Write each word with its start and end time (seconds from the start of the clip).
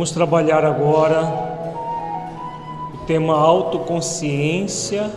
Vamos 0.00 0.12
trabalhar 0.12 0.64
agora 0.64 1.20
o 2.94 3.04
tema 3.04 3.34
autoconsciência 3.34 5.10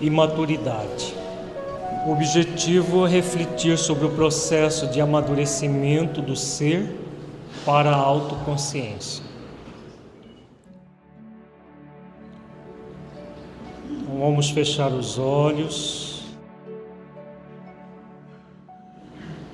e 0.00 0.08
maturidade. 0.08 1.14
O 2.06 2.12
objetivo 2.12 3.06
é 3.06 3.10
refletir 3.10 3.76
sobre 3.76 4.06
o 4.06 4.10
processo 4.12 4.86
de 4.86 5.02
amadurecimento 5.02 6.22
do 6.22 6.34
ser 6.34 6.98
para 7.66 7.90
a 7.90 7.94
autoconsciência. 7.94 9.22
Então, 13.84 14.18
vamos 14.18 14.48
fechar 14.48 14.90
os 14.92 15.18
olhos. 15.18 16.22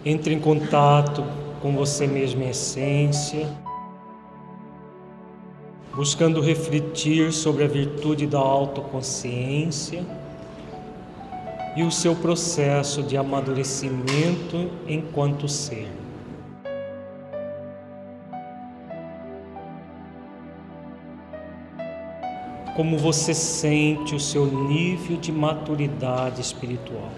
Entre 0.05 0.33
em 0.33 0.39
contato 0.39 1.25
com 1.61 1.75
você 1.75 2.07
mesmo 2.07 2.45
em 2.45 2.51
essência, 2.51 3.49
buscando 5.95 6.41
refletir 6.41 7.33
sobre 7.33 7.65
a 7.65 7.69
virtude 7.69 8.27
da 8.27 8.39
autoconsciência 8.39 10.05
e 11.77 11.83
o 11.83 11.91
seu 11.91 12.15
processo 12.15 13.03
de 13.03 13.17
amadurecimento 13.17 14.71
enquanto 14.87 15.49
ser. 15.49 15.89
Como 22.75 22.97
você 22.97 23.35
sente 23.35 24.15
o 24.15 24.21
seu 24.21 24.47
nível 24.47 25.19
de 25.19 25.31
maturidade 25.31 26.41
espiritual? 26.41 27.11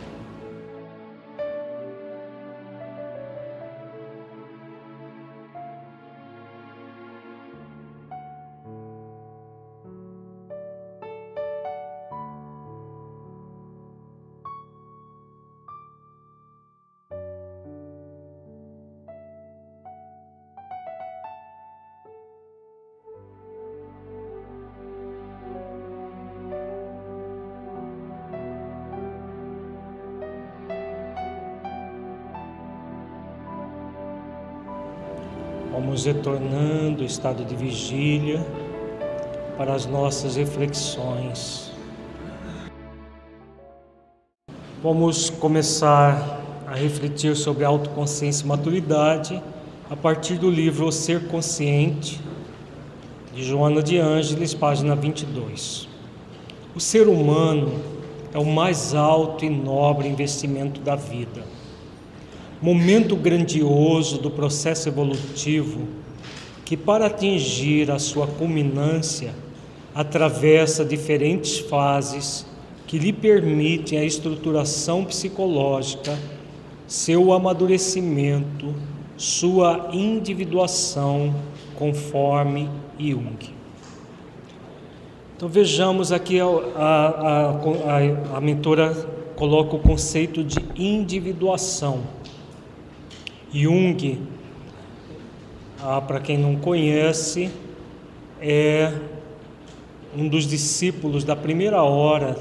Retornando 36.04 37.00
ao 37.00 37.06
estado 37.06 37.46
de 37.46 37.56
vigília 37.56 38.46
para 39.56 39.72
as 39.72 39.86
nossas 39.86 40.36
reflexões. 40.36 41.72
Vamos 44.82 45.30
começar 45.30 46.42
a 46.66 46.74
refletir 46.74 47.34
sobre 47.34 47.64
autoconsciência 47.64 48.44
e 48.44 48.46
maturidade 48.46 49.42
a 49.88 49.96
partir 49.96 50.34
do 50.34 50.50
livro 50.50 50.88
O 50.88 50.92
Ser 50.92 51.26
Consciente, 51.26 52.20
de 53.34 53.42
Joana 53.42 53.82
de 53.82 53.96
Ângeles, 53.96 54.52
página 54.52 54.94
22. 54.94 55.88
O 56.74 56.80
ser 56.80 57.08
humano 57.08 57.80
é 58.34 58.38
o 58.38 58.44
mais 58.44 58.94
alto 58.94 59.42
e 59.42 59.48
nobre 59.48 60.06
investimento 60.06 60.82
da 60.82 60.96
vida 60.96 61.63
momento 62.64 63.14
grandioso 63.14 64.16
do 64.16 64.30
processo 64.30 64.88
evolutivo 64.88 65.86
que, 66.64 66.78
para 66.78 67.04
atingir 67.04 67.90
a 67.90 67.98
sua 67.98 68.26
culminância, 68.26 69.34
atravessa 69.94 70.82
diferentes 70.82 71.58
fases 71.58 72.46
que 72.86 72.98
lhe 72.98 73.12
permitem 73.12 73.98
a 73.98 74.04
estruturação 74.04 75.04
psicológica, 75.04 76.18
seu 76.86 77.34
amadurecimento, 77.34 78.74
sua 79.14 79.90
individuação, 79.92 81.34
conforme 81.74 82.70
Jung. 82.98 83.52
Então 85.36 85.50
vejamos 85.50 86.12
aqui 86.12 86.40
a, 86.40 86.46
a, 86.46 87.50
a, 87.50 88.38
a 88.38 88.40
mentora 88.40 88.94
coloca 89.36 89.76
o 89.76 89.80
conceito 89.80 90.42
de 90.42 90.56
individuação. 90.74 92.23
Jung, 93.54 94.18
ah, 95.80 96.00
para 96.00 96.18
quem 96.18 96.36
não 96.36 96.56
conhece, 96.56 97.48
é 98.40 98.92
um 100.16 100.28
dos 100.28 100.44
discípulos 100.44 101.22
da 101.22 101.36
primeira 101.36 101.80
hora 101.80 102.36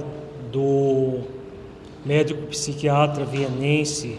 do 0.52 1.20
médico 2.04 2.48
psiquiatra 2.48 3.26
vienense 3.26 4.18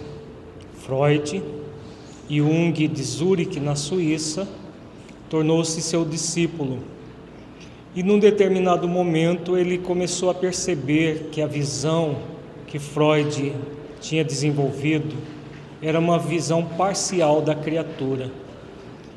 Freud. 0.87 1.43
Jung 2.31 2.87
de 2.87 3.03
Zurich, 3.03 3.59
na 3.59 3.75
Suíça, 3.75 4.47
tornou-se 5.29 5.83
seu 5.83 6.05
discípulo. 6.05 6.79
E 7.93 8.05
num 8.05 8.21
determinado 8.21 8.87
momento 8.87 9.57
ele 9.57 9.79
começou 9.79 10.31
a 10.31 10.35
perceber 10.35 11.31
que 11.33 11.43
a 11.43 11.47
visão 11.49 12.19
que 12.69 12.79
Freud 12.79 13.53
tinha 14.01 14.25
desenvolvido 14.25 15.17
era 15.85 15.99
uma 15.99 16.19
visão 16.19 16.65
parcial 16.65 17.43
da 17.43 17.55
criatura 17.55 18.31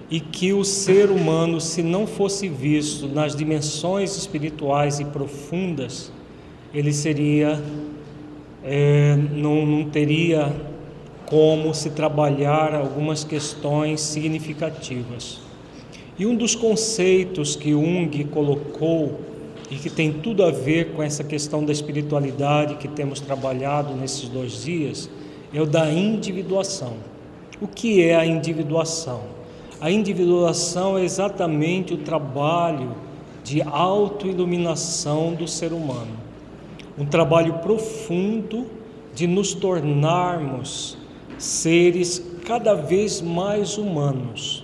e 0.10 0.20
que 0.20 0.52
o 0.52 0.64
ser 0.66 1.10
humano, 1.10 1.62
se 1.62 1.82
não 1.82 2.06
fosse 2.06 2.50
visto 2.50 3.08
nas 3.08 3.36
dimensões 3.36 4.18
espirituais 4.18 5.00
e 5.00 5.06
profundas, 5.06 6.12
ele 6.74 6.92
seria, 6.92 7.62
é, 8.64 9.16
não, 9.34 9.66
não 9.66 9.90
teria 9.90 10.54
como 11.26 11.74
se 11.74 11.90
trabalhar 11.90 12.76
algumas 12.76 13.24
questões 13.24 14.02
significativas. 14.02 15.40
E 16.20 16.26
um 16.26 16.36
dos 16.36 16.54
conceitos 16.54 17.56
que 17.56 17.72
Jung 17.72 18.24
colocou 18.26 19.22
e 19.70 19.76
que 19.76 19.90
tem 19.90 20.12
tudo 20.12 20.44
a 20.44 20.52
ver 20.52 20.94
com 20.94 21.04
essa 21.04 21.24
questão 21.24 21.64
da 21.64 21.72
espiritualidade 21.72 22.76
que 22.76 22.88
temos 22.88 23.20
trabalhado 23.20 23.94
nesses 23.94 24.28
dois 24.28 24.64
dias 24.64 25.10
é 25.54 25.62
o 25.62 25.66
da 25.66 25.92
individuação. 25.92 26.94
O 27.62 27.68
que 27.68 28.04
é 28.04 28.16
a 28.16 28.26
individuação? 28.26 29.22
A 29.80 29.90
individuação 29.90 30.98
é 30.98 31.04
exatamente 31.04 31.94
o 31.94 31.98
trabalho 31.98 32.96
de 33.44 33.62
autoiluminação 33.62 35.34
do 35.34 35.48
ser 35.48 35.72
humano. 35.72 36.18
Um 36.98 37.06
trabalho 37.06 37.54
profundo 37.60 38.66
de 39.14 39.28
nos 39.28 39.54
tornarmos 39.54 40.98
seres 41.38 42.24
cada 42.46 42.74
vez 42.74 43.22
mais 43.22 43.78
humanos. 43.78 44.64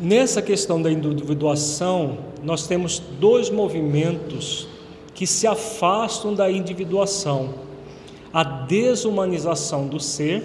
Nessa 0.00 0.42
questão 0.42 0.82
da 0.82 0.90
individuação, 0.90 2.18
nós 2.42 2.66
temos 2.66 2.98
dois 2.98 3.48
movimentos 3.48 4.66
que 5.14 5.26
se 5.26 5.46
afastam 5.46 6.34
da 6.34 6.50
individuação 6.50 7.63
a 8.34 8.42
desumanização 8.42 9.86
do 9.86 10.00
ser 10.00 10.42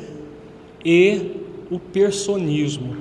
e 0.86 1.42
o 1.72 1.80
personismo. 1.80 2.96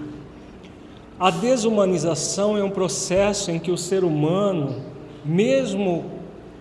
A 1.20 1.30
desumanização 1.30 2.56
é 2.56 2.64
um 2.64 2.70
processo 2.70 3.50
em 3.50 3.58
que 3.58 3.70
o 3.70 3.76
ser 3.76 4.02
humano, 4.02 4.82
mesmo 5.22 6.06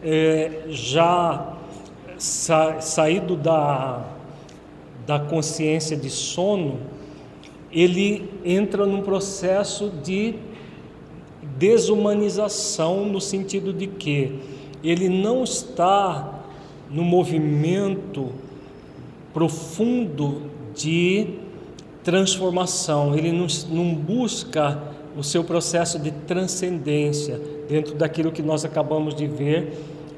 é, 0.03 0.65
já 0.67 1.53
sa 2.17 2.81
saído 2.81 3.37
da, 3.37 4.03
da 5.05 5.19
consciência 5.19 5.95
de 5.95 6.09
sono, 6.09 6.79
ele 7.71 8.29
entra 8.43 8.85
num 8.85 9.03
processo 9.03 9.89
de 10.03 10.35
desumanização 11.57 13.05
no 13.05 13.21
sentido 13.21 13.71
de 13.71 13.87
que 13.87 14.37
ele 14.83 15.07
não 15.07 15.45
está 15.45 16.36
no 16.89 17.03
movimento 17.03 18.29
profundo 19.33 20.43
de 20.75 21.35
transformação, 22.03 23.15
ele 23.15 23.31
não, 23.31 23.47
não 23.69 23.93
busca 23.93 24.81
o 25.17 25.23
seu 25.23 25.43
processo 25.43 25.99
de 25.99 26.11
transcendência 26.11 27.39
dentro 27.67 27.95
daquilo 27.95 28.31
que 28.31 28.41
nós 28.41 28.63
acabamos 28.63 29.13
de 29.13 29.27
ver, 29.27 29.73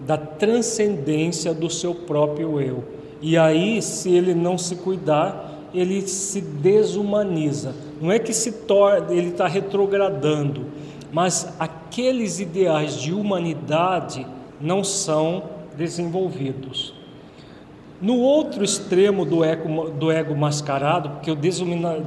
da 0.06 0.18
transcendência 0.18 1.54
do 1.54 1.70
seu 1.70 1.96
próprio 1.96 2.60
eu. 2.62 2.84
E 3.22 3.38
aí, 3.38 3.82
se 3.82 4.12
ele 4.12 4.34
não 4.34 4.58
se 4.58 4.76
cuidar, 4.76 5.68
ele 5.74 6.02
se 6.08 6.42
desumaniza. 6.42 7.74
Não 8.02 8.12
é 8.12 8.20
que 8.20 8.34
se 8.34 8.52
torna, 8.52 9.14
ele 9.14 9.30
está 9.30 9.48
retrogradando, 9.48 10.66
mas 11.12 11.54
aqueles 11.60 12.40
ideais 12.40 12.96
de 13.00 13.14
humanidade 13.14 14.26
não 14.60 14.84
são 14.84 15.44
desenvolvidos. 15.76 16.94
No 18.02 18.18
outro 18.18 18.64
extremo 18.64 19.26
do 19.26 19.44
ego, 19.44 19.90
do 19.90 20.10
ego 20.10 20.34
mascarado, 20.36 21.10
porque 21.10 21.32
a 21.32 21.36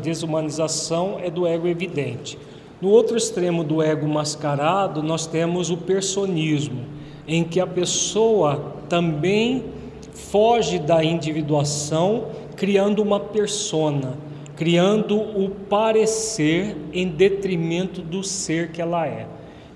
desumanização 0.01 1.19
é 1.23 1.31
do 1.31 1.47
ego 1.47 1.69
evidente. 1.69 2.39
No 2.81 2.89
outro 2.89 3.17
extremo 3.17 3.63
do 3.63 3.83
ego 3.83 4.09
mascarado, 4.09 5.03
nós 5.03 5.27
temos 5.27 5.71
o 5.71 5.77
personismo, 5.77 6.87
em 7.29 7.45
que 7.45 7.61
a 7.61 7.67
pessoa 7.67 8.75
também 8.89 9.65
foge 10.13 10.79
da 10.79 11.05
individuação, 11.05 12.29
criando 12.57 13.03
uma 13.03 13.21
persona, 13.21 14.15
criando 14.57 15.17
o 15.17 15.51
parecer 15.69 16.77
em 16.93 17.07
detrimento 17.07 18.01
do 18.01 18.25
ser 18.25 18.71
que 18.71 18.81
ela 18.81 19.07
é, 19.07 19.27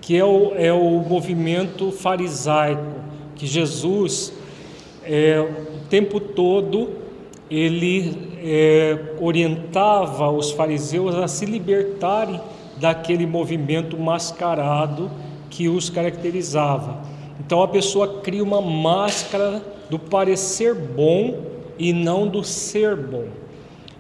que 0.01 0.17
é 0.17 0.25
o, 0.25 0.53
é 0.57 0.73
o 0.73 1.01
movimento 1.01 1.93
farisaico, 1.93 3.01
que 3.37 3.47
Jesus 3.47 4.33
é, 5.05 5.41
o 5.41 5.89
tempo 5.89 6.19
todo 6.19 6.91
ele 7.49 8.29
é, 8.43 9.15
orientava 9.21 10.31
os 10.31 10.51
fariseus 10.51 11.15
a 11.15 11.29
se 11.29 11.47
libertarem 11.47 12.41
daquele 12.79 13.27
movimento 13.27 13.97
mascarado 13.97 15.11
que 15.49 15.69
os 15.69 15.89
caracterizava. 15.89 17.03
Então 17.39 17.63
a 17.63 17.69
pessoa 17.69 18.21
cria 18.21 18.43
uma 18.43 18.61
máscara 18.61 19.63
do 19.89 19.99
parecer 19.99 20.75
bom 20.75 21.39
e 21.79 21.93
não 21.93 22.27
do 22.27 22.43
ser 22.43 22.97
bom. 22.97 23.27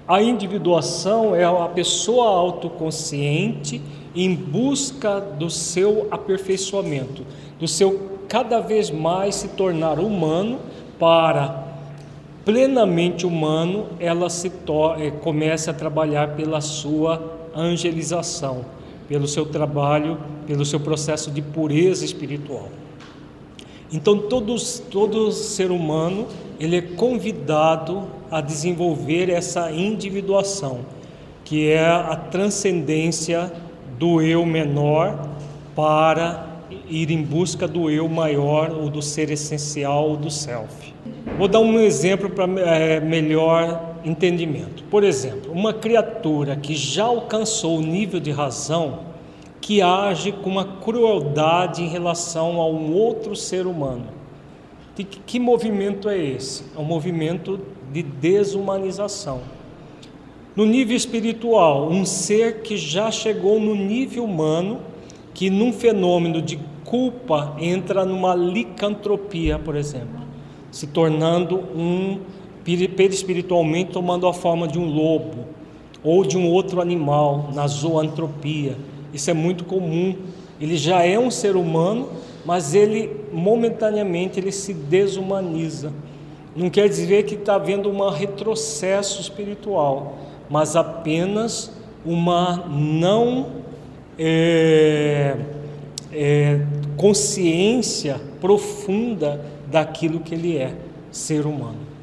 A 0.09 0.23
individuação 0.23 1.35
é 1.35 1.45
a 1.45 1.69
pessoa 1.69 2.29
autoconsciente 2.29 3.81
em 4.15 4.35
busca 4.35 5.21
do 5.21 5.51
seu 5.51 6.09
aperfeiçoamento, 6.11 7.25
do 7.59 7.69
seu 7.69 8.16
cada 8.29 8.61
vez 8.61 8.91
mais 8.91 9.37
se 9.37 9.49
tornar 9.49 9.99
humano 9.99 10.59
para 10.99 11.65
plenamente 12.45 13.27
humano, 13.27 13.87
ela 13.99 14.31
se 14.31 14.47
eh, 14.49 15.11
começa 15.21 15.73
a 15.73 15.75
trabalhar 15.75 16.37
pela 16.37 16.61
sua 16.61 17.21
angelização, 17.55 18.65
pelo 19.09 19.27
seu 19.27 19.45
trabalho, 19.47 20.19
pelo 20.47 20.65
seu 20.65 20.79
processo 20.79 21.31
de 21.31 21.43
pureza 21.43 22.05
espiritual. 22.05 22.69
Então 23.93 24.19
todos, 24.19 24.79
todo 24.91 25.33
ser 25.33 25.71
humano 25.71 26.27
ele 26.59 26.77
é 26.77 26.83
convidado 26.83 28.05
a 28.31 28.41
desenvolver 28.41 29.29
essa 29.31 29.71
individuação, 29.73 30.81
que 31.45 31.69
é 31.69 31.85
a 31.85 32.17
transcendência 32.17 33.53
do 33.99 34.21
eu 34.21 34.45
menor 34.45 35.29
para 35.75 36.46
ir 36.89 37.11
em 37.11 37.23
busca 37.23 37.67
do 37.67 37.91
eu 37.91 38.09
maior, 38.09 38.71
ou 38.71 38.89
do 38.89 39.03
ser 39.03 39.31
essencial, 39.31 40.11
ou 40.11 40.17
do 40.17 40.31
self. 40.31 40.95
Vou 41.39 41.49
dar 41.49 41.61
um 41.61 41.79
exemplo 41.81 42.31
para 42.31 42.45
é, 42.61 43.01
melhor 43.01 43.97
entendimento. 44.05 44.85
Por 44.85 45.05
exemplo, 45.05 45.53
uma 45.53 45.73
criatura 45.73 46.57
que 46.57 46.75
já 46.75 47.05
alcançou 47.05 47.79
o 47.79 47.83
nível 47.83 48.21
de 48.21 48.31
razão, 48.31 49.01
que 49.61 49.83
age 49.83 50.33
com 50.33 50.49
uma 50.49 50.65
crueldade 50.65 51.83
em 51.83 51.89
relação 51.89 52.61
a 52.61 52.67
um 52.67 52.95
outro 52.95 53.35
ser 53.35 53.67
humano. 53.67 54.07
De 54.95 55.05
que, 55.05 55.19
que 55.19 55.41
movimento 55.41 56.09
é 56.09 56.17
esse? 56.17 56.65
É 56.77 56.81
um 56.81 56.85
movimento 56.85 57.61
de 57.93 58.03
desumanização. 58.03 59.41
No 60.55 60.65
nível 60.65 60.97
espiritual, 60.97 61.91
um 61.91 62.07
ser 62.07 62.63
que 62.63 62.79
já 62.79 63.11
chegou 63.11 63.61
no 63.61 63.75
nível 63.75 64.25
humano, 64.25 64.81
que 65.35 65.51
num 65.51 65.71
fenômeno 65.71 66.41
de 66.41 66.59
culpa 66.87 67.57
entra 67.59 68.05
numa 68.05 68.35
licantropia, 68.35 69.59
por 69.59 69.77
exemplo, 69.77 70.21
se 70.71 70.87
tornando 70.87 71.59
um 71.77 72.21
perispiritualmente 72.65 73.93
tomando 73.93 74.27
a 74.27 74.33
forma 74.33 74.67
de 74.67 74.79
um 74.79 74.87
lobo 74.87 75.47
ou 76.03 76.25
de 76.25 76.37
um 76.37 76.51
outro 76.51 76.81
animal 76.81 77.51
na 77.53 77.67
zoantropia. 77.67 78.77
Isso 79.13 79.31
é 79.31 79.35
muito 79.35 79.65
comum. 79.65 80.17
Ele 80.61 80.77
já 80.77 81.03
é 81.03 81.19
um 81.19 81.31
ser 81.31 81.55
humano, 81.55 82.09
mas 82.45 82.75
ele 82.75 83.11
momentaneamente 83.33 84.41
ele 84.41 84.51
se 84.51 84.73
desumaniza. 84.73 85.93
Não 86.57 86.71
quer 86.71 86.89
dizer 86.89 87.25
que 87.25 87.35
está 87.35 87.57
havendo 87.57 87.91
um 87.91 88.09
retrocesso 88.09 89.21
espiritual, 89.21 90.17
mas 90.49 90.75
apenas 90.75 91.71
uma 92.05 92.65
não 92.69 93.47
é, 94.19 95.37
é, 96.13 96.61
consciência 96.97 98.21
profunda 98.41 99.45
daquilo 99.71 100.21
que 100.21 100.35
ele 100.35 100.57
é, 100.57 100.75
ser 101.11 101.47
humano 101.47 101.97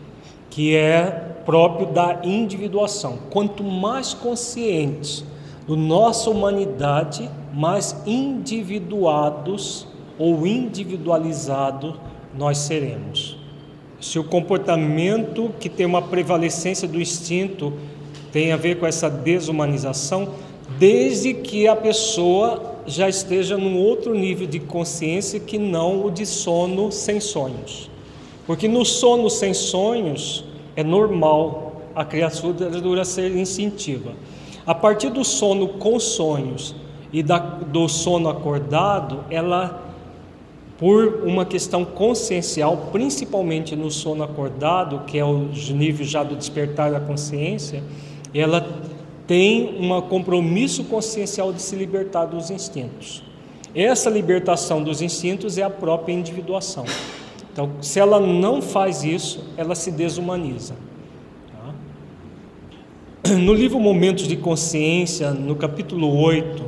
que 0.53 0.75
é 0.75 1.09
próprio 1.47 1.87
da 1.87 2.19
individuação. 2.23 3.17
Quanto 3.31 3.63
mais 3.63 4.13
conscientes 4.13 5.25
da 5.67 5.75
nossa 5.75 6.29
humanidade, 6.29 7.27
mais 7.51 8.03
individuados 8.05 9.87
ou 10.19 10.45
individualizados 10.45 11.95
nós 12.37 12.59
seremos. 12.59 13.35
Se 13.99 14.19
o 14.19 14.23
comportamento 14.23 15.51
que 15.59 15.69
tem 15.69 15.87
uma 15.87 16.03
prevalecência 16.03 16.87
do 16.87 17.01
instinto 17.01 17.73
tem 18.31 18.51
a 18.51 18.57
ver 18.57 18.75
com 18.75 18.85
essa 18.85 19.09
desumanização, 19.09 20.29
desde 20.77 21.33
que 21.33 21.67
a 21.67 21.75
pessoa 21.75 22.72
já 22.85 23.07
esteja 23.07 23.57
num 23.57 23.77
outro 23.77 24.13
nível 24.13 24.47
de 24.47 24.59
consciência 24.59 25.39
que 25.39 25.57
não 25.57 26.05
o 26.05 26.11
de 26.11 26.25
sono 26.25 26.91
sem 26.91 27.19
sonhos. 27.19 27.89
Porque 28.45 28.67
no 28.67 28.83
sono 28.85 29.29
sem 29.29 29.53
sonhos 29.53 30.43
é 30.75 30.83
normal 30.83 31.81
a 31.95 32.03
criatura 32.03 33.05
ser 33.05 33.35
instintiva. 33.35 34.13
A 34.65 34.73
partir 34.73 35.09
do 35.09 35.23
sono 35.23 35.67
com 35.67 35.99
sonhos 35.99 36.75
e 37.11 37.21
da, 37.21 37.37
do 37.37 37.87
sono 37.87 38.29
acordado, 38.29 39.23
ela, 39.29 39.83
por 40.77 41.21
uma 41.25 41.45
questão 41.45 41.85
consciencial, 41.85 42.89
principalmente 42.91 43.75
no 43.75 43.91
sono 43.91 44.23
acordado, 44.23 45.01
que 45.05 45.17
é 45.17 45.25
o 45.25 45.49
nível 45.69 46.05
já 46.05 46.23
do 46.23 46.35
despertar 46.35 46.91
da 46.91 46.99
consciência, 46.99 47.83
ela 48.33 48.65
tem 49.25 49.77
um 49.79 50.01
compromisso 50.01 50.83
consciencial 50.85 51.53
de 51.53 51.61
se 51.61 51.75
libertar 51.75 52.25
dos 52.25 52.49
instintos. 52.49 53.23
Essa 53.75 54.09
libertação 54.09 54.83
dos 54.83 55.01
instintos 55.01 55.57
é 55.57 55.63
a 55.63 55.69
própria 55.69 56.13
individuação. 56.13 56.85
Então, 57.51 57.71
se 57.81 57.99
ela 57.99 58.19
não 58.19 58.61
faz 58.61 59.03
isso, 59.03 59.43
ela 59.57 59.75
se 59.75 59.91
desumaniza. 59.91 60.75
Tá? 63.23 63.33
No 63.33 63.53
livro 63.53 63.79
Momentos 63.79 64.27
de 64.27 64.35
Consciência, 64.35 65.31
no 65.31 65.55
capítulo 65.55 66.15
8, 66.19 66.63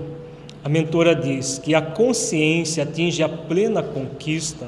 a 0.63 0.69
mentora 0.69 1.15
diz 1.15 1.59
que 1.59 1.75
a 1.75 1.81
consciência 1.81 2.83
atinge 2.83 3.21
a 3.21 3.29
plena 3.29 3.83
conquista 3.83 4.67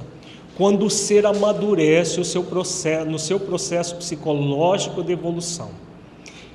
quando 0.56 0.86
o 0.86 0.90
ser 0.90 1.26
amadurece 1.26 2.20
o 2.20 2.26
seu 2.26 2.44
processo, 2.44 3.10
no 3.10 3.18
seu 3.18 3.40
processo 3.40 3.96
psicológico 3.96 5.04
de 5.04 5.14
evolução. 5.14 5.87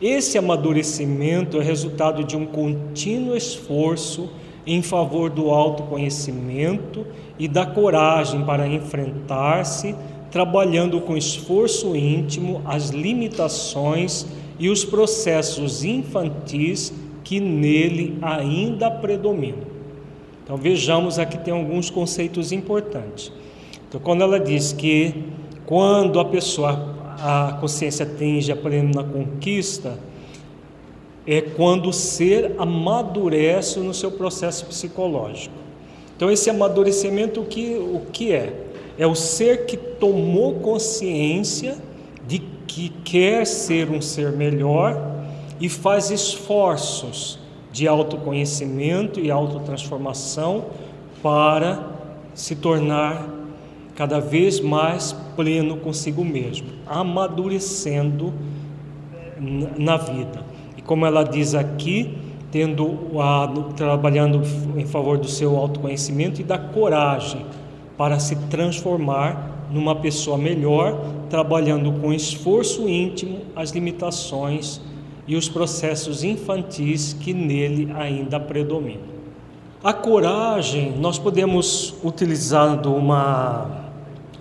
Esse 0.03 0.37
amadurecimento 0.37 1.61
é 1.61 1.63
resultado 1.63 2.25
de 2.25 2.37
um 2.37 2.45
contínuo 2.45 3.37
esforço 3.37 4.29
em 4.67 4.83
favor 4.83 5.31
do 5.31 5.51
autoconhecimento 5.51 7.07
e 7.39 7.47
da 7.47 7.65
coragem 7.65 8.45
para 8.45 8.67
enfrentar-se, 8.67 9.95
trabalhando 10.29 11.01
com 11.01 11.17
esforço 11.17 11.95
íntimo 11.95 12.63
as 12.65 12.89
limitações 12.89 14.27
e 14.59 14.69
os 14.69 14.85
processos 14.85 15.85
infantis 15.85 16.93
que 17.23 17.39
nele 17.39 18.19
ainda 18.21 18.91
predominam. 18.91 19.71
Então 20.43 20.57
vejamos 20.57 21.17
aqui 21.21 21.39
tem 21.39 21.55
alguns 21.55 21.91
conceitos 21.91 22.51
importantes. 22.51 23.33
Então 23.89 24.01
quando 24.01 24.23
ela 24.23 24.41
diz 24.41 24.73
que 24.73 25.15
quando 25.65 26.19
a 26.19 26.25
pessoa 26.25 27.02
a 27.23 27.57
consciência 27.61 28.05
atinge 28.05 28.50
a 28.50 28.57
plena 28.57 29.05
conquista, 29.05 29.97
é 31.25 31.41
quando 31.41 31.91
o 31.91 31.93
ser 31.93 32.57
amadurece 32.59 33.79
no 33.79 33.95
seu 33.95 34.11
processo 34.11 34.67
psicológico. 34.67 35.55
Então, 36.17 36.29
esse 36.33 36.50
amadurecimento, 36.50 37.41
o 37.41 37.45
que, 37.45 37.76
o 37.76 38.02
que 38.12 38.33
é? 38.33 38.52
É 38.99 39.07
o 39.07 39.14
ser 39.14 39.67
que 39.67 39.76
tomou 39.76 40.55
consciência 40.57 41.76
de 42.26 42.41
que 42.67 42.88
quer 43.05 43.47
ser 43.47 43.88
um 43.88 44.00
ser 44.00 44.33
melhor 44.33 45.00
e 45.61 45.69
faz 45.69 46.11
esforços 46.11 47.38
de 47.71 47.87
autoconhecimento 47.87 49.21
e 49.21 49.31
autotransformação 49.31 50.64
para 51.23 51.88
se 52.35 52.57
tornar 52.57 53.32
cada 53.95 54.21
vez 54.21 54.61
mais 54.61 55.13
pleno 55.37 55.77
consigo 55.77 56.25
mesmo, 56.25 56.69
amadurecendo 56.87 58.33
na 59.77 59.97
vida 59.97 60.53
como 60.85 61.07
ela 61.07 61.23
diz 61.23 61.55
aqui, 61.55 62.15
tendo 62.51 63.19
a, 63.19 63.49
trabalhando 63.77 64.43
em 64.77 64.85
favor 64.85 65.17
do 65.17 65.29
seu 65.29 65.57
autoconhecimento 65.57 66.41
e 66.41 66.45
da 66.45 66.59
coragem 66.59 67.47
para 67.97 68.19
se 68.19 68.37
transformar 68.51 69.67
numa 69.71 69.95
pessoa 69.97 70.37
melhor, 70.37 71.01
trabalhando 71.31 71.93
com 71.93 72.13
esforço 72.13 72.89
íntimo 72.89 73.39
as 73.57 73.71
limitações 73.71 74.81
e 75.27 75.35
os 75.35 75.49
processos 75.49 76.25
infantis 76.25 77.15
que 77.15 77.33
nele 77.33 77.91
ainda 77.95 78.39
predominam. 78.39 79.13
A 79.83 79.93
coragem, 79.93 80.93
nós 80.99 81.19
podemos, 81.19 81.95
utilizando 82.05 82.95
uma, 82.95 83.82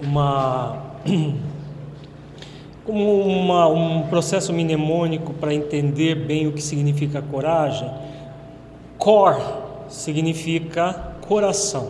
uma, 0.02 0.96
como 2.86 3.22
uma, 3.22 3.68
um 3.68 4.04
processo 4.08 4.52
mnemônico 4.54 5.34
para 5.34 5.54
entender 5.54 6.16
bem 6.16 6.48
o 6.48 6.52
que 6.52 6.62
significa 6.62 7.22
coragem, 7.22 7.90
cor 8.98 9.40
significa 9.88 11.16
coração. 11.28 11.90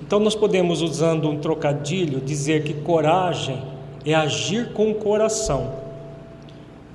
Então 0.00 0.18
nós 0.18 0.34
podemos, 0.34 0.82
usando 0.82 1.28
um 1.28 1.38
trocadilho, 1.38 2.20
dizer 2.20 2.64
que 2.64 2.74
coragem 2.74 3.62
é 4.04 4.14
agir 4.14 4.72
com 4.72 4.92
coração. 4.94 5.72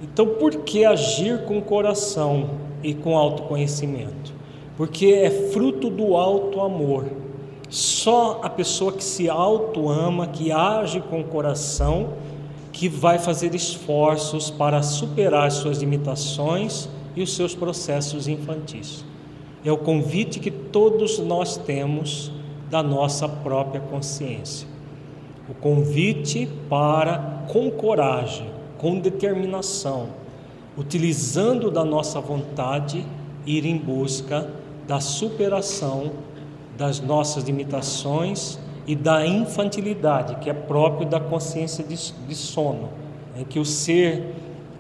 Então 0.02 0.28
por 0.36 0.52
que 0.64 0.86
agir 0.86 1.44
com 1.46 1.62
coração 1.62 2.50
e 2.84 2.94
com 2.94 3.18
autoconhecimento? 3.18 4.38
porque 4.78 5.08
é 5.08 5.32
fruto 5.32 5.90
do 5.90 6.16
alto 6.16 6.62
amor. 6.62 7.06
Só 7.70 8.40
a 8.44 8.50
pessoa 8.50 8.94
que 8.94 9.04
se 9.04 9.30
auto 9.30 9.90
ama, 9.90 10.28
que 10.28 10.52
age 10.52 11.02
com 11.02 11.20
o 11.20 11.24
coração, 11.26 12.14
que 12.72 12.88
vai 12.88 13.20
fazer 13.20 13.54
esforços 13.56 14.50
para 14.50 14.82
superar 14.82 15.52
suas 15.52 15.80
limitações 15.80 16.88
e 17.16 17.22
os 17.22 17.36
seus 17.36 17.56
processos 17.56 18.28
infantis. 18.28 19.04
É 19.66 19.72
o 19.72 19.78
convite 19.78 20.40
que 20.40 20.52
todos 20.52 21.20
nós 21.20 21.58
temos 21.58 22.32
da 22.70 22.84
nossa 22.84 23.28
própria 23.28 23.82
consciência. 23.82 24.68
O 25.50 25.54
convite 25.54 26.48
para, 26.70 27.46
com 27.48 27.72
coragem, 27.72 28.48
com 28.78 29.00
determinação, 29.00 30.10
utilizando 30.78 31.72
da 31.72 31.84
nossa 31.84 32.22
vontade, 32.22 33.06
ir 33.46 33.66
em 33.66 33.78
busca 33.78 34.50
da 34.88 35.00
superação 35.00 36.12
das 36.78 37.00
nossas 37.00 37.44
limitações 37.44 38.60
e 38.86 38.96
da 38.96 39.26
infantilidade, 39.26 40.36
que 40.36 40.50
é 40.50 40.54
próprio 40.54 41.08
da 41.08 41.20
consciência 41.20 41.84
de, 41.84 41.96
de 42.28 42.36
sono, 42.36 42.90
em 43.36 43.44
que 43.44 43.60
o 43.60 43.66
ser 43.66 44.36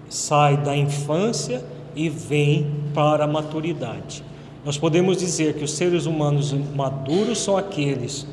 sai 0.09 0.57
da 0.57 0.75
infância 0.75 1.63
e 1.95 2.07
vem 2.07 2.71
para 2.93 3.25
a 3.25 3.27
maturidade. 3.27 4.23
Nós 4.63 4.77
podemos 4.77 5.17
dizer 5.17 5.55
que 5.55 5.63
os 5.63 5.71
seres 5.71 6.05
humanos 6.05 6.53
maduros 6.53 7.39
são 7.39 7.57
aqueles 7.57 8.27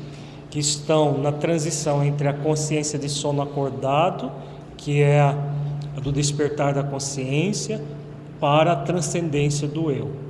que 0.49 0.59
estão 0.59 1.17
na 1.17 1.31
transição 1.31 2.03
entre 2.03 2.27
a 2.27 2.33
consciência 2.33 2.97
de 2.97 3.09
sono 3.09 3.41
acordado, 3.41 4.31
que 4.77 5.01
é 5.01 5.19
a 5.19 5.35
do 6.01 6.11
despertar 6.11 6.73
da 6.73 6.83
consciência, 6.83 7.81
para 8.39 8.73
a 8.73 8.75
transcendência 8.75 9.67
do 9.67 9.89
eu. 9.89 10.24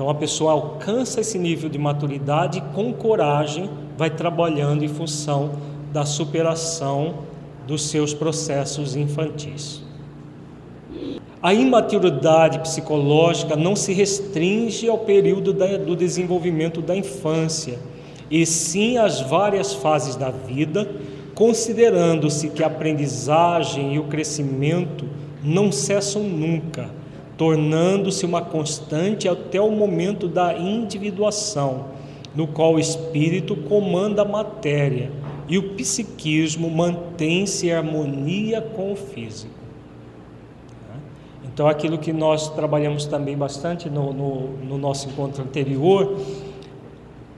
Então 0.00 0.08
a 0.08 0.14
pessoa 0.14 0.52
alcança 0.52 1.20
esse 1.20 1.38
nível 1.38 1.68
de 1.68 1.76
maturidade 1.76 2.62
com 2.74 2.90
coragem 2.90 3.68
vai 3.98 4.08
trabalhando 4.08 4.82
em 4.82 4.88
função 4.88 5.50
da 5.92 6.06
superação 6.06 7.16
dos 7.66 7.90
seus 7.90 8.14
processos 8.14 8.96
infantis. 8.96 9.82
A 11.42 11.52
imaturidade 11.52 12.60
psicológica 12.60 13.56
não 13.56 13.76
se 13.76 13.92
restringe 13.92 14.88
ao 14.88 15.00
período 15.00 15.52
do 15.52 15.94
desenvolvimento 15.94 16.80
da 16.80 16.96
infância, 16.96 17.78
e 18.30 18.46
sim 18.46 18.96
às 18.96 19.20
várias 19.20 19.74
fases 19.74 20.16
da 20.16 20.30
vida, 20.30 20.90
considerando-se 21.34 22.48
que 22.48 22.62
a 22.62 22.68
aprendizagem 22.68 23.96
e 23.96 23.98
o 23.98 24.04
crescimento 24.04 25.04
não 25.44 25.70
cessam 25.70 26.22
nunca 26.22 26.99
tornando-se 27.40 28.26
uma 28.26 28.42
constante 28.42 29.26
até 29.26 29.58
o 29.58 29.70
momento 29.70 30.28
da 30.28 30.58
individuação, 30.58 31.86
no 32.36 32.46
qual 32.46 32.74
o 32.74 32.78
espírito 32.78 33.56
comanda 33.56 34.20
a 34.20 34.26
matéria 34.26 35.10
e 35.48 35.56
o 35.56 35.70
psiquismo 35.70 36.68
mantém-se 36.68 37.68
em 37.68 37.72
harmonia 37.72 38.60
com 38.60 38.92
o 38.92 38.94
físico. 38.94 39.54
Então, 41.42 41.66
aquilo 41.66 41.96
que 41.96 42.12
nós 42.12 42.50
trabalhamos 42.50 43.06
também 43.06 43.38
bastante 43.38 43.88
no, 43.88 44.12
no, 44.12 44.48
no 44.58 44.76
nosso 44.76 45.08
encontro 45.08 45.42
anterior 45.42 46.18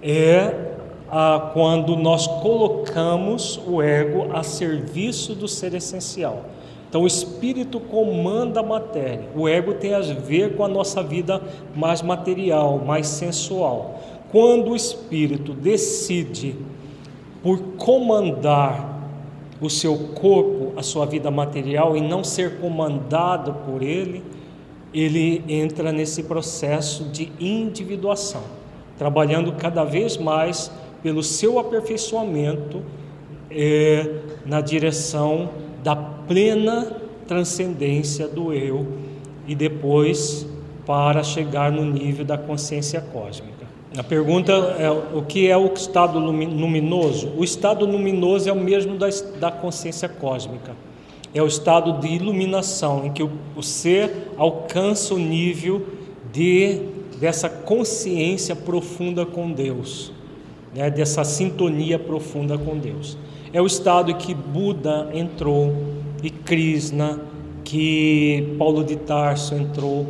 é 0.02 0.72
a, 1.08 1.50
quando 1.54 1.94
nós 1.94 2.26
colocamos 2.26 3.60
o 3.68 3.80
ego 3.80 4.32
a 4.32 4.42
serviço 4.42 5.36
do 5.36 5.46
ser 5.46 5.74
essencial. 5.74 6.44
Então 6.92 7.04
o 7.04 7.06
espírito 7.06 7.80
comanda 7.80 8.60
a 8.60 8.62
matéria. 8.62 9.26
O 9.34 9.48
ego 9.48 9.72
tem 9.72 9.94
a 9.94 10.00
ver 10.00 10.56
com 10.56 10.62
a 10.62 10.68
nossa 10.68 11.02
vida 11.02 11.40
mais 11.74 12.02
material, 12.02 12.82
mais 12.84 13.06
sensual. 13.06 13.98
Quando 14.30 14.72
o 14.72 14.76
espírito 14.76 15.54
decide 15.54 16.54
por 17.42 17.58
comandar 17.78 19.08
o 19.58 19.70
seu 19.70 19.96
corpo, 20.14 20.74
a 20.76 20.82
sua 20.82 21.06
vida 21.06 21.30
material 21.30 21.96
e 21.96 22.00
não 22.02 22.22
ser 22.22 22.60
comandado 22.60 23.54
por 23.64 23.82
ele, 23.82 24.22
ele 24.92 25.42
entra 25.48 25.92
nesse 25.92 26.24
processo 26.24 27.04
de 27.04 27.32
individuação, 27.40 28.42
trabalhando 28.98 29.52
cada 29.52 29.82
vez 29.82 30.18
mais 30.18 30.70
pelo 31.02 31.22
seu 31.22 31.58
aperfeiçoamento 31.58 32.82
é, 33.50 34.14
na 34.44 34.60
direção 34.60 35.48
da 35.82 36.11
plena 36.26 36.96
transcendência 37.26 38.28
do 38.28 38.52
eu 38.52 38.86
e 39.46 39.54
depois 39.54 40.46
para 40.86 41.22
chegar 41.22 41.70
no 41.70 41.84
nível 41.84 42.24
da 42.24 42.36
consciência 42.36 43.00
cósmica. 43.00 43.62
A 43.96 44.02
pergunta 44.02 44.52
é 44.78 44.90
o 44.90 45.22
que 45.22 45.48
é 45.48 45.56
o 45.56 45.66
estado 45.72 46.18
luminoso? 46.18 47.30
O 47.36 47.44
estado 47.44 47.84
luminoso 47.84 48.48
é 48.48 48.52
o 48.52 48.58
mesmo 48.58 48.96
da, 48.96 49.08
da 49.38 49.50
consciência 49.50 50.08
cósmica. 50.08 50.74
É 51.34 51.42
o 51.42 51.46
estado 51.46 52.00
de 52.00 52.08
iluminação 52.08 53.06
em 53.06 53.12
que 53.12 53.22
o, 53.22 53.30
o 53.54 53.62
ser 53.62 54.32
alcança 54.36 55.14
o 55.14 55.18
nível 55.18 55.86
de 56.32 56.80
dessa 57.18 57.48
consciência 57.48 58.56
profunda 58.56 59.24
com 59.24 59.52
Deus, 59.52 60.10
né? 60.74 60.90
dessa 60.90 61.22
sintonia 61.22 61.96
profunda 61.96 62.58
com 62.58 62.76
Deus. 62.76 63.16
É 63.52 63.62
o 63.62 63.66
estado 63.66 64.12
que 64.14 64.34
Buda 64.34 65.08
entrou 65.14 65.72
e 66.22 66.30
Krishna, 66.30 67.20
que 67.64 68.54
Paulo 68.58 68.84
de 68.84 68.96
Tarso 68.96 69.54
entrou. 69.54 70.06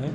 Né? 0.00 0.10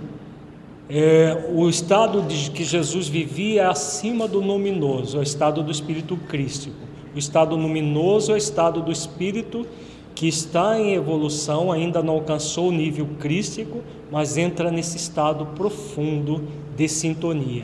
É, 0.90 1.50
o 1.54 1.68
estado 1.68 2.22
de 2.22 2.52
que 2.52 2.64
Jesus 2.64 3.08
vivia 3.08 3.64
é 3.64 3.66
acima 3.66 4.28
do 4.28 4.40
luminoso, 4.40 5.18
é 5.18 5.20
o 5.20 5.24
estado 5.24 5.64
do 5.64 5.72
espírito 5.72 6.16
crístico. 6.28 6.76
O 7.16 7.18
estado 7.18 7.56
luminoso 7.56 8.32
é 8.32 8.36
o 8.36 8.38
estado 8.38 8.82
do 8.82 8.92
espírito 8.92 9.66
que 10.14 10.28
está 10.28 10.80
em 10.80 10.94
evolução, 10.94 11.72
ainda 11.72 12.02
não 12.02 12.16
alcançou 12.16 12.70
o 12.70 12.72
nível 12.72 13.08
crístico, 13.20 13.84
mas 14.12 14.36
entra 14.36 14.72
nesse 14.72 14.98
estado 14.98 15.46
profundo 15.56 16.44
de 16.76 16.88
sintonia. 16.88 17.64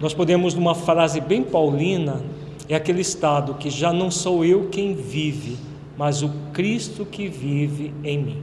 Nós 0.00 0.12
podemos, 0.12 0.54
numa 0.54 0.74
frase 0.74 1.20
bem 1.20 1.42
paulina, 1.42 2.22
é 2.68 2.74
aquele 2.74 3.00
estado 3.00 3.54
que 3.54 3.70
já 3.70 3.92
não 3.92 4.10
sou 4.10 4.44
eu 4.44 4.68
quem 4.70 4.94
vive, 4.94 5.56
mas 5.96 6.22
o 6.22 6.30
Cristo 6.52 7.04
que 7.04 7.28
vive 7.28 7.92
em 8.02 8.18
mim. 8.18 8.42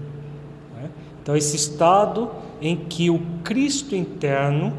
Né? 0.75 0.89
Então, 1.21 1.35
esse 1.35 1.55
estado 1.55 2.29
em 2.61 2.75
que 2.75 3.09
o 3.09 3.19
Cristo 3.43 3.95
interno, 3.95 4.73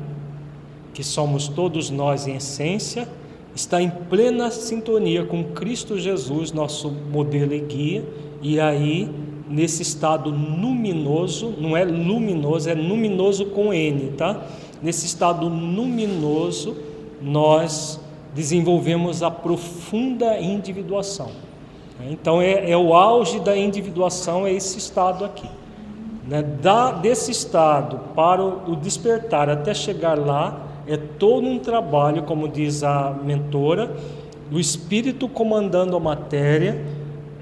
que 0.95 1.02
somos 1.02 1.49
todos 1.49 1.91
nós 1.91 2.26
em 2.26 2.37
essência, 2.37 3.09
está 3.55 3.83
em 3.83 3.91
plena 3.91 4.50
sintonia 4.50 5.25
com 5.25 5.45
Cristo 5.45 5.99
Jesus, 5.99 6.52
nosso 6.52 6.91
modelo 6.91 7.52
e 7.52 7.61
guia, 7.61 8.05
e 8.41 8.59
aí, 8.59 9.09
nesse 9.49 9.83
estado 9.83 10.31
luminoso, 10.31 11.55
não 11.59 11.76
é 11.76 11.85
luminoso, 11.85 12.69
é 12.69 12.75
luminoso 12.75 13.47
com 13.47 13.73
N, 13.73 14.12
tá? 14.12 14.43
Nesse 14.83 15.07
estado 15.07 15.47
luminoso, 15.47 16.76
nós 17.21 18.00
desenvolvemos 18.35 19.23
a 19.23 19.31
profunda 19.31 20.41
individuação. 20.41 21.31
Então 22.00 22.40
é, 22.40 22.70
é 22.70 22.76
o 22.76 22.94
auge 22.94 23.40
da 23.40 23.56
individuação, 23.56 24.46
é 24.46 24.52
esse 24.52 24.78
estado 24.78 25.25
aqui. 25.25 25.49
Né? 26.26 26.42
Da, 26.42 26.92
desse 26.92 27.30
estado 27.30 28.00
para 28.14 28.42
o, 28.42 28.72
o 28.72 28.76
despertar 28.76 29.49
até 29.49 29.75
chegar 29.75 30.18
lá, 30.18 30.66
é 30.87 30.96
todo 30.96 31.46
um 31.46 31.58
trabalho, 31.58 32.22
como 32.22 32.49
diz 32.49 32.82
a 32.82 33.16
mentora, 33.22 33.94
do 34.50 34.58
espírito 34.58 35.28
comandando 35.28 35.96
a 35.96 36.00
matéria 36.00 36.84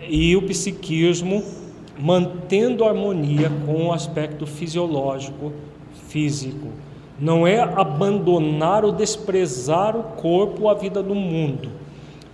e 0.08 0.36
o 0.36 0.42
psiquismo 0.42 1.42
mantendo 1.98 2.84
harmonia 2.84 3.50
com 3.66 3.86
o 3.86 3.92
aspecto 3.92 4.46
fisiológico, 4.46 5.52
físico. 6.08 6.68
Não 7.18 7.46
é 7.46 7.60
abandonar 7.60 8.84
ou 8.84 8.92
desprezar 8.92 9.96
o 9.96 10.02
corpo, 10.02 10.68
a 10.68 10.74
vida 10.74 11.02
do 11.02 11.14
mundo, 11.14 11.68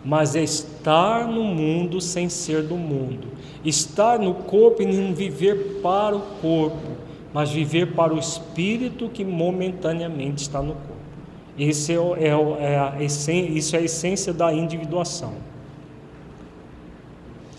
mas 0.06 0.36
é 0.36 0.42
estar 0.44 1.26
no 1.26 1.42
mundo 1.42 2.00
sem 2.00 2.28
ser 2.28 2.62
do 2.62 2.76
mundo. 2.76 3.26
Estar 3.64 4.20
no 4.20 4.34
corpo 4.34 4.80
e 4.80 4.86
não 4.86 5.12
viver 5.12 5.80
para 5.82 6.14
o 6.14 6.20
corpo, 6.40 6.92
mas 7.34 7.50
viver 7.50 7.92
para 7.92 8.14
o 8.14 8.18
espírito 8.18 9.08
que 9.08 9.24
momentaneamente 9.24 10.42
está 10.42 10.62
no 10.62 10.74
corpo. 10.74 10.94
É, 11.58 11.64
é, 11.64 12.72
é 12.72 12.78
a 12.78 13.02
isso 13.02 13.74
é 13.74 13.80
a 13.80 13.82
essência 13.82 14.32
da 14.32 14.52
individuação. 14.52 15.32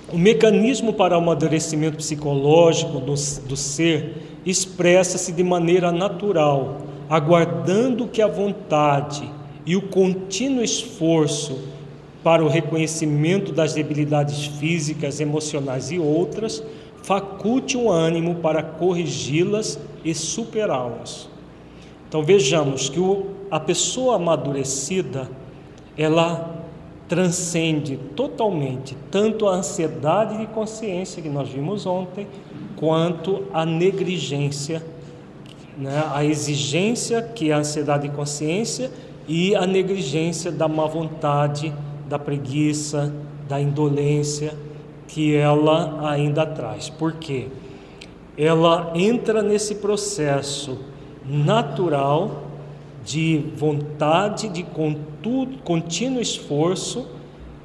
O 0.09 0.17
mecanismo 0.17 0.93
para 0.93 1.15
o 1.15 1.17
amadurecimento 1.17 1.97
psicológico 1.97 3.01
do, 3.01 3.13
do 3.13 3.57
ser 3.57 4.39
expressa-se 4.45 5.33
de 5.33 5.43
maneira 5.43 5.91
natural, 5.91 6.77
aguardando 7.09 8.07
que 8.07 8.21
a 8.21 8.27
vontade 8.27 9.29
e 9.65 9.75
o 9.75 9.81
contínuo 9.81 10.63
esforço 10.63 11.75
para 12.23 12.43
o 12.43 12.47
reconhecimento 12.47 13.51
das 13.51 13.73
debilidades 13.73 14.45
físicas, 14.45 15.19
emocionais 15.19 15.91
e 15.91 15.99
outras 15.99 16.63
faculte 17.03 17.77
o 17.77 17.89
ânimo 17.89 18.35
para 18.35 18.61
corrigi-las 18.61 19.79
e 20.03 20.13
superá-las. 20.13 21.29
Então 22.07 22.21
vejamos 22.21 22.89
que 22.89 22.99
o, 22.99 23.27
a 23.49 23.59
pessoa 23.59 24.17
amadurecida, 24.17 25.29
ela 25.97 26.57
transcende 27.07 27.97
totalmente 28.15 28.97
tanto 29.09 29.47
a 29.47 29.55
ansiedade 29.55 30.37
de 30.37 30.47
consciência 30.47 31.21
que 31.21 31.29
nós 31.29 31.47
vimos 31.47 31.85
ontem, 31.85 32.27
quanto 32.75 33.43
a 33.53 33.65
negligência, 33.65 34.83
né? 35.77 36.03
a 36.13 36.25
exigência 36.25 37.21
que 37.21 37.51
é 37.51 37.53
a 37.53 37.59
ansiedade 37.59 38.09
de 38.09 38.15
consciência 38.15 38.91
e 39.27 39.55
a 39.55 39.65
negligência 39.65 40.51
da 40.51 40.67
má 40.67 40.85
vontade, 40.85 41.73
da 42.07 42.17
preguiça, 42.17 43.13
da 43.47 43.59
indolência 43.61 44.53
que 45.07 45.35
ela 45.35 46.09
ainda 46.09 46.45
traz. 46.45 46.89
Por 46.89 47.13
quê? 47.13 47.47
Ela 48.37 48.91
entra 48.95 49.41
nesse 49.41 49.75
processo 49.75 50.77
natural 51.25 52.43
de 53.03 53.45
vontade, 53.55 54.49
de 54.49 54.65
contínuo 55.63 56.21
esforço, 56.21 57.07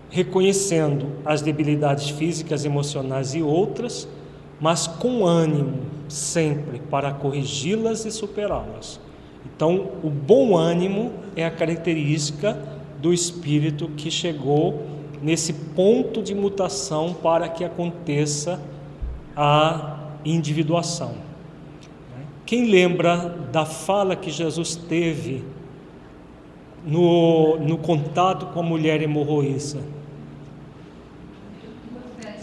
reconhecendo 0.08 1.06
as 1.24 1.42
debilidades 1.42 2.10
físicas, 2.10 2.64
emocionais 2.64 3.34
e 3.34 3.42
outras, 3.42 4.08
mas 4.60 4.86
com 4.86 5.26
ânimo 5.26 5.80
sempre 6.08 6.78
para 6.78 7.12
corrigi-las 7.12 8.04
e 8.04 8.10
superá-las. 8.10 9.00
Então, 9.44 9.90
o 10.02 10.10
bom 10.10 10.56
ânimo 10.56 11.12
é 11.34 11.44
a 11.44 11.50
característica 11.50 12.56
do 13.02 13.12
espírito 13.12 13.88
que 13.96 14.10
chegou 14.10 14.86
nesse 15.20 15.52
ponto 15.52 16.22
de 16.22 16.34
mutação 16.34 17.12
para 17.12 17.48
que 17.48 17.64
aconteça 17.64 18.62
a 19.36 19.98
individuação. 20.24 21.14
Quem 22.46 22.66
lembra 22.66 23.36
da 23.50 23.64
fala 23.64 24.14
que 24.14 24.30
Jesus 24.30 24.76
teve 24.76 25.44
no, 26.86 27.58
no 27.58 27.76
contato 27.76 28.46
com 28.46 28.60
a 28.60 28.62
mulher 28.62 29.02
hemorroíça? 29.02 29.80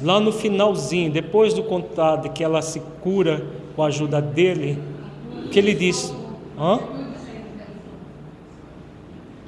Lá 0.01 0.19
no 0.19 0.31
finalzinho, 0.31 1.11
depois 1.11 1.53
do 1.53 1.63
contato 1.63 2.29
que 2.31 2.43
ela 2.43 2.61
se 2.61 2.81
cura 3.01 3.45
com 3.75 3.83
a 3.83 3.87
ajuda 3.87 4.21
dele, 4.21 4.77
que 5.51 5.59
ele 5.59 5.73
disse: 5.73 6.13
Hã? 6.57 6.98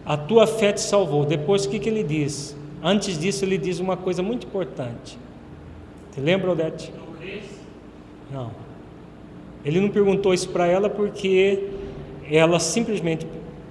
A 0.06 0.18
tua 0.18 0.48
fé 0.48 0.74
te 0.74 0.82
salvou. 0.82 1.26
Depois 1.26 1.66
o 1.66 1.70
que, 1.70 1.80
que 1.80 1.90
ele 1.90 2.04
diz? 2.04 2.56
Antes 2.84 3.18
disso, 3.18 3.46
ele 3.46 3.58
diz 3.58 3.80
uma 3.80 3.96
coisa 3.96 4.24
muito 4.24 4.48
importante. 4.48 5.18
Você 6.10 6.20
lembra, 6.20 6.52
Odete? 6.52 6.92
Não. 8.32 8.52
Ele 9.64 9.80
não 9.80 9.90
perguntou 9.90 10.34
isso 10.34 10.50
para 10.50 10.66
ela 10.68 10.90
porque 10.90 11.68
ela 12.30 12.60
simplesmente 12.60 13.28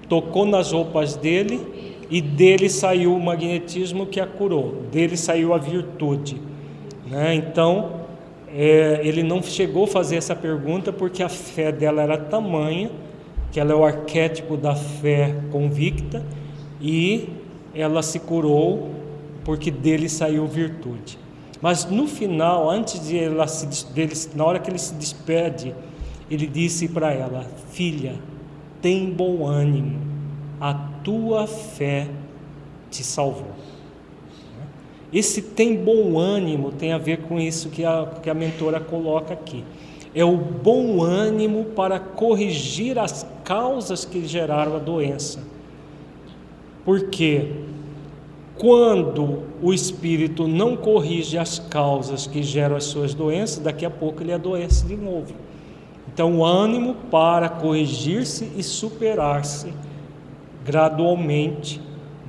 tocou 0.09 0.45
nas 0.45 0.73
roupas 0.73 1.17
dele 1.17 1.61
e 2.11 2.21
dele 2.21 2.69
saiu 2.69 3.15
o 3.15 3.21
magnetismo 3.21 4.07
que 4.07 4.21
a 4.21 4.27
curou, 4.27 4.83
dele 4.91 5.17
saiu 5.17 5.55
a 5.55 5.59
virtude. 5.59 6.41
Né? 7.07 7.35
Então, 7.35 8.01
é, 8.49 9.01
ele 9.05 9.23
não 9.23 9.43
chegou 9.43 9.85
a 9.85 9.87
fazer 9.87 10.17
essa 10.17 10.35
pergunta 10.35 10.93
porque 10.93 11.23
a 11.23 11.29
fé 11.29 11.71
dela 11.71 12.03
era 12.03 12.19
tamanha, 12.19 12.91
que 13.51 13.59
ela 13.59 13.73
é 13.73 13.75
o 13.75 13.85
arquétipo 13.85 14.57
da 14.57 14.75
fé 14.75 15.35
convicta, 15.51 16.25
e 16.81 17.29
ela 17.75 18.03
se 18.03 18.19
curou 18.19 18.91
porque 19.45 19.71
dele 19.71 20.09
saiu 20.09 20.47
virtude. 20.47 21.19
Mas 21.61 21.85
no 21.85 22.07
final, 22.07 22.71
antes 22.71 23.07
de 23.07 23.19
ela 23.19 23.47
se 23.47 23.87
dele, 23.93 24.15
na 24.35 24.45
hora 24.45 24.59
que 24.59 24.71
ele 24.71 24.79
se 24.79 24.95
despede, 24.95 25.75
ele 26.31 26.47
disse 26.47 26.89
para 26.89 27.13
ela: 27.13 27.45
Filha, 27.71 28.15
tem 28.81 29.11
bom 29.11 29.47
ânimo, 29.47 29.99
a 30.61 30.73
tua 30.75 31.47
fé 31.47 32.09
te 32.91 33.05
salvou. 33.05 33.61
Esse 35.13 35.43
tem 35.43 35.77
bom 35.77 36.19
ânimo 36.19 36.71
tem 36.71 36.93
a 36.93 36.99
ver 36.99 37.23
com 37.23 37.39
isso 37.39 37.69
que 37.69 37.85
a, 37.85 38.07
que 38.23 38.31
a 38.31 38.35
mentora 38.35 38.79
coloca 38.79 39.35
aqui. 39.35 39.65
É 40.15 40.25
o 40.25 40.37
bom 40.37 41.03
ânimo 41.03 41.67
para 41.77 42.01
corrigir 42.01 42.99
as 42.99 43.27
causas 43.45 44.05
que 44.05 44.27
geraram 44.27 44.77
a 44.77 44.79
doença. 44.79 45.41
Porque 46.85 47.53
quando 48.57 49.45
o 49.63 49.73
espírito 49.73 50.47
não 50.47 50.77
corrige 50.77 51.39
as 51.39 51.59
causas 51.59 52.27
que 52.27 52.43
geram 52.43 52.77
as 52.77 52.85
suas 52.85 53.15
doenças, 53.15 53.59
daqui 53.59 53.87
a 53.87 53.91
pouco 53.91 54.23
ele 54.23 54.33
adoece 54.33 54.87
de 54.87 54.97
novo. 54.97 55.35
Então, 56.13 56.39
o 56.39 56.45
ânimo 56.45 56.95
para 57.11 57.49
corrigir-se 57.49 58.51
e 58.57 58.63
superar-se 58.63 59.73
gradualmente, 60.65 61.81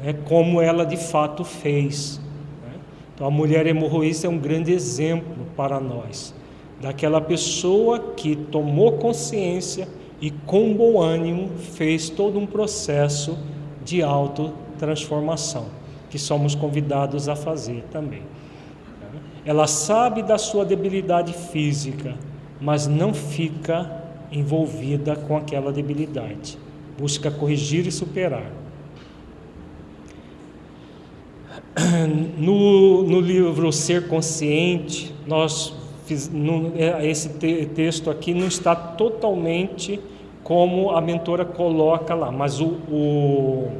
né, 0.01 0.13
como 0.13 0.61
ela 0.61 0.85
de 0.85 0.97
fato 0.97 1.43
fez. 1.43 2.21
Né? 2.63 2.79
Então, 3.13 3.27
a 3.27 3.31
mulher 3.31 3.67
hemorroísta 3.67 4.27
é 4.27 4.29
um 4.29 4.37
grande 4.37 4.71
exemplo 4.71 5.45
para 5.57 5.79
nós, 5.79 6.33
daquela 6.81 7.21
pessoa 7.21 7.99
que 7.99 8.35
tomou 8.35 8.93
consciência 8.93 9.87
e, 10.19 10.31
com 10.31 10.73
bom 10.73 10.99
ânimo, 10.99 11.49
fez 11.57 12.09
todo 12.09 12.39
um 12.39 12.45
processo 12.45 13.37
de 13.85 14.01
autotransformação 14.01 15.67
que 16.09 16.19
somos 16.19 16.55
convidados 16.55 17.29
a 17.29 17.35
fazer 17.35 17.83
também. 17.91 18.23
Ela 19.45 19.65
sabe 19.65 20.21
da 20.21 20.37
sua 20.37 20.65
debilidade 20.65 21.33
física, 21.33 22.15
mas 22.59 22.85
não 22.85 23.13
fica 23.13 24.03
envolvida 24.31 25.15
com 25.15 25.37
aquela 25.37 25.71
debilidade. 25.71 26.57
Busca 26.99 27.31
corrigir 27.31 27.87
e 27.87 27.91
superar. 27.91 28.51
No, 32.37 33.03
no 33.03 33.19
livro 33.19 33.71
Ser 33.71 34.07
Consciente, 34.07 35.13
nós 35.25 35.80
esse 37.03 37.29
te, 37.29 37.65
texto 37.67 38.09
aqui 38.09 38.33
não 38.33 38.47
está 38.47 38.75
totalmente 38.75 39.99
como 40.43 40.91
a 40.91 41.01
mentora 41.01 41.45
coloca 41.45 42.15
lá, 42.15 42.31
mas 42.31 42.59
o, 42.59 42.65
o 42.89 43.71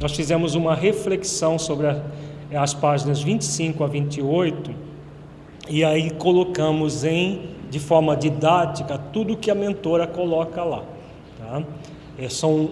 nós 0.00 0.12
fizemos 0.12 0.54
uma 0.54 0.74
reflexão 0.74 1.58
sobre 1.58 1.86
a, 1.86 2.02
as 2.54 2.74
páginas 2.74 3.22
25 3.22 3.84
a 3.84 3.86
28 3.86 4.70
e 5.68 5.84
aí 5.84 6.10
colocamos 6.10 7.04
em 7.04 7.50
de 7.70 7.78
forma 7.78 8.16
didática 8.16 8.98
tudo 8.98 9.36
que 9.36 9.50
a 9.50 9.54
mentora 9.54 10.06
coloca 10.06 10.64
lá. 10.64 10.82
Tá? 11.38 11.62
É, 12.18 12.28
são, 12.28 12.68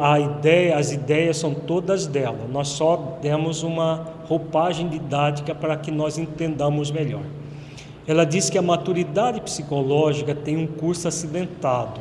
a 0.00 0.18
ideia, 0.18 0.76
as 0.76 0.92
ideias 0.92 1.36
são 1.38 1.54
todas 1.54 2.06
dela. 2.06 2.40
Nós 2.52 2.68
só 2.68 3.18
demos 3.22 3.62
uma 3.62 4.04
roupagem 4.28 4.88
didática 4.88 5.54
para 5.54 5.76
que 5.76 5.90
nós 5.90 6.18
entendamos 6.18 6.90
melhor. 6.90 7.22
Ela 8.06 8.24
diz 8.24 8.50
que 8.50 8.58
a 8.58 8.62
maturidade 8.62 9.40
psicológica 9.40 10.34
tem 10.34 10.56
um 10.56 10.66
curso 10.66 11.08
acidentado, 11.08 12.00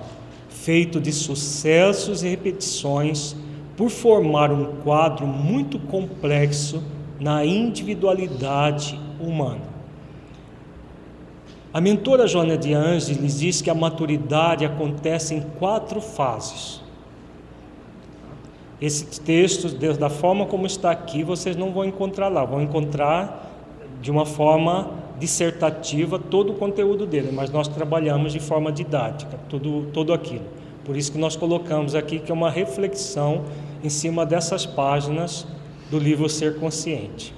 feito 0.50 1.00
de 1.00 1.12
sucessos 1.12 2.24
e 2.24 2.30
repetições 2.30 3.36
por 3.78 3.90
formar 3.90 4.52
um 4.52 4.82
quadro 4.82 5.26
muito 5.26 5.80
complexo 5.80 6.84
na 7.20 7.46
individualidade 7.46 9.00
humana. 9.20 9.74
A 11.74 11.82
mentora 11.82 12.28
Joana 12.28 12.58
de 12.58 12.74
Ângeles 12.74 13.40
diz 13.40 13.62
que 13.62 13.70
a 13.70 13.74
maturidade 13.74 14.64
acontece 14.64 15.34
em 15.34 15.42
quatro 15.42 16.00
fases. 16.02 16.82
Esse 18.80 19.22
texto, 19.22 19.70
da 19.98 20.10
forma 20.10 20.46
como 20.46 20.68
está 20.68 20.92
aqui, 20.92 21.24
vocês 21.24 21.56
não 21.56 21.72
vão 21.72 21.86
encontrar 21.86 22.28
lá, 22.28 22.44
vão 22.44 22.62
encontrar 22.62 23.50
de 24.02 24.12
uma 24.12 24.26
forma 24.26 25.03
dissertativa 25.24 26.20
todo 26.20 26.52
o 26.52 26.56
conteúdo 26.56 27.06
dele, 27.06 27.32
mas 27.32 27.50
nós 27.50 27.70
trabalhamos 27.70 28.34
de 28.34 28.42
forma 28.42 28.74
didática, 28.74 29.40
tudo, 29.48 29.88
tudo 29.94 30.12
aquilo. 30.12 30.44
Por 30.84 30.98
isso 30.98 31.14
que 31.14 31.18
nós 31.18 31.38
colocamos 31.38 31.96
aqui 31.96 32.20
que 32.20 32.30
é 32.30 32.34
uma 32.34 32.50
reflexão 32.50 33.46
em 33.82 33.88
cima 33.88 34.26
dessas 34.26 34.66
páginas 34.66 35.48
do 35.90 35.98
livro 35.98 36.28
Ser 36.28 36.60
Consciente. 36.60 37.34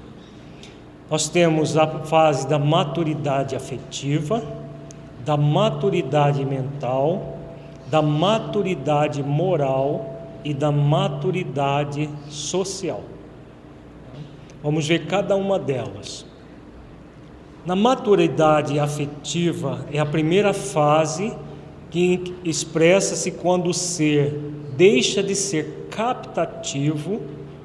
Nós 1.11 1.29
temos 1.29 1.77
a 1.77 1.85
fase 2.05 2.47
da 2.47 2.57
maturidade 2.57 3.55
afetiva, 3.55 4.41
da 5.23 5.37
maturidade 5.37 6.43
mental, 6.43 7.37
da 7.91 8.01
maturidade 8.01 9.21
moral 9.21 10.23
e 10.43 10.55
da 10.55 10.71
maturidade 10.71 12.09
social. 12.29 13.03
Vamos 14.63 14.87
ver 14.87 15.05
cada 15.05 15.35
uma 15.35 15.59
delas. 15.59 16.25
Na 17.65 17.75
maturidade 17.75 18.77
afetiva 18.79 19.85
é 19.91 19.97
a 19.97 20.05
primeira 20.05 20.53
fase 20.53 21.33
que 21.89 22.35
expressa-se 22.43 23.31
quando 23.31 23.69
o 23.69 23.73
ser 23.73 24.39
deixa 24.77 25.23
de 25.23 25.33
ser 25.35 25.87
captativo 25.89 27.21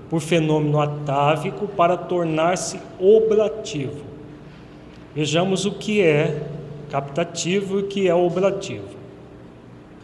por 0.08 0.20
fenômeno 0.20 0.80
atávico 0.80 1.68
para 1.68 1.98
tornar-se 1.98 2.80
oblativo. 2.98 4.04
Vejamos 5.14 5.66
o 5.66 5.72
que 5.72 6.00
é 6.00 6.44
captativo 6.90 7.78
e 7.78 7.82
o 7.82 7.86
que 7.86 8.08
é 8.08 8.14
oblativo. 8.14 9.00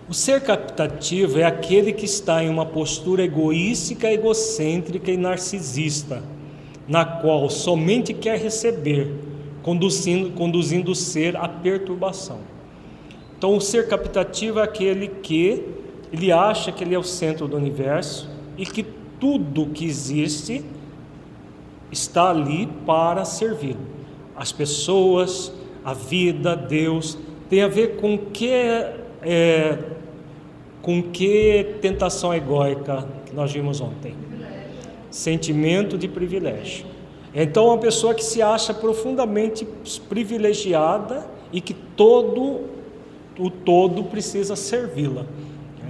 O 0.09 0.15
ser 0.15 0.43
captativo 0.43 1.41
é 1.41 1.45
aquele 1.45 1.93
que 1.93 2.05
está 2.05 2.45
em 2.45 2.51
uma 2.51 2.67
postura 2.67 3.25
egoística, 3.25 4.13
egocêntrica 4.13 5.11
e 5.11 5.17
narcisista, 5.17 6.23
na 6.87 7.05
qual 7.05 7.49
somente 7.49 8.13
quer 8.13 8.39
receber, 8.39 9.11
conduzindo, 9.67 10.31
conduzindo 10.31 10.93
o 10.93 10.95
ser 10.95 11.37
à 11.37 11.49
perturbação. 11.49 12.39
Então, 13.37 13.57
o 13.57 13.61
ser 13.61 13.89
captativo 13.89 14.61
é 14.61 14.63
aquele 14.63 15.09
que 15.09 15.65
ele 16.13 16.31
acha 16.31 16.71
que 16.71 16.85
ele 16.85 16.95
é 16.95 16.99
o 16.99 17.03
centro 17.03 17.49
do 17.49 17.57
universo 17.57 18.31
e 18.57 18.65
que 18.65 18.87
tudo 19.19 19.67
que 19.67 19.85
existe 19.85 20.65
está 21.91 22.31
ali 22.31 22.69
para 22.87 23.25
servir. 23.25 23.77
As 24.37 24.53
pessoas, 24.53 25.53
a 25.85 25.93
vida, 25.93 26.55
Deus, 26.55 27.19
tem 27.51 27.63
a 27.63 27.69
ver 27.69 27.97
com 27.97 28.17
que 28.17 28.49
é, 28.49 29.79
com 30.81 31.03
que 31.03 31.75
tentação 31.83 32.33
egóica 32.33 33.05
que 33.27 33.35
nós 33.35 33.53
vimos 33.53 33.81
ontem? 33.81 34.15
Sentimento 35.11 35.99
de 35.99 36.07
privilégio. 36.07 36.96
Então, 37.39 37.67
uma 37.67 37.77
pessoa 37.77 38.15
que 38.15 38.25
se 38.25 38.41
acha 38.41 38.73
profundamente 38.73 39.69
privilegiada 40.09 41.27
e 41.53 41.61
que 41.61 41.75
todo 41.75 42.63
o 43.39 43.51
todo 43.51 44.05
precisa 44.05 44.57
servi-la. 44.57 45.27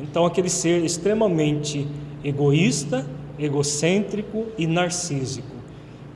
Então, 0.03 0.27
aquele 0.27 0.51
ser 0.51 0.85
extremamente 0.85 1.87
egoísta, 2.25 3.07
egocêntrico 3.39 4.47
e 4.59 4.67
narcísico. 4.67 5.55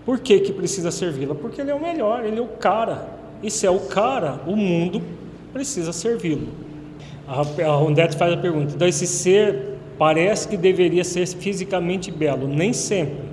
Por 0.05 0.19
que, 0.19 0.41
que 0.41 0.53
precisa 0.53 0.91
servi-la? 0.91 1.37
Porque 1.37 1.61
ele 1.61 1.71
é 1.71 1.75
o 1.75 1.81
melhor, 1.81 2.25
ele 2.25 2.39
é 2.39 2.43
o 2.43 2.49
cara. 2.49 3.09
E 3.41 3.53
se 3.53 3.65
é 3.65 3.71
o 3.71 3.79
cara, 3.79 4.41
o 4.49 4.57
mundo 4.57 5.01
precisa 5.53 5.93
servi-lo. 5.93 6.49
A 7.29 7.77
Rondete 7.77 8.17
faz 8.17 8.33
a 8.33 8.37
pergunta: 8.37 8.75
então 8.75 8.89
esse 8.89 9.07
ser 9.07 9.77
parece 9.97 10.49
que 10.49 10.57
deveria 10.57 11.05
ser 11.05 11.25
fisicamente 11.29 12.11
belo? 12.11 12.49
Nem 12.49 12.73
sempre, 12.73 13.30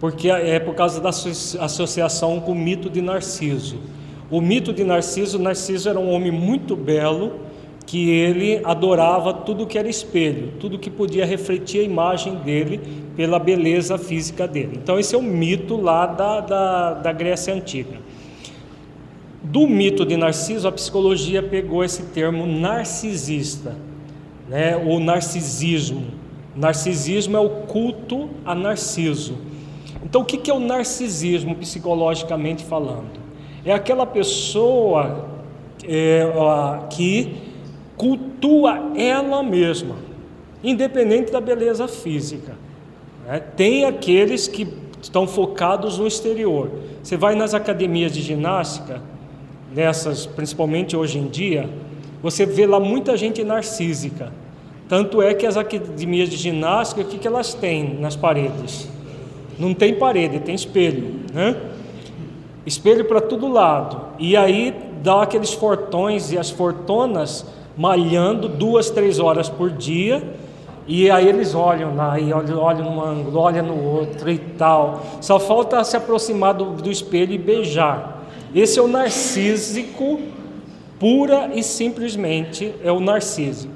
porque 0.00 0.30
é 0.30 0.58
por 0.58 0.74
causa 0.74 1.00
da 1.00 1.10
associação 1.10 2.40
com 2.40 2.52
o 2.52 2.54
mito 2.54 2.88
de 2.88 3.02
Narciso. 3.02 3.76
O 4.30 4.40
mito 4.40 4.72
de 4.72 4.82
Narciso: 4.82 5.38
Narciso 5.38 5.88
era 5.88 6.00
um 6.00 6.10
homem 6.10 6.32
muito 6.32 6.74
belo 6.74 7.40
que 7.84 8.08
ele 8.08 8.60
adorava 8.64 9.34
tudo 9.34 9.66
que 9.66 9.76
era 9.76 9.88
espelho, 9.88 10.52
tudo 10.60 10.78
que 10.78 10.88
podia 10.88 11.26
refletir 11.26 11.80
a 11.80 11.82
imagem 11.82 12.36
dele 12.36 12.80
pela 13.16 13.38
beleza 13.38 13.98
física 13.98 14.46
dele. 14.46 14.78
Então, 14.80 14.98
esse 14.98 15.14
é 15.14 15.18
o 15.18 15.22
mito 15.22 15.76
lá 15.76 16.06
da, 16.06 16.40
da, 16.40 16.94
da 16.94 17.12
Grécia 17.12 17.52
Antiga. 17.52 17.98
Do 19.42 19.66
mito 19.66 20.06
de 20.06 20.16
Narciso, 20.16 20.68
a 20.68 20.72
psicologia 20.72 21.42
pegou 21.42 21.82
esse 21.82 22.04
termo 22.04 22.46
narcisista, 22.46 23.74
né? 24.48 24.76
o 24.76 25.00
narcisismo. 25.00 26.06
Narcisismo 26.54 27.36
é 27.36 27.40
o 27.40 27.50
culto 27.66 28.30
a 28.44 28.54
Narciso. 28.54 29.49
Então, 30.02 30.22
o 30.22 30.24
que 30.24 30.50
é 30.50 30.54
o 30.54 30.58
narcisismo 30.58 31.54
psicologicamente 31.56 32.64
falando? 32.64 33.20
É 33.64 33.72
aquela 33.72 34.06
pessoa 34.06 35.28
é, 35.86 36.24
que 36.88 37.36
cultua 37.96 38.92
ela 38.96 39.42
mesma, 39.42 39.96
independente 40.64 41.30
da 41.30 41.40
beleza 41.40 41.86
física. 41.86 42.54
Né? 43.26 43.40
Tem 43.40 43.84
aqueles 43.84 44.48
que 44.48 44.66
estão 45.02 45.26
focados 45.26 45.98
no 45.98 46.06
exterior. 46.06 46.70
Você 47.02 47.16
vai 47.16 47.34
nas 47.34 47.52
academias 47.52 48.12
de 48.12 48.22
ginástica, 48.22 49.02
nessas, 49.74 50.26
principalmente 50.26 50.96
hoje 50.96 51.18
em 51.18 51.26
dia, 51.26 51.68
você 52.22 52.44
vê 52.44 52.66
lá 52.66 52.80
muita 52.80 53.16
gente 53.16 53.42
narcísica. 53.44 54.32
Tanto 54.88 55.22
é 55.22 55.32
que 55.34 55.46
as 55.46 55.56
academias 55.56 56.28
de 56.28 56.36
ginástica, 56.36 57.02
o 57.02 57.04
que, 57.04 57.18
que 57.18 57.26
elas 57.26 57.54
têm 57.54 57.94
nas 58.00 58.16
paredes? 58.16 58.88
Não 59.60 59.74
tem 59.74 59.94
parede, 59.94 60.40
tem 60.40 60.54
espelho, 60.54 61.16
né? 61.34 61.54
Espelho 62.64 63.04
para 63.04 63.20
todo 63.20 63.46
lado. 63.46 64.00
E 64.18 64.34
aí 64.34 64.74
dá 65.02 65.22
aqueles 65.22 65.52
fortões 65.52 66.32
e 66.32 66.38
as 66.38 66.48
fortonas 66.48 67.44
malhando 67.76 68.48
duas, 68.48 68.88
três 68.88 69.18
horas 69.18 69.50
por 69.50 69.70
dia, 69.70 70.22
e 70.86 71.10
aí 71.10 71.28
eles 71.28 71.54
olham 71.54 71.94
lá, 71.94 72.18
e 72.18 72.32
olham, 72.32 72.58
olham 72.58 72.84
num 72.90 73.00
ângulo, 73.02 73.38
olham 73.38 73.66
no 73.66 73.84
outro 73.84 74.30
e 74.30 74.38
tal. 74.38 75.02
Só 75.20 75.38
falta 75.38 75.84
se 75.84 75.94
aproximar 75.94 76.54
do, 76.54 76.72
do 76.72 76.90
espelho 76.90 77.32
e 77.32 77.38
beijar. 77.38 78.24
Esse 78.54 78.78
é 78.78 78.82
o 78.82 78.88
narcísico, 78.88 80.20
pura 80.98 81.50
e 81.54 81.62
simplesmente 81.62 82.74
é 82.82 82.90
o 82.90 82.98
narcísico. 82.98 83.74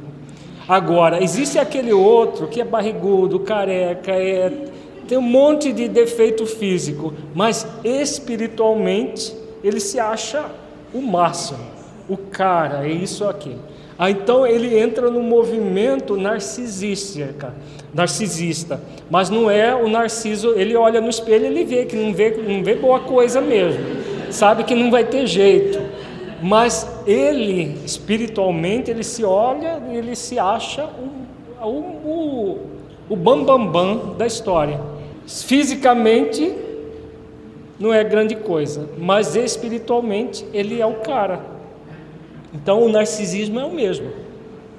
Agora, 0.67 1.23
existe 1.23 1.59
aquele 1.59 1.93
outro 1.93 2.47
que 2.49 2.61
é 2.61 2.65
barrigudo, 2.65 3.41
careca, 3.41 4.13
é, 4.13 4.73
tem 5.07 5.19
um 5.19 5.23
monte 5.23 5.73
de 5.73 5.89
defeito 5.89 6.47
físico, 6.47 7.13
mas 7.35 7.67
espiritualmente 7.83 9.35
ele 9.63 9.81
se 9.81 9.99
acha 9.99 10.47
o 10.93 11.01
máximo, 11.01 11.59
o 12.09 12.17
cara, 12.17 12.87
é 12.87 12.93
isso 12.93 13.27
aqui. 13.27 13.57
Ah, 13.97 14.11
então 14.11 14.45
ele 14.45 14.77
entra 14.77 15.09
no 15.09 15.23
movimento 15.23 16.17
narcisista, 16.17 17.55
narcisista, 17.93 18.81
mas 19.09 19.31
não 19.31 19.49
é 19.49 19.73
o 19.75 19.89
narciso, 19.89 20.53
ele 20.57 20.75
olha 20.75 21.01
no 21.01 21.09
espelho, 21.09 21.47
ele 21.47 21.65
vê 21.65 21.85
que 21.85 21.95
não 21.95 22.13
vê, 22.13 22.31
não 22.31 22.63
vê 22.65 22.75
boa 22.75 23.01
coisa 23.01 23.41
mesmo, 23.41 23.81
sabe 24.31 24.65
que 24.65 24.75
não 24.75 24.91
vai 24.91 25.05
ter 25.05 25.29
jeito, 25.29 25.81
mas 26.43 26.91
ele 27.07 27.77
espiritualmente 27.85 28.91
ele 28.91 29.05
se 29.05 29.25
olha, 29.25 29.81
ele 29.93 30.17
se 30.17 30.41
acha 30.41 30.85
o, 30.85 31.65
o, 31.65 31.71
o, 31.71 32.59
o 33.09 33.17
bambambam 33.17 33.71
bam, 33.71 33.97
bam 33.97 34.15
da 34.17 34.27
história. 34.27 34.94
Fisicamente 35.27 36.55
não 37.79 37.93
é 37.93 38.05
grande 38.05 38.37
coisa, 38.37 38.89
mas 38.99 39.35
espiritualmente 39.35 40.45
ele 40.53 40.81
é 40.81 40.87
o 40.87 40.95
cara. 40.95 41.41
Então 42.53 42.83
o 42.83 42.89
narcisismo 42.89 43.59
é 43.59 43.65
o 43.65 43.73
mesmo. 43.73 44.11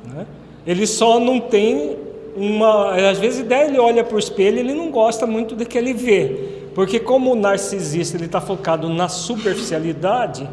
Né? 0.06 0.26
Ele 0.66 0.88
só 0.88 1.20
não 1.20 1.40
tem 1.40 1.98
uma. 2.36 2.96
Às 3.10 3.20
vezes 3.20 3.46
ele 3.50 3.80
olha 3.80 4.04
para 4.04 4.16
o 4.16 4.20
espelho 4.20 4.58
e 4.58 4.60
ele 4.62 4.74
não 4.74 4.92
gosta 4.92 5.28
muito 5.28 5.56
do 5.56 5.66
que 5.66 5.78
ele 5.78 5.94
vê. 5.94 6.56
Porque 6.74 7.00
como 7.00 7.32
o 7.32 7.36
narcisista 7.36 8.18
ele 8.18 8.26
está 8.26 8.42
focado 8.42 8.90
na 8.90 9.08
superficialidade, 9.08 10.48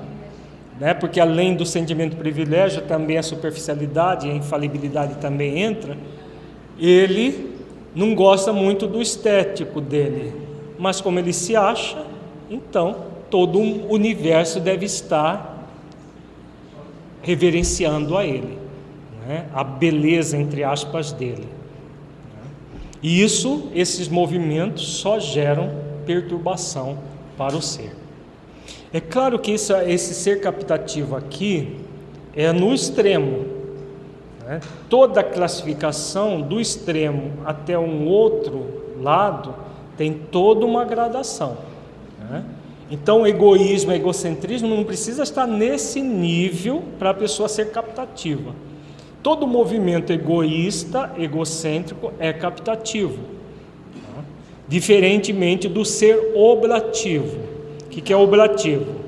né? 0.80 0.94
porque 0.94 1.20
além 1.20 1.54
do 1.54 1.66
sentimento 1.66 2.10
de 2.10 2.16
privilégio 2.16 2.82
também 2.82 3.18
a 3.18 3.22
superficialidade 3.22 4.28
a 4.28 4.34
infalibilidade 4.34 5.16
também 5.16 5.60
entra, 5.60 5.96
ele 6.78 7.51
não 7.94 8.14
gosta 8.14 8.52
muito 8.52 8.86
do 8.86 9.00
estético 9.00 9.80
dele. 9.80 10.32
Mas 10.78 11.00
como 11.00 11.18
ele 11.18 11.32
se 11.32 11.54
acha, 11.54 12.04
então 12.50 12.96
todo 13.30 13.58
o 13.58 13.92
universo 13.92 14.60
deve 14.60 14.86
estar 14.86 15.66
reverenciando 17.22 18.18
a 18.18 18.26
Ele, 18.26 18.58
né? 19.26 19.46
a 19.54 19.62
beleza, 19.62 20.36
entre 20.36 20.64
aspas, 20.64 21.12
dele. 21.12 21.46
E 23.02 23.22
isso, 23.22 23.70
esses 23.74 24.08
movimentos 24.08 24.96
só 24.98 25.18
geram 25.18 25.70
perturbação 26.04 26.98
para 27.36 27.56
o 27.56 27.62
ser. 27.62 27.96
É 28.92 29.00
claro 29.00 29.38
que 29.38 29.52
isso, 29.52 29.74
esse 29.74 30.14
ser 30.14 30.40
captativo 30.40 31.16
aqui 31.16 31.76
é 32.34 32.52
no 32.52 32.74
extremo. 32.74 33.46
Né? 34.52 34.60
Toda 34.90 35.22
classificação 35.22 36.42
do 36.42 36.60
extremo 36.60 37.32
até 37.46 37.78
um 37.78 38.06
outro 38.06 38.66
lado 39.00 39.54
tem 39.96 40.12
toda 40.12 40.66
uma 40.66 40.84
gradação. 40.84 41.56
Né? 42.18 42.44
Então, 42.90 43.26
egoísmo, 43.26 43.92
egocentrismo 43.92 44.68
não 44.68 44.84
precisa 44.84 45.22
estar 45.22 45.46
nesse 45.46 46.02
nível 46.02 46.82
para 46.98 47.10
a 47.10 47.14
pessoa 47.14 47.48
ser 47.48 47.70
captativa. 47.70 48.54
Todo 49.22 49.46
movimento 49.46 50.12
egoísta, 50.12 51.10
egocêntrico, 51.16 52.12
é 52.18 52.30
captativo, 52.30 53.20
tá? 53.94 54.22
diferentemente 54.68 55.66
do 55.66 55.82
ser 55.82 56.32
oblativo. 56.34 57.38
O 57.86 57.88
que 57.88 58.12
é 58.12 58.16
oblativo? 58.16 59.01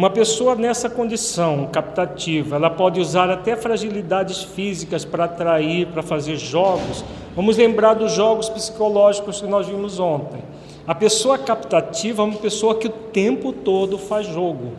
Uma 0.00 0.08
pessoa 0.08 0.54
nessa 0.54 0.88
condição 0.88 1.68
captativa, 1.70 2.56
ela 2.56 2.70
pode 2.70 2.98
usar 2.98 3.28
até 3.28 3.54
fragilidades 3.54 4.42
físicas 4.42 5.04
para 5.04 5.24
atrair, 5.24 5.88
para 5.88 6.02
fazer 6.02 6.38
jogos, 6.38 7.04
Vamos 7.36 7.58
lembrar 7.58 7.92
dos 7.92 8.12
jogos 8.12 8.48
psicológicos 8.48 9.42
que 9.42 9.46
nós 9.46 9.66
vimos 9.66 10.00
ontem. 10.00 10.40
A 10.86 10.94
pessoa 10.94 11.36
captativa 11.36 12.22
é 12.22 12.24
uma 12.24 12.38
pessoa 12.38 12.76
que 12.76 12.86
o 12.86 12.90
tempo 12.90 13.52
todo 13.52 13.98
faz 13.98 14.26
jogo. 14.26 14.72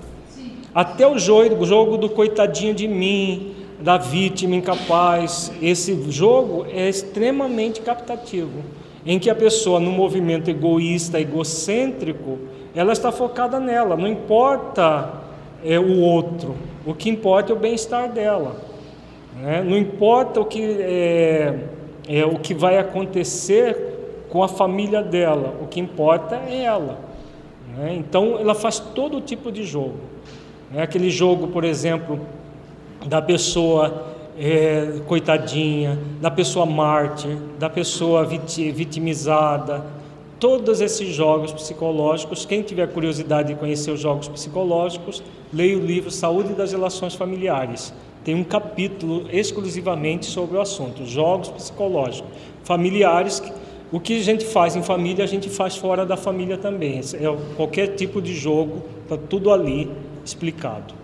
Até 0.73 1.07
o 1.07 1.19
jogo, 1.19 1.63
jogo 1.67 1.97
do 1.97 2.09
coitadinho 2.09 2.73
de 2.73 2.87
mim, 2.87 3.53
da 3.79 3.99
vítima 3.99 4.55
incapaz, 4.55 5.51
esse 5.61 6.11
jogo 6.11 6.65
é 6.67 6.89
extremamente 6.89 7.79
captativo, 7.81 8.63
em 9.05 9.19
que 9.19 9.29
a 9.29 9.35
pessoa, 9.35 9.79
no 9.79 9.91
movimento 9.91 10.49
egoísta, 10.49 11.19
egocêntrico, 11.19 12.39
ela 12.75 12.93
está 12.93 13.11
focada 13.11 13.59
nela, 13.59 13.95
não 13.95 14.07
importa 14.07 15.09
é, 15.63 15.79
o 15.79 15.99
outro, 15.99 16.55
o 16.85 16.93
que 16.93 17.09
importa 17.09 17.51
é 17.51 17.55
o 17.55 17.59
bem-estar 17.59 18.09
dela, 18.09 18.55
né? 19.35 19.63
não 19.63 19.77
importa 19.77 20.39
o 20.39 20.45
que, 20.45 20.61
é, 20.63 21.59
é, 22.07 22.25
o 22.25 22.39
que 22.39 22.53
vai 22.53 22.77
acontecer 22.77 24.25
com 24.29 24.41
a 24.43 24.47
família 24.47 25.01
dela, 25.03 25.55
o 25.61 25.67
que 25.67 25.79
importa 25.79 26.35
é 26.35 26.63
ela. 26.63 26.99
Né? 27.75 27.95
Então, 27.97 28.37
ela 28.39 28.55
faz 28.55 28.79
todo 28.79 29.19
tipo 29.21 29.51
de 29.51 29.63
jogo. 29.63 29.97
É 30.73 30.81
aquele 30.81 31.09
jogo, 31.09 31.47
por 31.47 31.65
exemplo, 31.65 32.19
da 33.05 33.21
pessoa 33.21 34.05
é, 34.39 34.99
coitadinha, 35.05 35.99
da 36.21 36.31
pessoa 36.31 36.65
mártir, 36.65 37.35
da 37.59 37.69
pessoa 37.69 38.23
vitimizada, 38.23 39.83
todos 40.41 40.81
esses 40.81 41.13
jogos 41.13 41.53
psicológicos. 41.53 42.45
Quem 42.45 42.63
tiver 42.63 42.87
curiosidade 42.87 43.49
de 43.49 43.59
conhecer 43.59 43.91
os 43.91 43.99
jogos 44.01 44.27
psicológicos, 44.27 45.21
leia 45.53 45.77
o 45.77 45.85
livro 45.85 46.09
Saúde 46.09 46.53
das 46.53 46.71
Relações 46.71 47.13
Familiares. 47.13 47.93
Tem 48.25 48.33
um 48.33 48.43
capítulo 48.43 49.27
exclusivamente 49.31 50.25
sobre 50.25 50.57
o 50.57 50.61
assunto, 50.61 51.05
jogos 51.05 51.49
psicológicos 51.49 52.31
familiares. 52.63 53.41
O 53.91 53.99
que 53.99 54.19
a 54.19 54.23
gente 54.23 54.43
faz 54.43 54.75
em 54.75 54.81
família, 54.81 55.23
a 55.23 55.27
gente 55.27 55.47
faz 55.47 55.75
fora 55.75 56.05
da 56.07 56.17
família 56.17 56.57
também. 56.57 56.99
É 56.99 57.55
qualquer 57.55 57.95
tipo 57.95 58.19
de 58.19 58.33
jogo, 58.33 58.81
está 59.03 59.17
tudo 59.17 59.51
ali 59.51 59.91
explicado. 60.25 60.95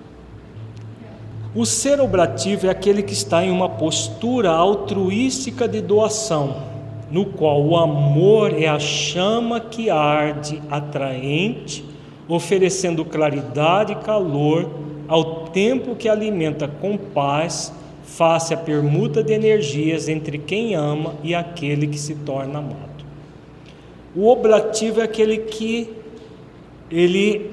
O 1.53 1.63
ser 1.63 1.99
obrativo 1.99 2.65
é 2.65 2.69
aquele 2.69 3.03
que 3.03 3.13
está 3.13 3.45
em 3.45 3.51
uma 3.51 3.69
postura 3.69 4.49
altruística 4.49 5.67
de 5.67 5.81
doação, 5.81 6.76
no 7.11 7.25
qual 7.25 7.63
o 7.63 7.77
amor 7.77 8.53
é 8.53 8.67
a 8.67 8.79
chama 8.79 9.59
que 9.59 9.89
arde, 9.89 10.61
atraente, 10.69 11.83
oferecendo 12.27 13.05
claridade 13.05 13.93
e 13.93 13.95
calor, 13.95 14.69
ao 15.07 15.45
tempo 15.45 15.95
que 15.95 16.09
alimenta 16.09 16.67
com 16.67 16.97
paz, 16.97 17.73
face 18.03 18.53
a 18.53 18.57
permuta 18.57 19.23
de 19.23 19.33
energias 19.33 20.09
entre 20.09 20.37
quem 20.37 20.75
ama 20.75 21.15
e 21.23 21.33
aquele 21.33 21.87
que 21.87 21.97
se 21.97 22.15
torna 22.15 22.59
amado. 22.59 23.05
O 24.15 24.27
oblativo 24.27 24.99
é 24.99 25.03
aquele 25.03 25.37
que 25.37 25.89
ele 26.89 27.51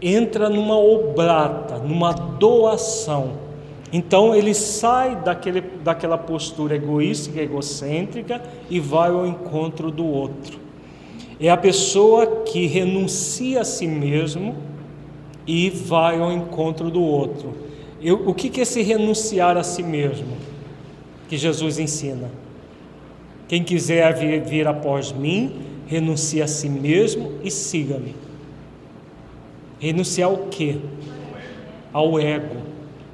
entra 0.00 0.48
numa 0.48 0.78
obrata, 0.78 1.78
numa 1.78 2.12
doação. 2.12 3.47
Então 3.92 4.34
ele 4.34 4.52
sai 4.52 5.16
daquele, 5.16 5.60
daquela 5.60 6.18
postura 6.18 6.76
egoísta, 6.76 7.40
egocêntrica 7.40 8.42
e 8.68 8.78
vai 8.78 9.10
ao 9.10 9.26
encontro 9.26 9.90
do 9.90 10.04
outro. 10.04 10.58
É 11.40 11.48
a 11.48 11.56
pessoa 11.56 12.42
que 12.44 12.66
renuncia 12.66 13.60
a 13.60 13.64
si 13.64 13.86
mesmo 13.86 14.56
e 15.46 15.70
vai 15.70 16.20
ao 16.20 16.30
encontro 16.32 16.90
do 16.90 17.00
outro. 17.00 17.54
Eu, 18.02 18.28
o 18.28 18.34
que, 18.34 18.50
que 18.50 18.60
é 18.60 18.62
esse 18.62 18.82
renunciar 18.82 19.56
a 19.56 19.62
si 19.62 19.82
mesmo 19.82 20.36
que 21.28 21.36
Jesus 21.36 21.78
ensina? 21.78 22.30
Quem 23.48 23.64
quiser 23.64 24.14
vir, 24.14 24.42
vir 24.42 24.68
após 24.68 25.10
mim, 25.10 25.62
renuncie 25.86 26.42
a 26.42 26.46
si 26.46 26.68
mesmo 26.68 27.32
e 27.42 27.50
siga-me. 27.50 28.14
Renunciar 29.80 30.28
ao 30.28 30.36
quê? 30.48 30.76
Ao 31.92 32.20
ego. 32.20 32.67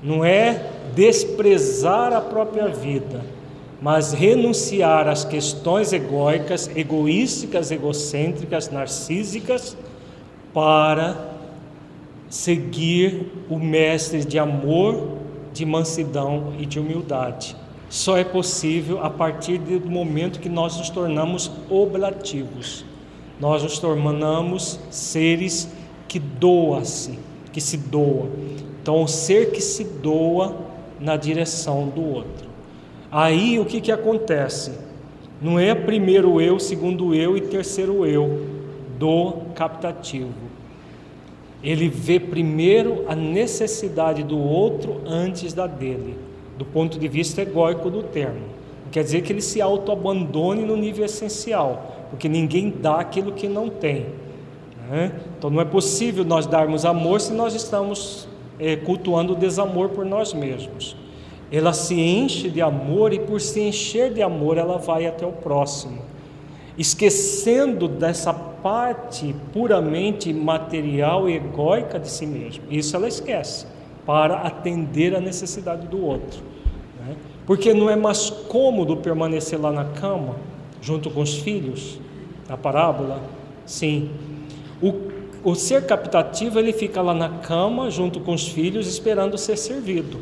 Não 0.05 0.23
é 0.23 0.71
desprezar 0.95 2.13
a 2.13 2.21
própria 2.21 2.69
vida, 2.69 3.25
mas 3.81 4.13
renunciar 4.13 5.09
às 5.09 5.25
questões 5.25 5.95
egóicas, 5.95 6.71
egoísticas, 6.77 7.71
egocêntricas, 7.71 8.71
narcísicas, 8.71 9.75
para 10.53 11.33
seguir 12.29 13.33
o 13.49 13.59
mestre 13.59 14.25
de 14.25 14.39
amor, 14.39 15.17
de 15.55 15.65
mansidão 15.65 16.53
e 16.59 16.67
de 16.67 16.79
humildade. 16.79 17.57
Só 17.89 18.19
é 18.19 18.25
possível 18.25 19.03
a 19.03 19.09
partir 19.09 19.57
do 19.57 19.89
momento 19.89 20.39
que 20.39 20.49
nós 20.49 20.77
nos 20.77 20.91
tornamos 20.91 21.51
oblativos. 21.71 22.85
Nós 23.41 23.63
nos 23.63 23.79
tornamos 23.79 24.79
seres 24.91 25.69
que 26.07 26.19
doa-se, 26.19 27.19
que 27.53 27.61
se 27.61 27.77
doa. 27.77 28.29
Então, 28.85 29.03
o 29.03 29.09
ser 29.09 29.51
que 29.51 29.63
se 29.63 29.83
doa 29.83 30.55
na 31.01 31.17
direção 31.17 31.89
do 31.89 32.05
outro. 32.05 32.47
Aí 33.11 33.59
o 33.59 33.65
que, 33.65 33.81
que 33.81 33.91
acontece? 33.91 34.73
Não 35.41 35.59
é 35.59 35.75
primeiro 35.75 36.39
eu, 36.39 36.61
segundo 36.61 37.15
eu 37.15 37.35
e 37.35 37.41
terceiro 37.41 38.05
eu 38.05 38.47
do 38.99 39.37
captativo. 39.55 40.35
Ele 41.63 41.89
vê 41.89 42.21
primeiro 42.21 43.07
a 43.09 43.17
necessidade 43.17 44.23
do 44.23 44.39
outro 44.39 45.01
antes 45.07 45.55
da 45.55 45.67
dele, 45.67 46.19
do 46.59 46.67
ponto 46.67 46.99
de 46.99 47.09
vista 47.09 47.41
egóico 47.41 47.89
do 47.89 48.03
termo. 48.03 48.43
Quer 48.93 49.03
dizer 49.03 49.23
que 49.23 49.33
ele 49.33 49.41
se 49.41 49.63
autoabandone 49.63 50.63
no 50.63 50.77
nível 50.77 51.07
essencial, 51.07 52.07
porque 52.11 52.29
ninguém 52.29 52.69
dá 52.69 52.97
aquilo 52.97 53.33
que 53.33 53.49
não 53.49 53.71
tem. 53.71 54.05
Né? 54.91 55.11
Então 55.39 55.49
não 55.49 55.63
é 55.63 55.65
possível 55.65 56.23
nós 56.23 56.47
darmos 56.47 56.85
amor 56.85 57.23
se 57.23 57.33
nós 57.33 57.55
estamos 57.55 58.29
é, 58.59 58.77
cultuando 58.77 59.33
o 59.33 59.37
desamor 59.37 59.91
por 59.91 60.05
nós 60.05 60.33
mesmos. 60.33 60.97
Ela 61.51 61.73
se 61.73 61.95
enche 62.01 62.49
de 62.49 62.61
amor 62.61 63.13
e, 63.13 63.19
por 63.19 63.41
se 63.41 63.61
encher 63.61 64.13
de 64.13 64.23
amor, 64.23 64.59
ela 64.59 64.79
vai 64.79 65.07
até 65.07 65.27
o 65.27 65.33
próximo, 65.33 66.03
esquecendo 66.77 67.87
dessa 67.87 68.33
parte 68.33 69.35
puramente 69.53 70.33
material 70.33 71.29
e 71.29 71.35
egóica 71.35 72.01
de 72.01 72.09
si 72.09 72.27
mesma. 72.27 72.65
Isso 72.71 72.97
ela 72.97 73.07
esquece 73.07 73.67
para 74.07 74.39
atender 74.39 75.15
a 75.15 75.21
necessidade 75.21 75.87
do 75.87 76.05
outro. 76.05 76.41
Né? 77.01 77.15
Porque 77.47 77.73
não 77.73 77.89
é 77.91 77.97
mais 77.97 78.31
cômodo 78.31 78.97
permanecer 78.97 79.61
lá 79.61 79.71
na 79.71 79.85
cama, 79.85 80.37
junto 80.81 81.11
com 81.11 81.21
os 81.21 81.39
filhos, 81.39 82.01
na 82.49 82.57
parábola? 82.57 83.23
Sim. 83.65 84.11
O, 84.83 84.93
o 85.45 85.55
ser 85.55 85.85
captativo, 85.85 86.59
ele 86.59 86.73
fica 86.73 87.03
lá 87.03 87.13
na 87.13 87.29
cama, 87.29 87.91
junto 87.91 88.19
com 88.19 88.33
os 88.33 88.49
filhos, 88.49 88.87
esperando 88.87 89.37
ser 89.37 89.59
servido. 89.59 90.19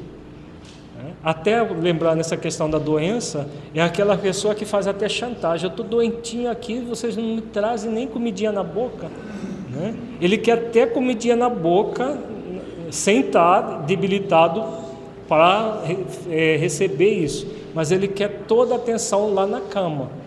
Né? 0.98 1.12
Até 1.22 1.62
lembrar 1.62 2.16
nessa 2.16 2.36
questão 2.36 2.68
da 2.68 2.78
doença, 2.78 3.48
é 3.72 3.80
aquela 3.80 4.18
pessoa 4.18 4.52
que 4.54 4.64
faz 4.64 4.88
até 4.88 5.08
chantagem. 5.08 5.66
Eu 5.66 5.70
estou 5.70 5.86
doentinho 5.86 6.50
aqui, 6.50 6.80
vocês 6.80 7.16
não 7.16 7.36
me 7.36 7.40
trazem 7.40 7.92
nem 7.92 8.06
comidinha 8.06 8.50
na 8.50 8.64
boca. 8.64 9.08
Né? 9.70 9.94
Ele 10.20 10.36
quer 10.36 10.58
até 10.58 10.86
comidinha 10.86 11.36
na 11.36 11.48
boca, 11.48 12.18
sem 12.90 13.20
estar 13.20 13.82
debilitado 13.86 14.64
para 15.28 15.82
é, 16.28 16.56
receber 16.56 17.14
isso. 17.14 17.46
Mas 17.72 17.92
ele 17.92 18.08
quer 18.08 18.42
toda 18.48 18.74
a 18.74 18.76
atenção 18.76 19.32
lá 19.32 19.46
na 19.46 19.60
cama 19.60 20.21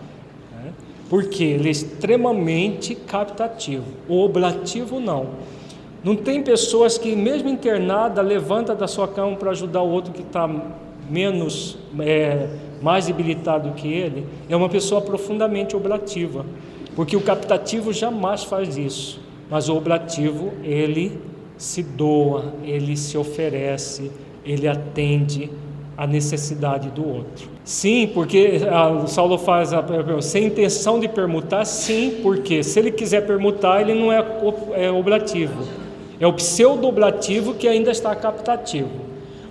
porque 1.08 1.44
ele 1.44 1.68
é 1.68 1.70
extremamente 1.70 2.94
captativo. 2.94 3.84
O 4.08 4.22
oblativo 4.22 4.98
não. 4.98 5.28
Não 6.02 6.14
tem 6.14 6.42
pessoas 6.42 6.98
que, 6.98 7.14
mesmo 7.16 7.48
internada, 7.48 8.22
levanta 8.22 8.74
da 8.74 8.86
sua 8.86 9.08
cama 9.08 9.36
para 9.36 9.50
ajudar 9.50 9.82
o 9.82 9.90
outro 9.90 10.12
que 10.12 10.22
está 10.22 10.48
menos, 11.10 11.78
é, 12.00 12.48
mais 12.82 13.06
debilitado 13.06 13.72
que 13.72 13.88
ele. 13.88 14.26
É 14.48 14.56
uma 14.56 14.68
pessoa 14.68 15.00
profundamente 15.00 15.74
oblativa, 15.76 16.44
porque 16.94 17.16
o 17.16 17.20
captativo 17.20 17.92
jamais 17.92 18.44
faz 18.44 18.76
isso, 18.76 19.20
mas 19.50 19.68
o 19.68 19.76
oblativo 19.76 20.52
ele 20.62 21.18
se 21.56 21.82
doa, 21.82 22.54
ele 22.62 22.96
se 22.96 23.16
oferece, 23.16 24.10
ele 24.44 24.68
atende 24.68 25.50
a 25.96 26.06
necessidade 26.06 26.90
do 26.90 27.08
outro. 27.08 27.48
Sim, 27.64 28.10
porque 28.12 28.60
a, 28.70 29.06
Saulo 29.06 29.38
faz 29.38 29.72
a, 29.72 29.82
sem 30.20 30.44
intenção 30.44 31.00
de 31.00 31.08
permutar, 31.08 31.64
sim, 31.64 32.18
porque 32.22 32.62
se 32.62 32.78
ele 32.78 32.90
quiser 32.90 33.26
permutar, 33.26 33.80
ele 33.80 33.94
não 33.94 34.12
é, 34.12 34.24
é 34.74 34.90
oblativo. 34.90 35.64
É 36.20 36.26
o 36.26 36.32
pseudo-oblativo 36.32 37.54
que 37.54 37.66
ainda 37.66 37.90
está 37.90 38.14
captativo. 38.14 38.90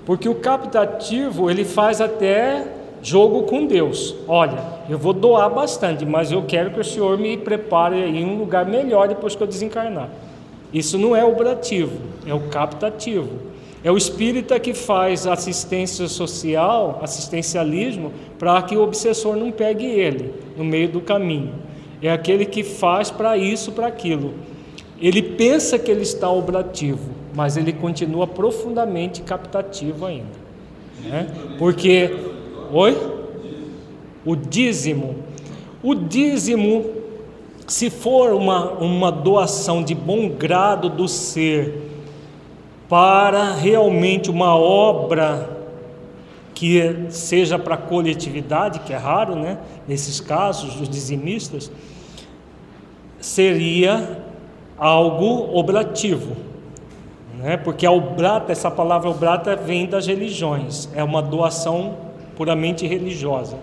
Porque 0.06 0.30
o 0.30 0.36
captativo, 0.36 1.50
ele 1.50 1.66
faz 1.66 2.00
até 2.00 2.66
jogo 3.02 3.44
com 3.44 3.66
Deus. 3.66 4.16
Olha, 4.28 4.60
eu 4.90 4.98
vou 4.98 5.14
doar 5.14 5.50
bastante, 5.50 6.06
mas 6.06 6.32
eu 6.32 6.44
quero 6.44 6.72
que 6.72 6.80
o 6.80 6.84
Senhor 6.84 7.18
me 7.18 7.38
prepare 7.38 7.98
em 7.98 8.26
um 8.26 8.38
lugar 8.38 8.66
melhor 8.66 9.08
depois 9.08 9.36
que 9.36 9.42
eu 9.42 9.48
desencarnar. 9.48 10.10
Isso 10.74 10.98
não 10.98 11.16
é 11.16 11.24
oblativo, 11.24 11.98
é 12.26 12.34
o 12.34 12.42
captativo. 12.50 13.55
É 13.86 13.92
o 13.92 13.98
espírita 13.98 14.60
que 14.60 14.74
faz 14.74 15.28
assistência 15.28 16.08
social, 16.08 17.00
assistencialismo, 17.04 18.12
para 18.40 18.60
que 18.64 18.76
o 18.76 18.82
obsessor 18.82 19.36
não 19.36 19.52
pegue 19.52 19.86
ele 19.86 20.34
no 20.58 20.66
meio 20.66 20.90
do 20.90 21.00
caminho. 21.00 21.54
É 22.02 22.12
aquele 22.12 22.48
que 22.48 22.64
faz 22.64 23.12
para 23.12 23.38
isso, 23.38 23.74
para 23.74 23.86
aquilo. 23.86 24.34
Ele 25.00 25.22
pensa 25.22 25.78
que 25.78 25.92
ele 25.92 26.02
está 26.02 26.28
oblativo, 26.28 27.12
mas 27.36 27.58
ele 27.58 27.72
continua 27.72 28.26
profundamente 28.26 29.22
captativo 29.22 30.08
ainda. 30.08 30.34
Né? 31.04 31.28
Porque, 31.60 32.10
oi? 32.74 32.98
O 34.26 34.36
dízimo. 34.36 35.18
O 35.84 35.94
dízimo, 35.94 36.86
se 37.68 37.92
for 37.92 38.34
uma, 38.34 38.72
uma 38.72 39.12
doação 39.12 39.84
de 39.84 39.94
bom 39.94 40.28
grado 40.28 40.90
do 40.90 41.08
ser, 41.08 41.85
para 42.88 43.54
realmente 43.54 44.30
uma 44.30 44.56
obra 44.56 45.50
que 46.54 47.08
seja 47.10 47.60
para 47.60 47.76
a 47.76 47.78
coletividade, 47.78 48.80
que 48.80 48.94
é 48.94 48.98
raro, 48.98 49.36
né? 49.36 49.58
Nesses 49.88 50.22
casos, 50.22 50.80
os 50.80 50.88
dizimistas, 50.88 51.72
seria 53.20 54.24
algo 54.78 55.58
oblativo, 55.58 56.36
né? 57.38 57.58
Porque 57.58 57.86
a 57.86 57.92
oblata, 57.92 58.52
essa 58.52 58.72
palavra 58.72 59.10
oblata 59.10 59.56
vem 59.56 59.86
das 59.86 60.08
religiões, 60.08 60.90
é 60.96 61.04
uma 61.04 61.22
doação 61.22 61.98
puramente 62.38 62.88
religiosa. 62.88 63.58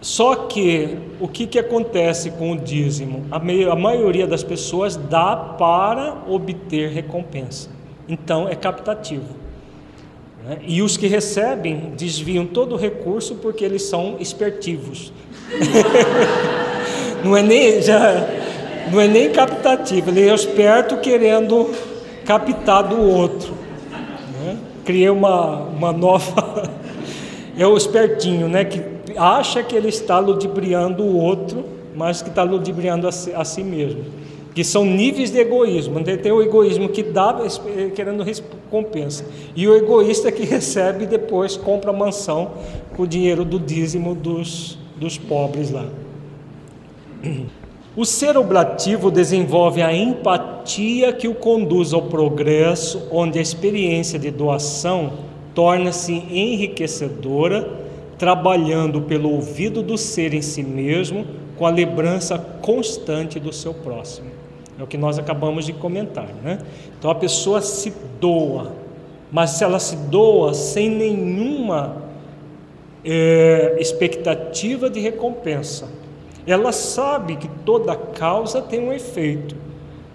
Só 0.00 0.34
que 0.46 0.96
o 1.20 1.26
que, 1.26 1.46
que 1.46 1.58
acontece 1.58 2.30
com 2.30 2.52
o 2.52 2.56
dízimo? 2.56 3.26
A, 3.30 3.36
a 3.36 3.76
maioria 3.76 4.26
das 4.26 4.44
pessoas 4.44 4.96
dá 4.96 5.34
para 5.36 6.22
obter 6.28 6.90
recompensa. 6.90 7.77
Então 8.08 8.48
é 8.48 8.54
captativo. 8.54 9.36
Né? 10.44 10.58
E 10.66 10.82
os 10.82 10.96
que 10.96 11.06
recebem 11.06 11.92
desviam 11.96 12.46
todo 12.46 12.74
o 12.74 12.78
recurso 12.78 13.34
porque 13.36 13.64
eles 13.64 13.82
são 13.82 14.16
espertivos. 14.18 15.12
não, 17.22 17.36
é 17.36 17.42
nem, 17.42 17.82
já, 17.82 18.26
não 18.90 19.00
é 19.00 19.06
nem 19.06 19.30
captativo, 19.30 20.10
ele 20.10 20.28
é 20.28 20.34
esperto 20.34 20.96
querendo 20.98 21.70
captar 22.24 22.84
do 22.84 23.00
outro. 23.00 23.52
Né? 23.90 24.56
Criei 24.84 25.10
uma, 25.10 25.56
uma 25.64 25.92
nova. 25.92 26.70
é 27.56 27.66
o 27.66 27.76
espertinho, 27.76 28.48
né? 28.48 28.64
Que 28.64 28.82
acha 29.16 29.62
que 29.62 29.76
ele 29.76 29.88
está 29.88 30.18
ludibriando 30.18 31.02
o 31.02 31.16
outro, 31.16 31.64
mas 31.94 32.22
que 32.22 32.28
está 32.28 32.42
ludibriando 32.42 33.06
a 33.08 33.12
si, 33.12 33.32
a 33.34 33.44
si 33.44 33.62
mesmo 33.62 34.04
que 34.54 34.64
são 34.64 34.84
níveis 34.84 35.30
de 35.30 35.38
egoísmo. 35.38 36.02
Tem 36.02 36.32
o 36.32 36.42
egoísmo 36.42 36.88
que 36.88 37.02
dá 37.02 37.36
querendo 37.94 38.22
recompensa, 38.22 39.24
e 39.54 39.66
o 39.68 39.76
egoísta 39.76 40.32
que 40.32 40.44
recebe 40.44 41.04
e 41.04 41.06
depois 41.06 41.56
compra 41.56 41.92
mansão 41.92 42.52
com 42.96 43.02
o 43.02 43.06
dinheiro 43.06 43.44
do 43.44 43.58
dízimo 43.58 44.14
dos, 44.14 44.78
dos 44.96 45.16
pobres 45.16 45.70
lá. 45.70 45.86
O 47.96 48.04
ser 48.04 48.36
oblativo 48.36 49.10
desenvolve 49.10 49.82
a 49.82 49.92
empatia 49.92 51.12
que 51.12 51.26
o 51.26 51.34
conduz 51.34 51.92
ao 51.92 52.02
progresso, 52.02 53.08
onde 53.10 53.40
a 53.40 53.42
experiência 53.42 54.18
de 54.18 54.30
doação 54.30 55.14
torna-se 55.52 56.12
enriquecedora, 56.12 57.68
trabalhando 58.16 59.02
pelo 59.02 59.32
ouvido 59.32 59.82
do 59.82 59.98
ser 59.98 60.32
em 60.32 60.42
si 60.42 60.62
mesmo, 60.62 61.26
com 61.56 61.66
a 61.66 61.70
lembrança 61.70 62.38
constante 62.38 63.40
do 63.40 63.52
seu 63.52 63.74
próximo. 63.74 64.37
É 64.78 64.82
o 64.82 64.86
que 64.86 64.96
nós 64.96 65.18
acabamos 65.18 65.66
de 65.66 65.72
comentar, 65.72 66.28
né? 66.42 66.60
Então 66.96 67.10
a 67.10 67.14
pessoa 67.14 67.60
se 67.60 67.92
doa, 68.20 68.72
mas 69.30 69.50
se 69.50 69.64
ela 69.64 69.80
se 69.80 69.96
doa 69.96 70.54
sem 70.54 70.88
nenhuma 70.88 71.96
é, 73.04 73.76
expectativa 73.80 74.88
de 74.88 75.00
recompensa, 75.00 75.88
ela 76.46 76.70
sabe 76.70 77.36
que 77.36 77.48
toda 77.64 77.96
causa 77.96 78.62
tem 78.62 78.80
um 78.80 78.92
efeito, 78.92 79.56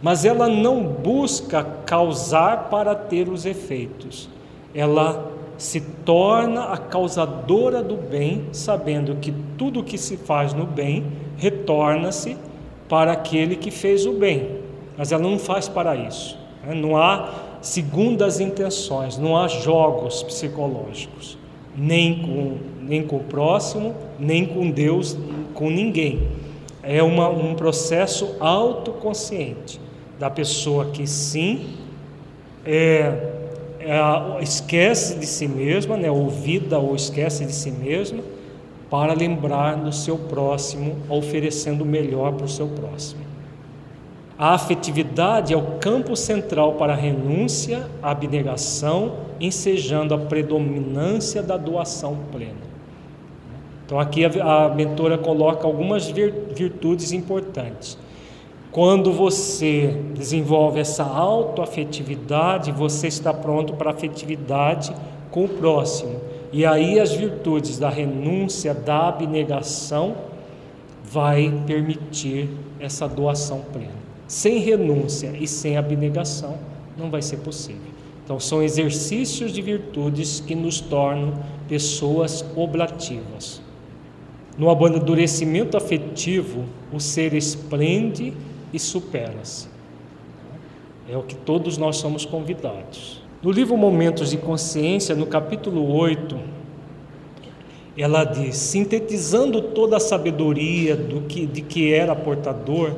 mas 0.01 0.23
ela 0.23 0.47
não 0.47 0.81
busca 0.81 1.63
causar 1.85 2.69
para 2.69 2.95
ter 2.95 3.27
os 3.27 3.45
efeitos. 3.45 4.29
Ela 4.73 5.31
se 5.57 5.79
torna 5.79 6.65
a 6.65 6.77
causadora 6.77 7.83
do 7.83 7.95
bem, 7.95 8.47
sabendo 8.51 9.15
que 9.15 9.33
tudo 9.57 9.83
que 9.83 9.97
se 9.97 10.17
faz 10.17 10.53
no 10.53 10.65
bem 10.65 11.05
retorna-se 11.37 12.37
para 12.87 13.11
aquele 13.11 13.55
que 13.55 13.71
fez 13.71 14.05
o 14.05 14.13
bem, 14.13 14.59
mas 14.97 15.11
ela 15.11 15.23
não 15.23 15.39
faz 15.39 15.67
para 15.67 15.95
isso. 15.95 16.37
Né? 16.65 16.73
Não 16.73 16.97
há 16.97 17.29
segundas 17.61 18.39
intenções, 18.39 19.17
não 19.17 19.37
há 19.37 19.47
jogos 19.47 20.21
psicológicos, 20.23 21.37
nem 21.75 22.21
com, 22.21 22.57
nem 22.81 23.03
com 23.03 23.17
o 23.17 23.23
próximo, 23.23 23.95
nem 24.19 24.45
com 24.45 24.69
Deus, 24.69 25.17
com 25.53 25.69
ninguém. 25.69 26.27
É 26.81 27.01
uma, 27.01 27.29
um 27.29 27.55
processo 27.55 28.35
autoconsciente 28.39 29.79
da 30.19 30.29
pessoa 30.29 30.85
que 30.87 31.07
sim 31.07 31.77
é, 32.65 33.31
é, 33.79 34.43
esquece 34.43 35.15
de 35.15 35.25
si 35.25 35.47
mesma, 35.47 35.97
né, 35.97 36.11
ouvida 36.11 36.77
ou 36.79 36.95
esquece 36.95 37.45
de 37.45 37.53
si 37.53 37.71
mesma, 37.71 38.23
para 38.93 39.13
lembrar 39.13 39.75
do 39.77 39.91
seu 39.91 40.19
próximo, 40.19 40.97
oferecendo 41.09 41.83
o 41.83 41.87
melhor 41.87 42.33
para 42.33 42.45
o 42.45 42.47
seu 42.47 42.67
próximo. 42.67 43.23
A 44.37 44.53
afetividade 44.53 45.51
é 45.51 45.57
o 45.57 45.79
campo 45.79 46.15
central 46.15 46.73
para 46.73 46.93
a 46.93 46.95
renúncia, 46.95 47.89
a 48.03 48.11
abnegação, 48.11 49.13
ensejando 49.39 50.13
a 50.13 50.19
predominância 50.19 51.41
da 51.41 51.57
doação 51.57 52.19
plena. 52.31 52.53
Então, 53.83 53.99
aqui 53.99 54.25
a, 54.25 54.65
a 54.65 54.69
mentora 54.69 55.17
coloca 55.17 55.65
algumas 55.65 56.07
virtudes 56.07 57.11
importantes. 57.13 57.97
Quando 58.71 59.11
você 59.11 59.87
desenvolve 60.13 60.79
essa 60.79 61.03
autoafetividade, 61.03 62.71
você 62.71 63.07
está 63.07 63.33
pronto 63.33 63.73
para 63.73 63.89
a 63.89 63.93
afetividade 63.95 64.95
com 65.31 65.45
o 65.45 65.49
próximo 65.49 66.32
e 66.53 66.67
aí 66.67 66.99
as 66.99 67.11
virtudes 67.11 67.79
da 67.79 67.89
renúncia, 67.89 68.75
da 68.75 69.07
abnegação, 69.07 70.15
vai 71.03 71.51
permitir 71.65 72.47
essa 72.79 73.07
doação 73.07 73.61
plena. 73.73 74.03
Sem 74.27 74.59
renúncia 74.59 75.33
e 75.35 75.47
sem 75.47 75.77
abnegação, 75.77 76.59
não 76.95 77.09
vai 77.09 77.23
ser 77.23 77.37
possível. 77.37 77.91
Então, 78.23 78.39
são 78.39 78.61
exercícios 78.61 79.51
de 79.51 79.63
virtudes 79.63 80.39
que 80.39 80.53
nos 80.53 80.79
tornam 80.79 81.33
pessoas 81.67 82.45
oblativas. 82.55 83.59
No 84.55 84.69
amadurecimento 84.69 85.75
afetivo, 85.75 86.65
o 86.91 86.99
ser 86.99 87.33
esplende 87.33 88.31
e 88.71 88.77
supera-se. 88.77 89.67
É 91.09 91.17
o 91.17 91.23
que 91.23 91.33
todos 91.35 91.79
nós 91.79 91.97
somos 91.97 92.25
convidados. 92.25 93.22
No 93.43 93.51
livro 93.51 93.75
Momentos 93.75 94.29
de 94.29 94.37
Consciência, 94.37 95.13
no 95.13 95.25
capítulo 95.25 95.93
8, 95.93 96.39
ela 97.97 98.23
diz: 98.23 98.55
sintetizando 98.55 99.61
toda 99.61 99.97
a 99.97 99.99
sabedoria 99.99 100.95
do 100.95 101.23
que, 101.23 101.45
de 101.45 101.61
que 101.61 101.93
era 101.93 102.15
portador, 102.15 102.95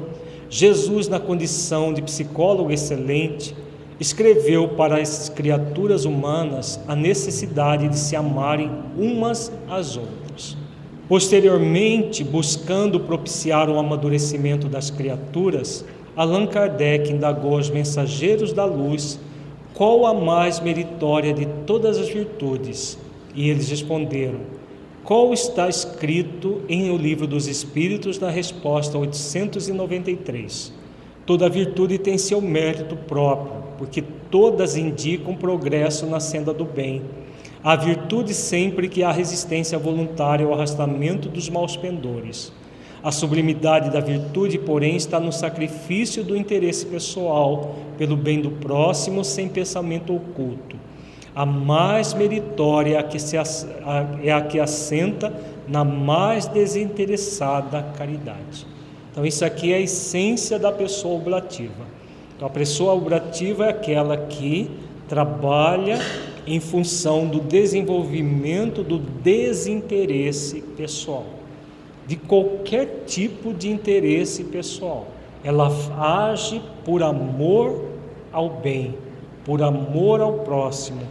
Jesus, 0.48 1.08
na 1.08 1.20
condição 1.20 1.92
de 1.92 2.04
psicólogo 2.04 2.72
excelente, 2.72 3.56
escreveu 4.00 4.68
para 4.68 5.02
as 5.02 5.30
criaturas 5.30 6.06
humanas 6.06 6.80
a 6.88 6.96
necessidade 6.96 7.88
de 7.88 7.98
se 7.98 8.16
amarem 8.16 8.70
umas 8.96 9.52
às 9.68 9.98
outras. 9.98 10.56
Posteriormente, 11.10 12.24
buscando 12.24 13.00
propiciar 13.00 13.68
o 13.68 13.80
amadurecimento 13.80 14.68
das 14.68 14.92
criaturas, 14.92 15.84
Allan 16.16 16.46
Kardec 16.46 17.12
indagou 17.12 17.56
aos 17.56 17.72
mensageiros 17.72 18.54
da 18.54 18.66
luz 18.66 19.20
qual 19.76 20.06
a 20.06 20.14
mais 20.14 20.62
meritória 20.62 21.34
de 21.34 21.46
todas 21.68 21.98
as 21.98 22.08
virtudes? 22.08 22.98
E 23.36 23.50
eles 23.50 23.70
responderam: 23.70 24.40
Qual 25.04 25.34
está 25.34 25.68
escrito 25.68 26.62
em 26.70 26.90
O 26.92 26.98
Livro 26.98 27.28
dos 27.28 27.46
Espíritos, 27.46 28.18
na 28.18 28.30
resposta 28.30 28.98
893? 28.98 30.72
Toda 31.26 31.50
virtude 31.50 31.98
tem 31.98 32.18
seu 32.18 32.40
mérito 32.40 32.96
próprio, 32.96 33.64
porque 33.78 34.02
todas 34.32 34.78
indicam 34.78 35.36
progresso 35.36 36.06
na 36.06 36.22
senda 36.22 36.54
do 36.54 36.64
bem. 36.64 37.02
A 37.62 37.76
virtude 37.76 38.34
sempre 38.34 38.88
que 38.88 39.04
há 39.04 39.12
resistência 39.12 39.78
voluntária 39.78 40.46
ao 40.46 40.54
arrastamento 40.54 41.28
dos 41.28 41.50
maus 41.50 41.76
pendores. 41.76 42.54
A 43.06 43.12
sublimidade 43.12 43.92
da 43.92 44.00
virtude, 44.00 44.58
porém, 44.58 44.96
está 44.96 45.20
no 45.20 45.32
sacrifício 45.32 46.24
do 46.24 46.36
interesse 46.36 46.88
pessoal 46.88 47.76
pelo 48.00 48.18
bem 48.18 48.42
do 48.42 48.50
próximo 48.50 49.24
sem 49.24 49.48
pensamento 49.48 50.16
oculto. 50.16 50.76
A 51.36 51.46
mais 51.46 52.16
meritória 52.16 52.96
é 52.96 52.98
a 52.98 53.04
que, 53.04 53.20
se, 53.20 53.38
é 53.38 54.32
a 54.32 54.42
que 54.42 54.60
assenta 54.60 55.32
na 55.68 55.84
mais 55.84 56.48
desinteressada 56.48 57.84
caridade. 57.96 58.66
Então, 59.12 59.24
isso 59.24 59.46
aqui 59.46 59.72
é 59.72 59.76
a 59.76 59.82
essência 59.82 60.58
da 60.58 60.72
pessoa 60.72 61.14
oblativa. 61.14 61.86
Então, 62.36 62.48
a 62.48 62.52
pessoa 62.52 62.96
oblativa 62.96 63.66
é 63.66 63.70
aquela 63.70 64.18
que 64.18 64.72
trabalha 65.08 66.00
em 66.48 66.60
função 66.60 67.28
do 67.28 67.40
desenvolvimento 67.40 68.82
do 68.82 68.98
desinteresse 68.98 70.64
pessoal, 70.76 71.26
de 72.08 72.16
qualquer 72.16 73.04
tipo 73.06 73.54
de 73.54 73.70
interesse 73.70 74.44
pessoal. 74.44 75.08
Ela 75.44 75.70
age 75.98 76.62
por 76.84 77.04
amor 77.04 77.86
ao 78.32 78.50
bem, 78.50 78.96
por 79.44 79.62
amor 79.62 80.22
ao 80.22 80.34
próximo, 80.40 81.02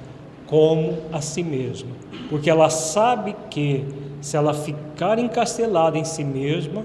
como 0.47 0.99
a 1.13 1.21
si 1.21 1.43
mesma, 1.43 1.91
porque 2.29 2.51
ela 2.51 2.69
sabe 2.69 3.35
que 3.51 3.85
se 4.21 4.37
ela 4.37 4.55
ficar 4.55 5.19
encastelada 5.19 5.99
em 5.99 6.05
si 6.05 6.25
mesma, 6.25 6.85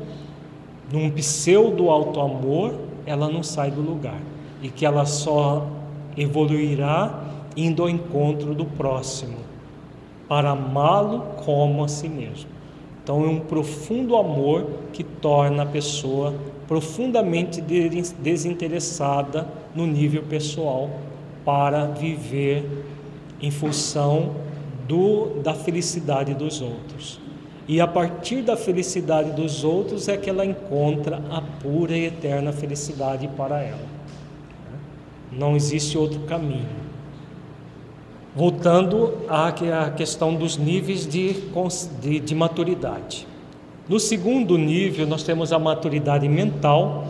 num 0.92 1.10
pseudo 1.12 1.90
alto 1.90 2.20
amor, 2.20 2.74
ela 3.06 3.30
não 3.30 3.44
sai 3.44 3.72
do 3.72 3.82
lugar 3.82 4.20
e 4.62 4.70
que 4.70 4.86
ela 4.86 5.06
só 5.06 5.68
evoluirá 6.18 7.24
indo 7.56 7.84
ao 7.84 7.90
encontro 7.90 8.54
do 8.54 8.66
próximo, 8.66 9.38
para 10.28 10.52
amá-lo 10.52 11.22
como 11.44 11.84
a 11.84 11.88
si 11.88 12.08
mesmo. 12.08 12.59
Então, 13.04 13.24
é 13.24 13.28
um 13.28 13.40
profundo 13.40 14.16
amor 14.16 14.68
que 14.94 15.04
torna 15.04 15.64
a 15.64 15.66
pessoa 15.66 16.34
profundamente 16.68 17.62
desinteressada 18.20 19.48
no 19.74 19.88
nível 19.88 20.24
pessoal 20.24 20.90
para 21.44 21.86
viver 21.86 22.86
em 23.42 23.50
função 23.50 24.36
do, 24.88 25.42
da 25.42 25.54
felicidade 25.54 26.34
dos 26.34 26.62
outros. 26.62 27.20
E 27.68 27.80
a 27.80 27.88
partir 27.88 28.42
da 28.42 28.58
felicidade 28.58 29.32
dos 29.32 29.64
outros 29.64 30.08
é 30.08 30.18
que 30.18 30.30
ela 30.30 30.46
encontra 30.46 31.22
a 31.30 31.42
pura 31.42 31.96
e 31.96 32.06
eterna 32.06 32.52
felicidade 32.52 33.28
para 33.38 33.62
ela. 33.62 33.88
Não 35.32 35.56
existe 35.56 35.96
outro 35.96 36.20
caminho. 36.22 36.89
Voltando 38.40 39.18
à 39.28 39.52
questão 39.92 40.34
dos 40.34 40.56
níveis 40.56 41.06
de, 41.06 41.36
de, 42.00 42.22
de 42.22 42.34
maturidade. 42.34 43.28
No 43.86 44.00
segundo 44.00 44.58
nível, 44.58 45.06
nós 45.06 45.24
temos 45.24 45.52
a 45.52 45.60
maturidade 45.60 46.26
mental. 46.30 47.06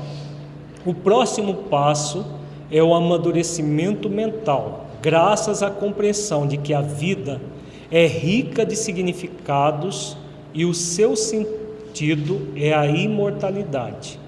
O 0.83 0.91
próximo 0.91 1.53
passo 1.53 2.25
é 2.71 2.81
o 2.81 2.95
amadurecimento 2.95 4.09
mental, 4.09 4.87
graças 5.03 5.61
à 5.61 5.69
compreensão 5.69 6.47
de 6.47 6.57
que 6.57 6.73
a 6.73 6.81
vida 6.81 7.39
é 7.91 8.07
rica 8.07 8.65
de 8.65 8.75
significados 8.75 10.17
e 10.51 10.65
o 10.65 10.73
seu 10.73 11.15
sentido 11.15 12.41
é 12.55 12.73
a 12.73 12.87
imortalidade. 12.87 14.19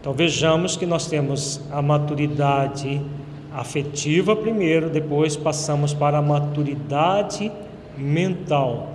Então 0.00 0.12
vejamos 0.12 0.76
que 0.76 0.86
nós 0.86 1.08
temos 1.08 1.60
a 1.68 1.82
maturidade 1.82 3.02
afetiva 3.52 4.36
primeiro, 4.36 4.88
depois 4.88 5.36
passamos 5.36 5.92
para 5.92 6.18
a 6.18 6.22
maturidade 6.22 7.50
mental. 7.96 8.88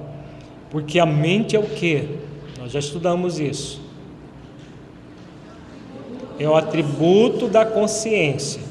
Porque 0.70 1.00
a 1.00 1.06
mente 1.06 1.56
é 1.56 1.60
o 1.60 1.64
que? 1.64 2.08
Nós 2.60 2.72
já 2.72 2.80
estudamos 2.80 3.40
isso. 3.40 3.82
É 6.40 6.48
o 6.48 6.56
atributo 6.56 7.48
da 7.48 7.66
consciência. 7.66 8.62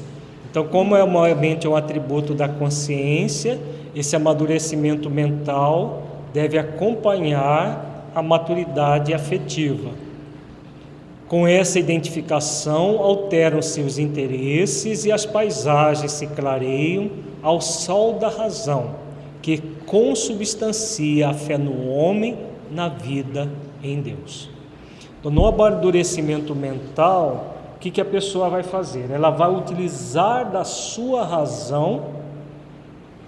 Então, 0.51 0.67
como 0.67 0.95
é 0.95 1.03
uma 1.03 1.33
mente 1.35 1.65
é 1.65 1.69
um 1.69 1.75
atributo 1.75 2.33
da 2.33 2.47
consciência, 2.47 3.59
esse 3.95 4.15
amadurecimento 4.15 5.09
mental 5.09 6.03
deve 6.33 6.57
acompanhar 6.57 8.09
a 8.13 8.21
maturidade 8.21 9.13
afetiva. 9.13 9.89
Com 11.27 11.47
essa 11.47 11.79
identificação, 11.79 12.99
alteram-se 12.99 13.81
os 13.81 13.97
interesses 13.97 15.05
e 15.05 15.11
as 15.11 15.25
paisagens 15.25 16.11
se 16.11 16.27
clareiam 16.27 17.09
ao 17.41 17.59
sol 17.59 18.13
da 18.13 18.29
razão, 18.29 18.95
que 19.41 19.57
consubstancia 19.85 21.29
a 21.29 21.33
fé 21.33 21.57
no 21.57 21.89
homem, 21.89 22.37
na 22.71 22.89
vida 22.89 23.49
em 23.83 24.01
Deus. 24.01 24.49
Então, 25.19 25.31
no 25.31 25.47
amadurecimento 25.47 26.53
mental, 26.53 27.55
o 27.75 27.79
que, 27.79 27.89
que 27.89 28.01
a 28.01 28.05
pessoa 28.05 28.49
vai 28.49 28.61
fazer? 28.61 29.09
Ela 29.09 29.31
vai 29.31 29.49
utilizar 29.49 30.51
da 30.51 30.63
sua 30.63 31.25
razão 31.25 32.03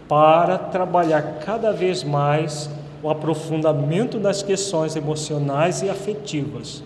para 0.08 0.58
trabalhar 0.58 1.40
cada 1.44 1.72
vez 1.72 2.04
mais 2.04 2.70
o 3.02 3.10
aprofundamento 3.10 4.20
das 4.20 4.42
questões 4.42 4.96
emocionais 4.96 5.82
e 5.82 5.90
afetivas, 5.90 6.84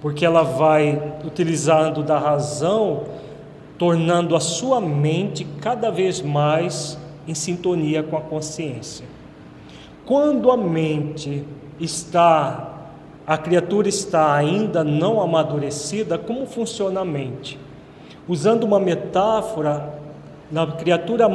porque 0.00 0.24
ela 0.24 0.42
vai 0.42 1.16
utilizando 1.24 2.02
da 2.02 2.18
razão, 2.18 3.04
tornando 3.76 4.36
a 4.36 4.40
sua 4.40 4.80
mente 4.80 5.46
cada 5.60 5.90
vez 5.90 6.20
mais 6.20 6.98
em 7.26 7.34
sintonia 7.34 8.02
com 8.02 8.16
a 8.16 8.20
consciência. 8.20 9.04
Quando 10.06 10.50
a 10.50 10.56
mente 10.56 11.44
está 11.78 12.78
a 13.28 13.36
criatura 13.36 13.90
está 13.90 14.34
ainda 14.34 14.82
não 14.82 15.20
amadurecida, 15.20 16.16
como 16.16 16.46
funciona 16.46 17.00
a 17.00 17.04
mente? 17.04 17.58
Usando 18.26 18.64
uma 18.64 18.80
metáfora, 18.80 20.00
na 20.50 20.66
criatura 20.66 21.28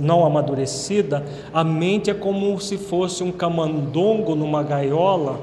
não 0.00 0.24
amadurecida, 0.24 1.22
a 1.52 1.62
mente 1.62 2.08
é 2.08 2.14
como 2.14 2.58
se 2.58 2.78
fosse 2.78 3.22
um 3.22 3.30
camundongo 3.30 4.34
numa 4.34 4.62
gaiola, 4.62 5.38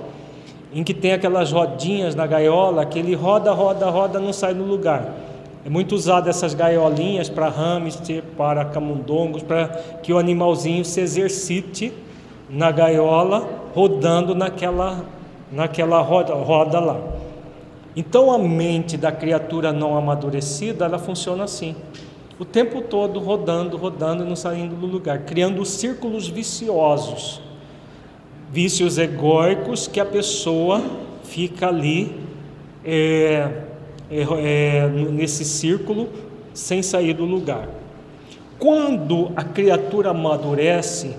em 0.76 0.84
que 0.84 0.94
tem 0.94 1.14
aquelas 1.14 1.54
rodinhas 1.54 2.16
na 2.16 2.28
gaiola, 2.28 2.86
que 2.86 3.00
ele 3.00 3.16
roda, 3.16 3.54
roda, 3.54 3.90
roda, 3.90 4.20
não 4.20 4.34
sai 4.34 4.54
do 4.54 4.64
lugar. 4.64 5.10
É 5.66 5.70
muito 5.70 5.96
usado 5.96 6.30
essas 6.30 6.54
gaiolinhas 6.54 7.30
para 7.30 7.48
hamster, 7.48 8.22
para 8.38 8.66
camundongos, 8.66 9.42
para 9.42 9.70
que 10.04 10.12
o 10.12 10.18
animalzinho 10.20 10.84
se 10.84 11.00
exercite 11.00 11.94
na 12.50 12.72
gaiola, 12.72 13.48
rodando 13.74 14.36
naquela 14.36 15.06
naquela 15.52 16.02
roda, 16.02 16.34
roda 16.34 16.80
lá. 16.80 17.00
Então 17.96 18.30
a 18.30 18.38
mente 18.38 18.98
da 18.98 19.12
criatura 19.12 19.72
não 19.72 19.98
amadurecida, 19.98 20.84
ela 20.84 21.00
funciona 21.00 21.46
assim. 21.46 21.74
O 22.38 22.44
tempo 22.44 22.82
todo 22.82 23.20
rodando, 23.20 23.78
rodando 23.78 24.26
não 24.26 24.36
saindo 24.36 24.76
do 24.76 24.86
lugar, 24.86 25.20
criando 25.20 25.64
círculos 25.64 26.28
viciosos. 26.28 27.42
Vícios 28.56 28.98
egóicos 28.98 29.86
que 29.86 30.00
a 30.00 30.06
pessoa 30.06 30.82
fica 31.26 31.68
ali 31.68 32.16
é, 32.86 33.52
é, 34.10 34.22
é, 34.22 34.88
nesse 34.88 35.44
círculo 35.44 36.08
sem 36.54 36.82
sair 36.82 37.14
do 37.14 37.26
lugar. 37.26 37.68
Quando 38.58 39.34
a 39.36 39.44
criatura 39.44 40.12
amadurece, 40.12 41.14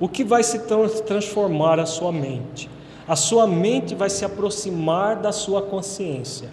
o 0.00 0.08
que 0.08 0.24
vai 0.24 0.42
se 0.42 0.60
transformar 1.04 1.78
a 1.78 1.84
sua 1.84 2.10
mente? 2.10 2.70
a 3.10 3.16
sua 3.16 3.44
mente 3.44 3.92
vai 3.92 4.08
se 4.08 4.24
aproximar 4.24 5.16
da 5.16 5.32
sua 5.32 5.60
consciência. 5.60 6.48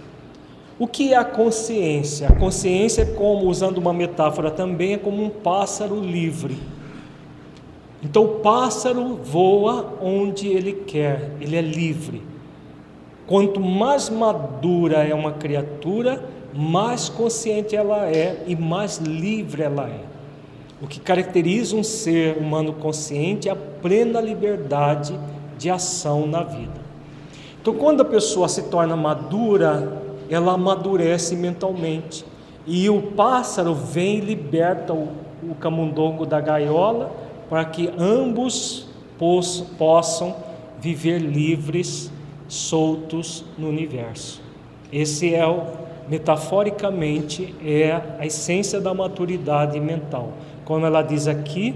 O 0.80 0.88
que 0.88 1.14
é 1.14 1.16
a 1.16 1.24
consciência? 1.24 2.28
A 2.30 2.36
consciência 2.36 3.04
é 3.04 3.06
como, 3.06 3.46
usando 3.46 3.78
uma 3.78 3.94
metáfora 3.94 4.50
também, 4.50 4.94
é 4.94 4.98
como 4.98 5.24
um 5.24 5.30
pássaro 5.30 6.00
livre. 6.00 6.58
Então 8.04 8.24
o 8.24 8.28
pássaro 8.40 9.16
voa 9.24 9.94
onde 10.02 10.48
ele 10.48 10.74
quer, 10.74 11.32
ele 11.42 11.56
é 11.56 11.62
livre. 11.62 12.22
Quanto 13.26 13.60
mais 13.60 14.10
madura 14.10 15.04
é 15.04 15.14
uma 15.14 15.34
criatura, 15.34 16.24
mais 16.54 17.10
consciente 17.10 17.76
ela 17.76 18.08
é 18.08 18.44
e 18.48 18.56
mais 18.56 18.98
livre 18.98 19.64
ela 19.64 19.88
é. 19.88 20.02
O 20.82 20.88
que 20.88 21.00
caracteriza 21.00 21.76
um 21.76 21.84
ser 21.84 22.38
humano 22.38 22.72
consciente 22.72 23.50
é 23.50 23.52
a 23.52 23.56
plena 23.56 24.22
liberdade 24.22 25.18
de 25.58 25.70
ação 25.70 26.28
na 26.28 26.44
vida. 26.44 26.88
Então, 27.60 27.74
quando 27.74 28.02
a 28.02 28.06
pessoa 28.06 28.48
se 28.48 28.64
torna 28.64 28.96
madura, 28.96 30.02
ela 30.30 30.54
amadurece 30.54 31.36
mentalmente. 31.36 32.24
E 32.66 32.90
o 32.90 33.02
pássaro 33.02 33.74
vem 33.74 34.20
e 34.20 34.22
liberta 34.22 34.94
o, 34.94 35.10
o 35.44 35.56
camundongo 35.56 36.26
da 36.26 36.40
gaiola 36.40 37.12
para 37.50 37.66
que 37.66 37.90
ambos 37.98 38.88
possam 39.78 40.36
viver 40.80 41.20
livres, 41.20 42.12
soltos 42.48 43.44
no 43.58 43.68
universo. 43.70 44.42
Esse 44.92 45.34
é 45.34 45.46
o, 45.46 45.64
metaforicamente, 46.08 47.54
é 47.64 48.02
a 48.20 48.26
essência 48.26 48.80
da 48.80 48.94
maturidade 48.94 49.80
mental. 49.80 50.34
Como 50.64 50.86
ela 50.86 51.02
diz 51.02 51.28
aqui, 51.28 51.76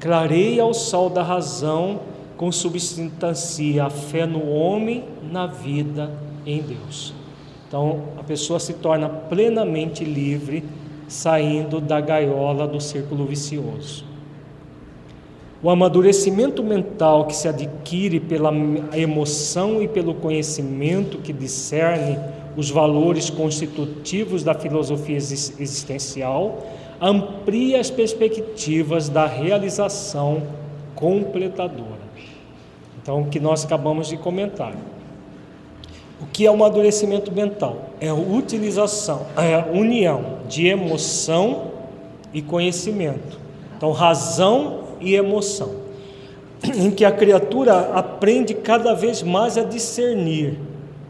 clareia 0.00 0.64
o 0.64 0.74
sol 0.74 1.08
da 1.08 1.22
razão 1.22 2.00
consubstancia 2.36 3.84
a 3.84 3.90
fé 3.90 4.26
no 4.26 4.50
homem, 4.50 5.04
na 5.30 5.46
vida 5.46 6.10
em 6.44 6.60
Deus. 6.60 7.14
Então, 7.68 8.02
a 8.18 8.22
pessoa 8.22 8.58
se 8.58 8.74
torna 8.74 9.08
plenamente 9.08 10.04
livre, 10.04 10.64
saindo 11.06 11.80
da 11.80 12.00
gaiola 12.00 12.66
do 12.66 12.80
círculo 12.80 13.24
vicioso. 13.26 14.11
O 15.62 15.70
amadurecimento 15.70 16.62
mental 16.64 17.26
que 17.26 17.36
se 17.36 17.46
adquire 17.46 18.18
pela 18.18 18.52
emoção 18.94 19.80
e 19.80 19.86
pelo 19.86 20.12
conhecimento 20.14 21.18
que 21.18 21.32
discerne 21.32 22.18
os 22.56 22.68
valores 22.68 23.30
constitutivos 23.30 24.42
da 24.42 24.54
filosofia 24.54 25.16
existencial 25.16 26.66
amplia 27.00 27.78
as 27.78 27.90
perspectivas 27.90 29.08
da 29.08 29.24
realização 29.26 30.42
completadora. 30.96 32.02
Então, 33.00 33.22
o 33.22 33.26
que 33.26 33.38
nós 33.38 33.64
acabamos 33.64 34.08
de 34.08 34.16
comentar. 34.16 34.74
O 36.20 36.26
que 36.26 36.44
é 36.46 36.50
o 36.50 36.54
amadurecimento 36.54 37.32
mental? 37.32 37.90
É 38.00 38.08
a 38.08 38.14
utilização, 38.14 39.26
é 39.36 39.54
a 39.54 39.66
união 39.72 40.38
de 40.48 40.66
emoção 40.66 41.72
e 42.32 42.42
conhecimento. 42.42 43.40
Então, 43.76 43.90
razão 43.90 44.81
e 45.02 45.14
emoção. 45.14 45.82
Em 46.76 46.90
que 46.90 47.04
a 47.04 47.10
criatura 47.10 47.90
aprende 47.92 48.54
cada 48.54 48.94
vez 48.94 49.22
mais 49.22 49.58
a 49.58 49.64
discernir 49.64 50.58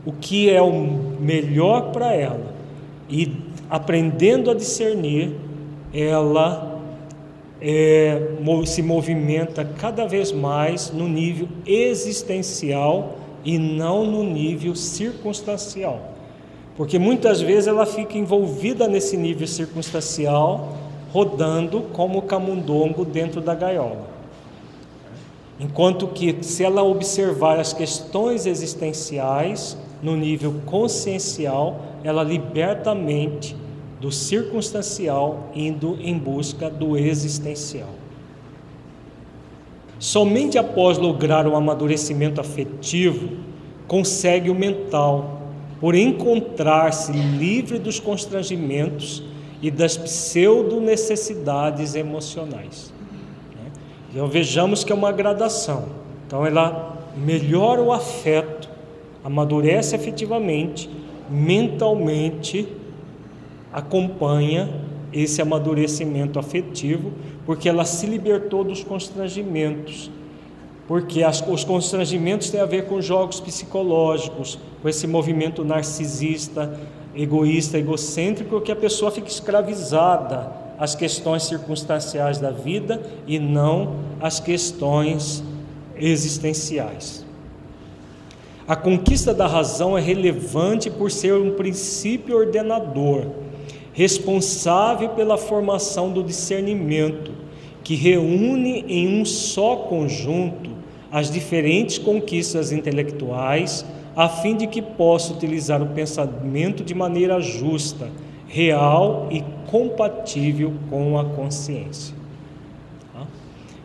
o 0.05 0.13
que 0.13 0.51
é 0.51 0.61
o 0.61 0.73
melhor 0.73 1.93
para 1.93 2.13
ela. 2.13 2.53
E 3.09 3.37
aprendendo 3.69 4.51
a 4.51 4.55
discernir, 4.55 5.37
ela 5.93 6.81
é, 7.61 8.21
se 8.65 8.83
movimenta 8.83 9.65
cada 9.65 10.07
vez 10.07 10.33
mais 10.33 10.91
no 10.91 11.09
nível 11.09 11.49
existencial 11.65 13.19
e 13.45 13.59
não 13.59 14.05
no 14.05 14.25
nível 14.25 14.75
circunstancial. 14.75 16.13
Porque 16.77 16.99
muitas 16.99 17.41
vezes 17.41 17.69
ela 17.69 17.87
fica 17.87 18.17
envolvida 18.17 18.89
nesse 18.89 19.17
nível 19.17 19.47
circunstancial, 19.47 20.77
rodando 21.13 21.83
como 21.93 22.23
camundongo 22.23 23.05
dentro 23.05 23.41
da 23.41 23.55
gaiola. 23.55 24.11
Enquanto 25.61 26.09
que, 26.09 26.39
se 26.41 26.65
ela 26.65 26.83
observar 26.83 27.61
as 27.61 27.73
questões 27.73 28.47
existenciais 28.47 29.77
no 30.03 30.17
nível 30.17 30.55
consciencial, 30.65 31.81
ela 32.03 32.23
liberta 32.23 32.91
a 32.91 32.95
mente 32.95 33.55
do 34.01 34.11
circunstancial, 34.11 35.51
indo 35.55 35.99
em 36.01 36.19
busca 36.19 36.69
do 36.69 36.97
existencial. 36.97 37.91
Somente 39.99 40.59
após 40.59 40.99
lograr 40.99 41.47
o 41.47 41.55
amadurecimento 41.55 42.41
afetivo, 42.41 43.37
consegue 43.87 44.51
o 44.51 44.55
mental, 44.55 45.43
por 45.79 45.95
encontrar-se 45.95 47.13
livre 47.13 47.79
dos 47.79 48.01
constrangimentos 48.01 49.23
e 49.63 49.71
das 49.71 49.97
pseudo-necessidades 49.97 51.95
emocionais. 51.95 52.93
Então 54.11 54.27
vejamos 54.27 54.85
que 54.85 54.93
é 54.93 54.95
uma 54.95 55.13
gradação. 55.13 55.87
Então 56.27 56.45
ela 56.45 56.99
melhora 57.17 57.81
o 57.81 57.93
afeto, 57.93 58.69
amadurece 59.25 59.95
efetivamente, 59.95 60.91
mentalmente 61.31 62.69
acompanha 63.73 64.69
esse 65.13 65.41
amadurecimento 65.41 66.39
afetivo, 66.39 67.13
porque 67.47 67.69
ela 67.69 67.85
se 67.85 68.07
libertou 68.07 68.65
dos 68.65 68.85
constrangimentos. 68.85 70.11
Porque 70.87 71.23
as, 71.23 71.43
os 71.47 71.65
constrangimentos 71.65 72.51
têm 72.51 72.61
a 72.61 72.67
ver 72.67 72.87
com 72.87 73.01
jogos 73.01 73.41
psicológicos, 73.41 74.59
com 74.83 74.89
esse 74.89 75.07
movimento 75.07 75.65
narcisista, 75.65 76.79
egoísta, 77.15 77.79
egocêntrico, 77.79 78.61
que 78.61 78.73
a 78.73 78.77
pessoa 78.77 79.11
fica 79.11 79.29
escravizada 79.29 80.53
às 80.79 80.95
questões 80.95 81.45
circunstanciais 81.45 82.39
da 82.39 82.51
vida 82.51 83.03
e 83.27 83.39
não 83.39 83.97
às 84.21 84.41
questões 84.41 85.43
existenciais. 85.97 87.25
A 88.67 88.77
conquista 88.77 89.35
da 89.35 89.47
razão 89.47 89.99
é 89.99 90.01
relevante 90.01 90.89
por 90.89 91.11
ser 91.11 91.35
um 91.35 91.53
princípio 91.53 92.37
ordenador 92.37 93.27
responsável 93.93 95.11
pela 95.11 95.37
formação 95.37 96.11
do 96.11 96.23
discernimento, 96.23 97.33
que 97.85 97.95
reúne 97.95 98.85
em 98.89 99.21
um 99.21 99.25
só 99.25 99.77
conjunto 99.77 100.71
as 101.11 101.31
diferentes 101.31 101.99
conquistas 101.99 102.73
intelectuais, 102.73 103.85
a 104.15 104.29
fim 104.29 104.57
de 104.57 104.67
que 104.67 104.83
possa 104.83 105.33
utilizar 105.33 105.83
o 105.83 105.87
pensamento 105.87 106.85
de 106.85 106.95
maneira 106.95 107.41
justa, 107.41 108.09
real 108.47 109.29
e 109.31 109.43
compatível 109.71 110.75
com 110.91 111.19
a 111.19 111.25
consciência. 111.25 112.15
Tá? 113.13 113.27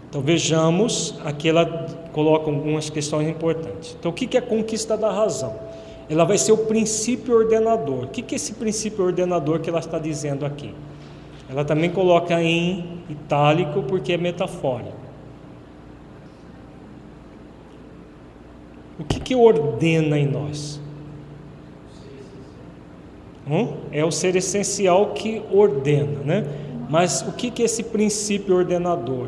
Então 0.09 0.21
vejamos, 0.21 1.15
aqui 1.23 1.49
ela 1.49 1.65
coloca 2.11 2.49
algumas 2.49 2.89
questões 2.89 3.29
importantes. 3.29 3.95
Então, 3.99 4.11
o 4.11 4.13
que 4.13 4.35
é 4.35 4.39
a 4.39 4.43
conquista 4.43 4.97
da 4.97 5.11
razão? 5.11 5.55
ela 6.09 6.23
vai 6.23 6.37
ser 6.37 6.51
o 6.51 6.57
princípio 6.57 7.35
ordenador. 7.35 8.05
O 8.05 8.07
que 8.07 8.21
é 8.33 8.35
esse 8.35 8.53
princípio 8.53 9.03
ordenador 9.03 9.59
que 9.59 9.69
ela 9.69 9.79
está 9.79 9.99
dizendo 9.99 10.45
aqui? 10.45 10.73
Ela 11.49 11.65
também 11.65 11.89
coloca 11.89 12.41
em 12.41 13.01
itálico 13.09 13.83
porque 13.83 14.13
é 14.13 14.17
metafórico. 14.17 15.06
O 18.99 19.03
que, 19.03 19.19
que 19.19 19.35
ordena 19.35 20.17
em 20.17 20.27
nós? 20.27 20.81
Hum? 23.49 23.73
É 23.91 24.03
o 24.03 24.11
ser 24.11 24.35
essencial 24.35 25.13
que 25.13 25.41
ordena, 25.51 26.21
né? 26.25 26.45
Mas 26.89 27.21
o 27.21 27.33
que, 27.33 27.51
que 27.51 27.61
é 27.61 27.65
esse 27.65 27.83
princípio 27.83 28.55
ordenador? 28.55 29.27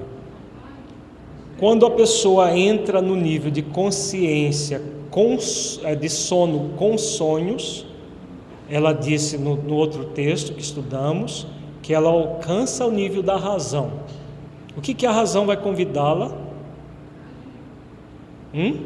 Quando 1.60 1.86
a 1.86 1.92
pessoa 1.92 2.58
entra 2.58 3.02
no 3.02 3.16
nível 3.16 3.52
de 3.52 3.62
consciência 3.62 4.82
é, 5.84 5.96
de 5.96 6.08
sono 6.08 6.70
com 6.78 6.98
sonhos, 6.98 7.86
ela 8.70 8.94
disse 8.94 9.38
no, 9.38 9.56
no 9.56 9.76
outro 9.76 10.06
texto 10.06 10.54
que 10.54 10.62
estudamos, 10.62 11.48
que 11.82 11.94
ela 11.94 12.10
alcança 12.10 12.86
o 12.86 12.92
nível 12.92 13.22
da 13.24 13.36
razão. 13.36 13.92
O 14.78 14.82
que, 14.82 14.94
que 14.94 15.06
a 15.06 15.12
razão 15.12 15.46
vai 15.46 15.58
convidá-la? 15.58 16.32
Hum? 18.54 18.78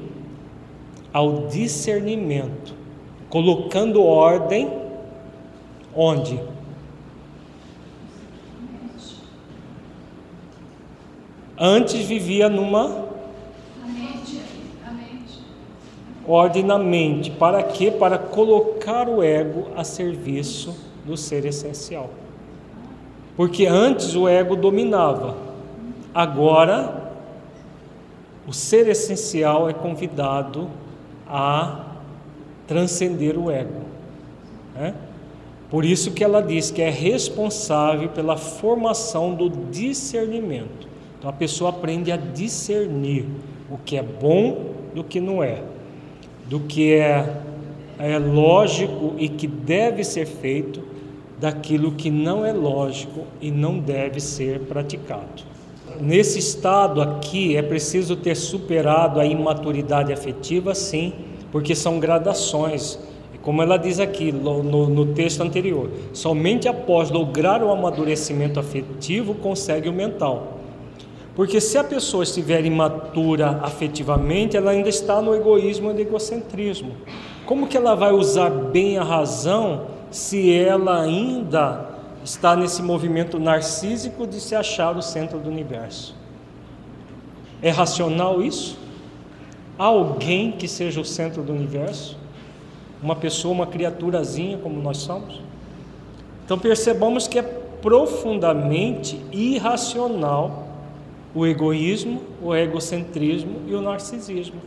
Ao 1.13 1.47
discernimento, 1.47 2.73
colocando 3.29 4.03
ordem 4.03 4.67
onde? 5.95 6.39
Antes 11.57 12.03
vivia 12.05 12.49
numa 12.49 13.03
ordem 16.27 16.63
na 16.63 16.77
mente. 16.77 17.31
Para 17.31 17.61
quê? 17.63 17.91
Para 17.91 18.17
colocar 18.17 19.07
o 19.07 19.21
ego 19.21 19.67
a 19.75 19.83
serviço 19.83 20.75
do 21.05 21.15
ser 21.17 21.45
essencial. 21.45 22.09
Porque 23.35 23.65
antes 23.65 24.15
o 24.15 24.27
ego 24.27 24.55
dominava, 24.55 25.35
agora 26.13 27.11
o 28.47 28.53
ser 28.53 28.87
essencial 28.87 29.69
é 29.69 29.73
convidado 29.73 30.69
a 31.27 31.85
transcender 32.67 33.37
o 33.37 33.51
ego. 33.51 33.81
Né? 34.75 34.93
Por 35.69 35.85
isso 35.85 36.11
que 36.11 36.23
ela 36.23 36.41
diz 36.41 36.69
que 36.69 36.81
é 36.81 36.89
responsável 36.89 38.09
pela 38.09 38.37
formação 38.37 39.33
do 39.33 39.49
discernimento. 39.49 40.87
Então 41.17 41.29
a 41.29 41.33
pessoa 41.33 41.69
aprende 41.69 42.11
a 42.11 42.17
discernir 42.17 43.25
o 43.69 43.77
que 43.77 43.97
é 43.97 44.03
bom 44.03 44.73
do 44.93 45.03
que 45.03 45.19
não 45.19 45.43
é 45.43 45.63
do 46.45 46.59
que 46.59 46.93
é, 46.93 47.41
é 47.97 48.17
lógico 48.17 49.15
e 49.17 49.29
que 49.29 49.47
deve 49.47 50.03
ser 50.03 50.25
feito, 50.25 50.83
daquilo 51.39 51.91
que 51.91 52.09
não 52.09 52.45
é 52.45 52.53
lógico 52.53 53.25
e 53.41 53.51
não 53.51 53.79
deve 53.79 54.19
ser 54.19 54.59
praticado. 54.61 55.43
Nesse 55.99 56.39
estado 56.39 57.01
aqui 57.01 57.55
é 57.55 57.61
preciso 57.61 58.15
ter 58.15 58.35
superado 58.35 59.19
a 59.19 59.25
imaturidade 59.25 60.11
afetiva, 60.11 60.73
sim, 60.73 61.13
porque 61.51 61.75
são 61.75 61.99
gradações. 61.99 62.99
Como 63.41 63.61
ela 63.61 63.77
diz 63.77 63.99
aqui 63.99 64.31
no, 64.31 64.63
no, 64.63 65.05
texto 65.07 65.41
anterior, 65.41 65.89
somente 66.13 66.67
após 66.67 67.11
lograr 67.11 67.61
o 67.61 67.71
amadurecimento 67.71 68.59
afetivo 68.59 69.35
consegue 69.35 69.89
o 69.89 69.93
mental. 69.93 70.59
Porque 71.35 71.59
se 71.59 71.77
a 71.77 71.83
pessoa 71.83 72.23
estiver 72.23 72.63
imatura 72.63 73.59
afetivamente, 73.61 74.55
ela 74.55 74.71
ainda 74.71 74.87
está 74.87 75.21
no 75.21 75.35
egoísmo 75.35 75.91
e 75.91 75.93
no 75.93 75.99
egocentrismo. 75.99 76.91
Como 77.45 77.67
que 77.67 77.75
ela 77.75 77.95
vai 77.95 78.13
usar 78.13 78.49
bem 78.49 78.97
a 78.97 79.03
razão 79.03 79.87
se 80.09 80.53
ela 80.53 81.01
ainda 81.01 81.92
está 82.23 82.55
nesse 82.55 82.81
movimento 82.81 83.39
narcísico 83.39 84.25
de 84.25 84.39
se 84.39 84.55
achar 84.55 84.95
o 84.95 85.01
centro 85.01 85.39
do 85.39 85.49
universo? 85.49 86.15
É 87.61 87.69
racional 87.69 88.41
isso? 88.41 88.77
Há 89.77 89.85
alguém 89.85 90.51
que 90.51 90.67
seja 90.67 91.01
o 91.01 91.05
centro 91.05 91.41
do 91.41 91.51
universo? 91.51 92.17
Uma 93.01 93.15
pessoa, 93.15 93.53
uma 93.53 93.67
criaturazinha 93.67 94.57
como 94.57 94.81
nós 94.81 94.97
somos? 94.97 95.41
Então 96.45 96.57
percebamos 96.57 97.27
que 97.27 97.39
é 97.39 97.41
profundamente 97.41 99.19
irracional 99.31 100.67
o 101.35 101.45
egoísmo, 101.45 102.21
o 102.41 102.55
egocentrismo 102.55 103.61
e 103.67 103.73
o 103.73 103.81
narcisismo. 103.81 104.61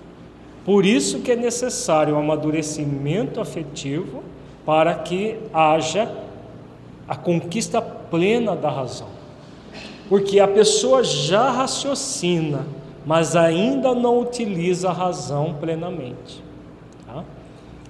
Por 0.64 0.84
isso 0.84 1.20
que 1.20 1.32
é 1.32 1.36
necessário 1.36 2.14
o 2.14 2.18
amadurecimento 2.18 3.40
afetivo 3.40 4.22
para 4.64 4.94
que 4.94 5.38
haja 5.54 6.10
a 7.08 7.14
conquista 7.14 7.80
plena 7.80 8.56
da 8.56 8.70
razão. 8.70 9.08
Porque 10.08 10.38
a 10.38 10.46
pessoa 10.46 11.02
já 11.02 11.50
raciocina, 11.50 12.66
mas 13.04 13.36
ainda 13.36 13.94
não 13.94 14.20
utiliza 14.20 14.90
a 14.90 14.92
razão 14.92 15.54
plenamente. 15.60 16.42
Tá? 17.06 17.24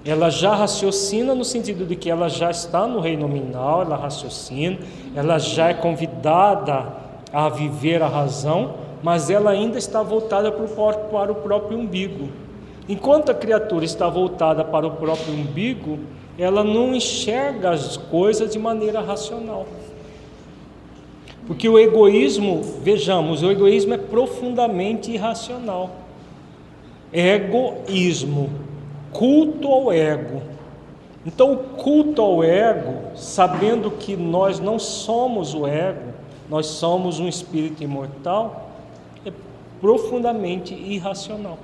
Ela 0.05 0.31
já 0.31 0.55
raciocina 0.55 1.35
no 1.35 1.45
sentido 1.45 1.85
de 1.85 1.97
que 1.97 2.11
ela 2.11 2.29
já 2.29 2.51
está 2.51 2.87
no 2.87 3.01
reino 3.01 3.27
nominal, 3.27 3.83
ela 3.83 3.97
raciocina, 3.97 4.79
ela 5.15 5.39
já 5.39 5.69
é 5.69 5.75
convidada 5.75 6.87
a 7.33 7.49
viver 7.49 8.03
a 8.03 8.09
razão, 8.09 8.75
mas 9.03 9.29
ela 9.29 9.51
ainda 9.51 9.79
está 9.79 10.03
voltada 10.03 10.51
para 10.53 11.33
o 11.33 11.35
próprio 11.35 11.79
umbigo. 11.79 12.29
Enquanto 12.89 13.31
a 13.31 13.35
criatura 13.35 13.85
está 13.85 14.09
voltada 14.09 14.65
para 14.65 14.87
o 14.87 14.93
próprio 14.93 15.35
umbigo, 15.35 15.99
ela 16.39 16.63
não 16.63 16.95
enxerga 16.95 17.71
as 17.71 17.97
coisas 17.97 18.53
de 18.53 18.59
maneira 18.59 19.01
racional. 19.01 19.67
Porque 21.47 21.69
o 21.69 21.79
egoísmo, 21.79 22.63
vejamos, 22.83 23.43
o 23.43 23.51
egoísmo 23.51 23.95
é 23.95 23.99
profundamente 23.99 25.11
irracional. 25.13 25.91
Egoísmo, 27.13 28.51
culto 29.13 29.69
ao 29.69 29.93
ego. 29.93 30.43
Então, 31.25 31.53
o 31.53 31.57
culto 31.57 32.21
ao 32.21 32.43
ego, 32.43 33.17
sabendo 33.17 33.91
que 33.91 34.17
nós 34.17 34.61
não 34.61 34.79
somos 34.79 35.55
o 35.55 35.67
ego, 35.67 36.13
nós 36.49 36.67
somos 36.67 37.19
um 37.19 37.29
espírito 37.29 37.83
imortal, 37.83 38.71
é 39.25 39.33
profundamente 39.81 40.75
irracional. 40.75 41.59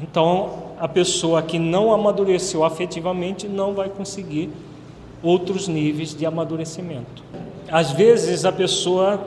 Então, 0.00 0.67
a 0.80 0.86
pessoa 0.86 1.42
que 1.42 1.58
não 1.58 1.92
amadureceu 1.92 2.64
afetivamente 2.64 3.48
não 3.48 3.74
vai 3.74 3.88
conseguir 3.88 4.50
outros 5.22 5.66
níveis 5.66 6.14
de 6.14 6.24
amadurecimento. 6.24 7.24
Às 7.70 7.90
vezes 7.90 8.44
a 8.44 8.52
pessoa 8.52 9.20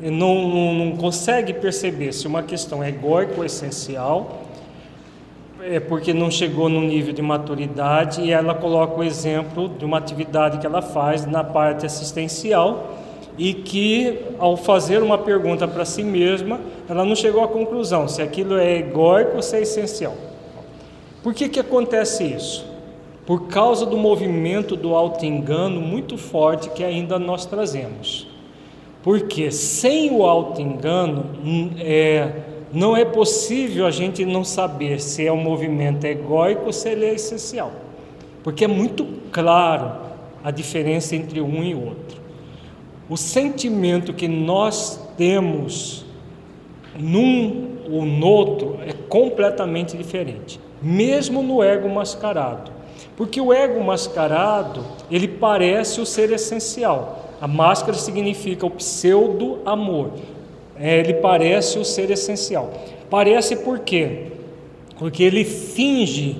não, 0.00 0.48
não, 0.48 0.74
não 0.74 0.96
consegue 0.96 1.52
perceber 1.52 2.12
se 2.12 2.26
uma 2.26 2.42
questão 2.42 2.82
é 2.82 2.88
egóica 2.88 3.34
ou 3.36 3.44
essencial, 3.44 4.42
é 5.62 5.80
porque 5.80 6.12
não 6.12 6.30
chegou 6.30 6.68
no 6.68 6.80
nível 6.80 7.12
de 7.12 7.22
maturidade 7.22 8.20
e 8.20 8.30
ela 8.30 8.54
coloca 8.54 9.00
o 9.00 9.04
exemplo 9.04 9.68
de 9.68 9.84
uma 9.84 9.98
atividade 9.98 10.58
que 10.58 10.66
ela 10.66 10.80
faz 10.80 11.26
na 11.26 11.42
parte 11.42 11.84
assistencial 11.84 12.94
e 13.36 13.52
que, 13.52 14.20
ao 14.38 14.56
fazer 14.56 15.02
uma 15.02 15.18
pergunta 15.18 15.66
para 15.68 15.84
si 15.84 16.02
mesma, 16.02 16.60
ela 16.88 17.04
não 17.04 17.14
chegou 17.14 17.42
à 17.42 17.48
conclusão 17.48 18.08
se 18.08 18.22
aquilo 18.22 18.56
é 18.56 18.78
egóico 18.78 19.36
ou 19.36 19.42
se 19.42 19.56
é 19.56 19.62
essencial. 19.62 20.14
Por 21.26 21.34
que, 21.34 21.48
que 21.48 21.58
acontece 21.58 22.22
isso? 22.22 22.64
Por 23.26 23.48
causa 23.48 23.84
do 23.84 23.96
movimento 23.96 24.76
do 24.76 24.94
auto-engano 24.94 25.80
muito 25.80 26.16
forte 26.16 26.70
que 26.70 26.84
ainda 26.84 27.18
nós 27.18 27.44
trazemos. 27.44 28.28
Porque 29.02 29.50
sem 29.50 30.12
o 30.12 30.24
auto-engano, 30.24 31.26
hum, 31.44 31.70
é, 31.80 32.30
não 32.72 32.96
é 32.96 33.04
possível 33.04 33.86
a 33.86 33.90
gente 33.90 34.24
não 34.24 34.44
saber 34.44 35.00
se 35.00 35.26
é 35.26 35.32
um 35.32 35.42
movimento 35.42 36.04
egóico 36.04 36.66
ou 36.66 36.72
se 36.72 36.90
ele 36.90 37.06
é 37.06 37.14
essencial. 37.14 37.72
Porque 38.44 38.64
é 38.64 38.68
muito 38.68 39.04
claro 39.32 39.94
a 40.44 40.52
diferença 40.52 41.16
entre 41.16 41.40
um 41.40 41.64
e 41.64 41.74
outro 41.74 42.20
o 43.08 43.16
sentimento 43.16 44.12
que 44.12 44.26
nós 44.26 45.00
temos 45.16 46.04
num 46.98 47.76
ou 47.90 48.04
no 48.04 48.26
outro 48.26 48.78
é 48.84 48.92
completamente 48.92 49.96
diferente, 49.96 50.58
mesmo 50.86 51.42
no 51.42 51.62
ego 51.62 51.88
mascarado. 51.88 52.70
Porque 53.16 53.40
o 53.40 53.52
ego 53.52 53.82
mascarado, 53.82 54.84
ele 55.10 55.26
parece 55.26 56.00
o 56.00 56.06
ser 56.06 56.30
essencial. 56.30 57.24
A 57.40 57.48
máscara 57.48 57.98
significa 57.98 58.64
o 58.64 58.70
pseudo 58.70 59.58
amor. 59.66 60.10
É, 60.78 60.98
ele 61.00 61.14
parece 61.14 61.78
o 61.78 61.84
ser 61.84 62.10
essencial. 62.10 62.72
Parece 63.10 63.56
por 63.56 63.80
quê? 63.80 64.32
Porque 64.98 65.24
ele 65.24 65.44
finge 65.44 66.36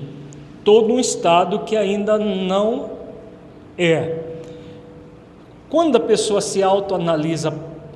todo 0.63 0.93
um 0.93 0.99
estado 0.99 1.59
que 1.59 1.75
ainda 1.75 2.17
não 2.17 2.91
é. 3.77 4.19
Quando 5.69 5.97
a 5.97 5.99
pessoa 5.99 6.39
se 6.39 6.63
autoanalisa 6.63 7.53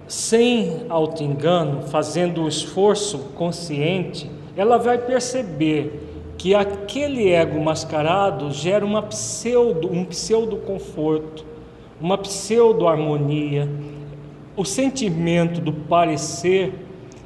sem 0.07 0.81
autoengano, 0.89 1.83
fazendo 1.83 2.43
o 2.43 2.47
esforço 2.47 3.19
consciente, 3.35 4.29
ela 4.57 4.77
vai 4.77 4.97
perceber 4.97 6.00
que 6.41 6.55
aquele 6.55 7.29
ego 7.29 7.61
mascarado 7.61 8.49
gera 8.49 8.83
uma 8.83 9.03
pseudo, 9.03 9.87
um 9.93 10.03
pseudo 10.03 10.57
conforto, 10.57 11.45
uma 12.01 12.17
pseudo 12.17 12.87
harmonia. 12.87 13.69
O 14.57 14.65
sentimento 14.65 15.61
do 15.61 15.71
parecer, 15.71 16.73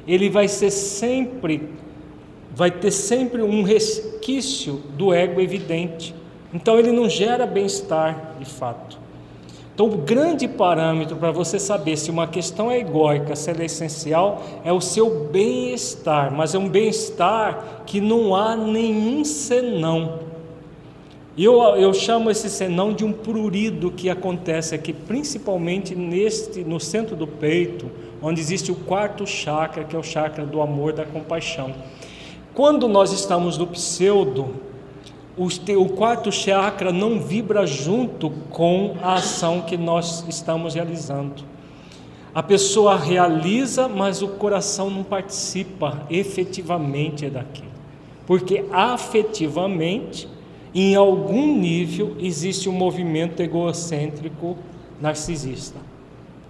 ele 0.06 0.28
vai 0.28 0.48
ser 0.48 0.70
sempre 0.70 1.70
vai 2.54 2.70
ter 2.70 2.90
sempre 2.90 3.40
um 3.40 3.62
resquício 3.62 4.82
do 4.98 5.14
ego 5.14 5.40
evidente. 5.40 6.14
Então 6.52 6.78
ele 6.78 6.92
não 6.92 7.08
gera 7.08 7.46
bem-estar 7.46 8.34
de 8.38 8.44
fato. 8.44 8.98
Então, 9.76 9.90
o 9.90 9.98
grande 9.98 10.48
parâmetro 10.48 11.16
para 11.16 11.30
você 11.30 11.58
saber 11.58 11.98
se 11.98 12.10
uma 12.10 12.26
questão 12.26 12.70
é 12.70 12.78
egóica, 12.78 13.36
se 13.36 13.50
ela 13.50 13.60
é 13.60 13.66
essencial, 13.66 14.42
é 14.64 14.72
o 14.72 14.80
seu 14.80 15.26
bem-estar, 15.26 16.32
mas 16.34 16.54
é 16.54 16.58
um 16.58 16.66
bem-estar 16.66 17.82
que 17.84 18.00
não 18.00 18.34
há 18.34 18.56
nenhum 18.56 19.22
senão. 19.22 20.20
E 21.36 21.44
eu, 21.44 21.60
eu 21.76 21.92
chamo 21.92 22.30
esse 22.30 22.48
senão 22.48 22.94
de 22.94 23.04
um 23.04 23.12
prurido 23.12 23.90
que 23.90 24.08
acontece 24.08 24.74
aqui, 24.74 24.94
principalmente 24.94 25.94
neste, 25.94 26.64
no 26.64 26.80
centro 26.80 27.14
do 27.14 27.26
peito, 27.26 27.90
onde 28.22 28.40
existe 28.40 28.72
o 28.72 28.76
quarto 28.76 29.26
chakra, 29.26 29.84
que 29.84 29.94
é 29.94 29.98
o 29.98 30.02
chakra 30.02 30.46
do 30.46 30.62
amor, 30.62 30.94
da 30.94 31.04
compaixão. 31.04 31.74
Quando 32.54 32.88
nós 32.88 33.12
estamos 33.12 33.58
no 33.58 33.66
pseudo, 33.66 34.54
o 35.36 35.88
quarto 35.90 36.32
chakra 36.32 36.90
não 36.90 37.20
vibra 37.20 37.66
junto 37.66 38.30
com 38.50 38.96
a 39.02 39.14
ação 39.14 39.60
que 39.60 39.76
nós 39.76 40.24
estamos 40.28 40.74
realizando. 40.74 41.44
A 42.34 42.42
pessoa 42.42 42.96
realiza, 42.96 43.88
mas 43.88 44.22
o 44.22 44.28
coração 44.28 44.90
não 44.90 45.02
participa 45.02 46.06
efetivamente 46.10 47.28
daquilo. 47.28 47.68
Porque 48.26 48.64
afetivamente, 48.72 50.28
em 50.74 50.94
algum 50.94 51.56
nível, 51.58 52.16
existe 52.18 52.68
um 52.68 52.72
movimento 52.72 53.40
egocêntrico 53.40 54.56
narcisista. 55.00 55.78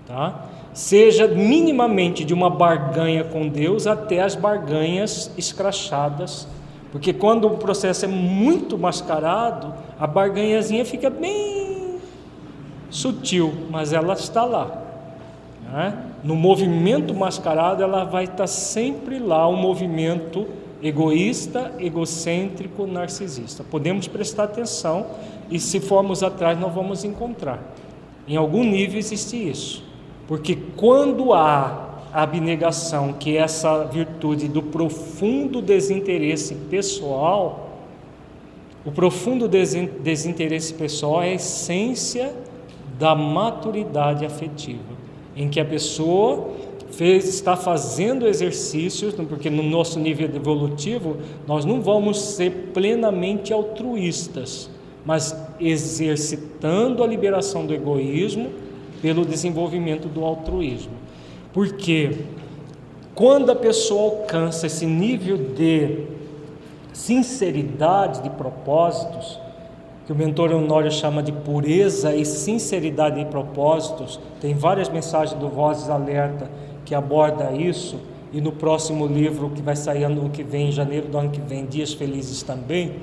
Tá? 0.06 0.46
Seja 0.72 1.26
minimamente 1.26 2.24
de 2.24 2.32
uma 2.32 2.50
barganha 2.50 3.24
com 3.24 3.48
Deus 3.48 3.86
até 3.86 4.22
as 4.22 4.34
barganhas 4.34 5.30
escrachadas 5.36 6.46
porque 6.92 7.12
quando 7.12 7.46
o 7.46 7.58
processo 7.58 8.04
é 8.04 8.08
muito 8.08 8.78
mascarado, 8.78 9.74
a 9.98 10.06
barganhazinha 10.06 10.84
fica 10.84 11.10
bem 11.10 11.98
sutil, 12.90 13.52
mas 13.70 13.92
ela 13.92 14.14
está 14.14 14.44
lá. 14.44 14.82
Né? 15.70 15.96
No 16.22 16.34
movimento 16.34 17.14
mascarado, 17.14 17.82
ela 17.82 18.04
vai 18.04 18.24
estar 18.24 18.46
sempre 18.46 19.18
lá, 19.18 19.48
um 19.48 19.56
movimento 19.56 20.46
egoísta, 20.82 21.72
egocêntrico, 21.78 22.86
narcisista. 22.86 23.64
Podemos 23.64 24.06
prestar 24.06 24.44
atenção 24.44 25.06
e, 25.50 25.58
se 25.58 25.80
formos 25.80 26.22
atrás, 26.22 26.58
nós 26.58 26.72
vamos 26.72 27.04
encontrar. 27.04 27.60
Em 28.28 28.36
algum 28.36 28.64
nível 28.64 28.98
existe 28.98 29.36
isso. 29.36 29.84
Porque 30.26 30.56
quando 30.76 31.32
há 31.32 31.85
abnegação, 32.22 33.12
que 33.12 33.36
é 33.36 33.40
essa 33.40 33.84
virtude 33.84 34.48
do 34.48 34.62
profundo 34.62 35.60
desinteresse 35.60 36.54
pessoal, 36.70 37.80
o 38.84 38.92
profundo 38.92 39.48
desinteresse 39.48 40.72
pessoal 40.74 41.22
é 41.22 41.30
a 41.30 41.34
essência 41.34 42.32
da 42.98 43.14
maturidade 43.14 44.24
afetiva, 44.24 44.94
em 45.36 45.48
que 45.48 45.60
a 45.60 45.64
pessoa 45.64 46.52
fez, 46.92 47.28
está 47.28 47.56
fazendo 47.56 48.26
exercícios, 48.26 49.14
porque 49.28 49.50
no 49.50 49.62
nosso 49.62 49.98
nível 49.98 50.30
evolutivo 50.34 51.16
nós 51.46 51.64
não 51.64 51.82
vamos 51.82 52.20
ser 52.20 52.70
plenamente 52.72 53.52
altruístas, 53.52 54.70
mas 55.04 55.36
exercitando 55.60 57.02
a 57.02 57.06
liberação 57.06 57.66
do 57.66 57.74
egoísmo 57.74 58.50
pelo 59.02 59.26
desenvolvimento 59.26 60.08
do 60.08 60.24
altruísmo. 60.24 61.05
Porque 61.56 62.10
quando 63.14 63.50
a 63.50 63.56
pessoa 63.56 64.18
alcança 64.18 64.66
esse 64.66 64.84
nível 64.84 65.38
de 65.38 66.04
sinceridade 66.92 68.20
de 68.20 68.28
propósitos, 68.28 69.40
que 70.04 70.12
o 70.12 70.14
mentor 70.14 70.52
Honório 70.52 70.92
chama 70.92 71.22
de 71.22 71.32
pureza 71.32 72.14
e 72.14 72.26
sinceridade 72.26 73.24
de 73.24 73.30
propósitos, 73.30 74.20
tem 74.38 74.52
várias 74.52 74.90
mensagens 74.90 75.40
do 75.40 75.48
Vozes 75.48 75.88
Alerta 75.88 76.50
que 76.84 76.94
aborda 76.94 77.50
isso, 77.52 78.00
e 78.34 78.38
no 78.38 78.52
próximo 78.52 79.06
livro 79.06 79.48
que 79.48 79.62
vai 79.62 79.76
sair 79.76 80.04
ano 80.04 80.28
que 80.28 80.42
vem, 80.42 80.68
em 80.68 80.72
janeiro 80.72 81.08
do 81.08 81.16
ano 81.16 81.30
que 81.30 81.40
vem, 81.40 81.64
Dias 81.64 81.94
Felizes 81.94 82.42
também, 82.42 82.96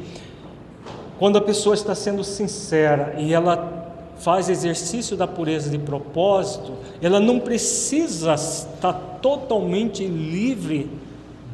quando 1.17 1.39
a 1.39 1.41
pessoa 1.41 1.73
está 1.73 1.95
sendo 1.95 2.23
sincera 2.23 3.15
e 3.17 3.33
ela 3.33 3.82
faz 4.19 4.49
exercício 4.49 5.17
da 5.17 5.27
pureza 5.27 5.69
de 5.69 5.77
propósito, 5.77 6.73
ela 7.01 7.19
não 7.19 7.39
precisa 7.39 8.33
estar 8.33 8.93
totalmente 9.21 10.05
livre 10.05 10.89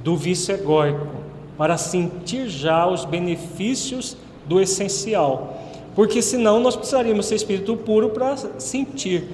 do 0.04 0.16
vício 0.16 0.54
egóico 0.54 1.08
para 1.58 1.78
sentir 1.78 2.48
já 2.48 2.88
os 2.88 3.06
benefícios 3.06 4.16
do 4.48 4.62
essencial. 4.62 5.58
Porque 5.96 6.22
senão 6.22 6.60
nós 6.60 6.76
precisaríamos 6.76 7.26
ser 7.26 7.36
espírito 7.36 7.76
puro 7.76 8.10
para 8.10 8.38
sentir. 8.58 9.28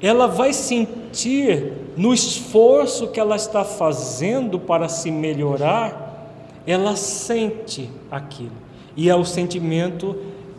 Ela 0.00 0.26
vai 0.26 0.52
sentir 0.52 1.72
no 1.96 2.12
esforço 2.14 3.08
que 3.08 3.20
ela 3.20 3.36
está 3.36 3.64
fazendo 3.64 4.58
para 4.58 4.88
se 4.88 5.10
melhorar, 5.10 6.32
ela 6.66 6.96
sente 6.96 7.90
aquilo. 8.10 8.52
E 8.96 9.08
é 9.08 9.14
o 9.14 9.24
sentimento 9.24 10.16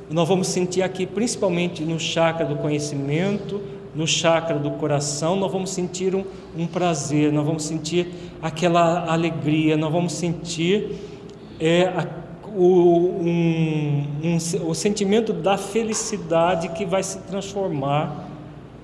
nós 0.10 0.28
vamos 0.28 0.48
sentir 0.48 0.82
aqui, 0.82 1.06
principalmente 1.06 1.84
no 1.84 2.00
chakra 2.00 2.46
do 2.46 2.56
conhecimento, 2.56 3.62
no 3.96 4.08
chakra 4.08 4.58
do 4.58 4.72
coração, 4.72 5.36
nós 5.36 5.52
vamos 5.52 5.72
sentir 5.72 6.16
um, 6.16 6.24
um 6.58 6.66
prazer, 6.66 7.32
nós 7.32 7.46
vamos 7.46 7.64
sentir 7.64 8.08
aquela 8.42 9.12
alegria, 9.12 9.78
nós 9.78 9.92
vamos 9.92 10.14
sentir 10.14 10.96
é, 11.60 11.84
a, 11.84 12.08
o, 12.56 13.22
um, 13.22 14.06
um, 14.24 14.38
o 14.68 14.74
sentimento 14.74 15.34
da 15.34 15.58
felicidade 15.58 16.70
que 16.70 16.86
vai 16.86 17.04
se 17.04 17.20
transformar 17.20 18.30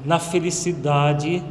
na 0.04 0.20
felicidade 0.20 1.44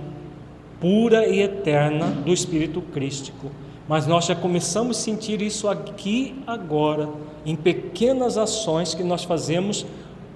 pura 0.80 1.26
e 1.26 1.40
eterna 1.40 2.06
do 2.06 2.32
Espírito 2.32 2.80
Crístico. 2.80 3.50
Mas 3.86 4.06
nós 4.06 4.24
já 4.24 4.34
começamos 4.34 4.98
a 4.98 5.00
sentir 5.00 5.42
isso 5.42 5.68
aqui 5.68 6.34
agora, 6.46 7.08
em 7.44 7.54
pequenas 7.54 8.38
ações 8.38 8.94
que 8.94 9.02
nós 9.02 9.24
fazemos 9.24 9.84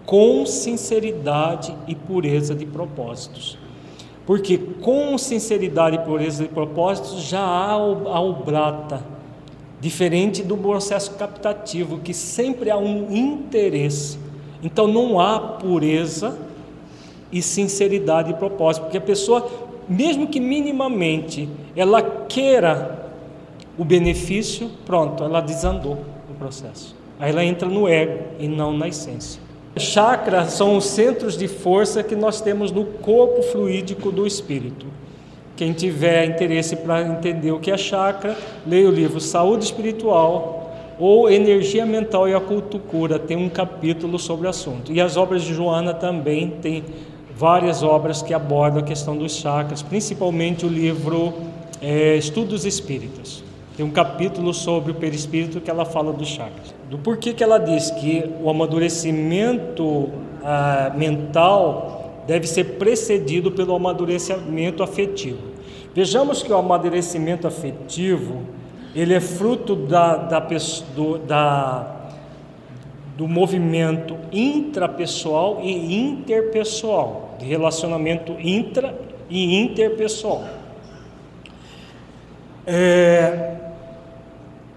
com 0.05 0.45
sinceridade 0.45 1.75
e 1.87 1.95
pureza 1.95 2.55
de 2.55 2.67
propósitos. 2.67 3.59
Porque 4.27 4.59
com 4.59 5.17
sinceridade 5.17 5.97
e 5.97 6.01
pureza 6.01 6.43
de 6.43 6.51
propósitos 6.51 7.23
já 7.23 7.41
há 7.41 7.73
a 7.73 8.21
obrata, 8.21 9.03
diferente 9.81 10.43
do 10.43 10.57
processo 10.57 11.13
captativo, 11.13 11.99
que 12.01 12.13
sempre 12.13 12.71
há 12.71 12.77
um 12.77 13.15
interesse. 13.15 14.19
Então 14.63 14.87
não 14.87 15.19
há 15.19 15.39
pureza 15.39 16.39
e 17.33 17.41
sinceridade 17.41 18.33
de 18.33 18.39
propósito, 18.39 18.83
porque 18.83 18.99
a 18.99 19.03
pessoa, 19.03 19.49
mesmo 19.89 20.27
que 20.27 20.41
minimamente 20.41 21.49
ela 21.75 22.03
queira 22.03 23.08
o 23.79 23.85
benefício, 23.85 24.69
pronto, 24.85 25.23
ela 25.23 25.41
desandou 25.41 25.99
o 26.29 26.35
processo. 26.35 26.97
Aí 27.19 27.31
ela 27.31 27.45
entra 27.45 27.69
no 27.69 27.89
ego 27.89 28.25
e 28.39 28.49
não 28.49 28.77
na 28.77 28.89
essência. 28.89 29.41
Chakras 29.77 30.53
são 30.53 30.77
os 30.77 30.87
centros 30.87 31.37
de 31.37 31.47
força 31.47 32.03
que 32.03 32.17
nós 32.17 32.41
temos 32.41 32.73
no 32.73 32.85
corpo 32.85 33.43
fluídico 33.43 34.11
do 34.11 34.27
espírito. 34.27 34.87
Quem 35.57 35.73
tiver 35.73 36.25
interesse 36.25 36.77
para 36.77 37.03
entender 37.03 37.53
o 37.53 37.61
que 37.61 37.71
é 37.71 37.77
chakra, 37.77 38.37
leia 38.67 38.89
o 38.89 38.93
livro 38.93 39.21
Saúde 39.21 39.65
Espiritual 39.65 40.73
ou 40.99 41.31
Energia 41.31 41.87
Mental 41.87 42.29
e 42.29 42.35
a 42.35 42.41
Cultura, 42.41 43.19
tem 43.19 43.37
um 43.37 43.49
capítulo 43.49 44.19
sobre 44.19 44.49
o 44.49 44.51
assunto. 44.51 44.93
E 44.93 45.01
as 45.01 45.17
obras 45.17 45.43
de 45.43 45.55
Joana 45.55 45.95
também 45.95 46.51
tem 46.63 46.85
várias 47.37 47.85
obras 47.85 48.21
que 48.21 48.35
abordam 48.35 48.81
a 48.81 48.83
questão 48.83 49.17
dos 49.17 49.37
chakras, 49.37 49.81
principalmente 49.81 50.67
o 50.67 50.69
livro 50.69 51.33
é, 51.81 52.17
Estudos 52.17 52.65
Espíritas. 52.65 53.45
Tem 53.79 53.87
um 53.87 53.93
capítulo 53.93 54.53
sobre 54.53 54.91
o 54.91 54.95
perispírito 54.97 55.61
que 55.61 55.71
ela 55.71 55.85
fala 55.85 56.13
dos 56.13 56.27
chakras. 56.27 56.75
Do 56.91 56.99
porquê 56.99 57.33
que 57.33 57.45
ela 57.45 57.59
diz 57.59 57.93
que 57.93 58.29
o 58.43 58.51
amadurecimento 58.51 60.11
ah, 60.43 60.93
mental 60.97 62.25
deve 62.27 62.49
ser 62.49 62.77
precedido 62.77 63.53
pelo 63.53 63.77
amadurecimento 63.77 64.83
afetivo. 64.83 65.39
Vejamos 65.95 66.43
que 66.43 66.53
o 66.53 66.57
amadurecimento 66.57 67.47
afetivo 67.47 68.43
ele 68.97 69.15
é 69.15 69.21
fruto 69.21 69.77
da, 69.77 70.17
da, 70.17 70.41
do, 70.97 71.19
da, 71.19 72.11
do 73.17 73.29
movimento 73.29 74.17
intrapessoal 74.33 75.61
e 75.63 75.97
interpessoal, 75.97 77.37
de 77.39 77.47
relacionamento 77.47 78.35
intra 78.41 78.93
e 79.31 79.57
interpessoal. 79.57 80.43
É, 82.67 83.68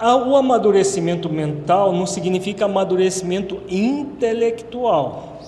o 0.01 0.35
amadurecimento 0.35 1.29
mental 1.29 1.93
não 1.93 2.07
significa 2.07 2.65
amadurecimento 2.65 3.61
intelectual. 3.69 5.39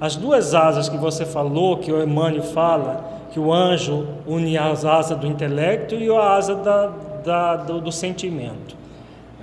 As 0.00 0.16
duas 0.16 0.54
asas 0.54 0.88
que 0.88 0.96
você 0.96 1.24
falou, 1.24 1.76
que 1.76 1.92
o 1.92 2.02
Emmanuel 2.02 2.42
fala, 2.42 3.04
que 3.30 3.38
o 3.38 3.52
anjo 3.52 4.06
une 4.26 4.56
as 4.56 4.84
asas 4.84 5.18
do 5.18 5.26
intelecto 5.26 5.94
e 5.94 6.10
a 6.10 6.34
asa 6.34 6.54
da, 6.54 6.92
da, 7.24 7.56
do, 7.56 7.80
do 7.80 7.92
sentimento. 7.92 8.76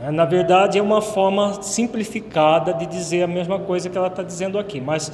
É, 0.03 0.09
na 0.09 0.25
verdade, 0.25 0.79
é 0.79 0.81
uma 0.81 1.01
forma 1.01 1.61
simplificada 1.61 2.73
de 2.73 2.85
dizer 2.85 3.23
a 3.23 3.27
mesma 3.27 3.59
coisa 3.59 3.89
que 3.89 3.97
ela 3.97 4.07
está 4.07 4.23
dizendo 4.23 4.57
aqui. 4.57 4.81
Mas 4.81 5.11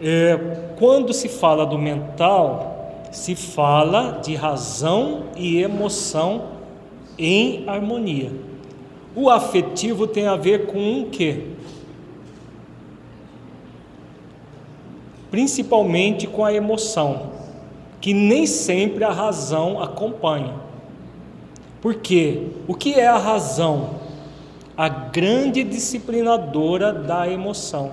é, 0.00 0.38
quando 0.78 1.12
se 1.12 1.28
fala 1.28 1.66
do 1.66 1.76
mental, 1.76 3.06
se 3.10 3.34
fala 3.34 4.20
de 4.22 4.34
razão 4.36 5.24
e 5.36 5.60
emoção 5.60 6.42
em 7.18 7.64
harmonia. 7.66 8.49
O 9.14 9.28
afetivo 9.28 10.06
tem 10.06 10.26
a 10.26 10.36
ver 10.36 10.66
com 10.66 11.02
o 11.02 11.06
quê? 11.10 11.46
Principalmente 15.30 16.26
com 16.26 16.44
a 16.44 16.52
emoção, 16.52 17.30
que 18.00 18.14
nem 18.14 18.46
sempre 18.46 19.04
a 19.04 19.10
razão 19.10 19.82
acompanha. 19.82 20.54
Porque 21.80 22.48
o 22.68 22.74
que 22.74 22.94
é 22.94 23.06
a 23.06 23.16
razão? 23.16 24.00
A 24.76 24.88
grande 24.88 25.64
disciplinadora 25.64 26.92
da 26.92 27.28
emoção. 27.28 27.92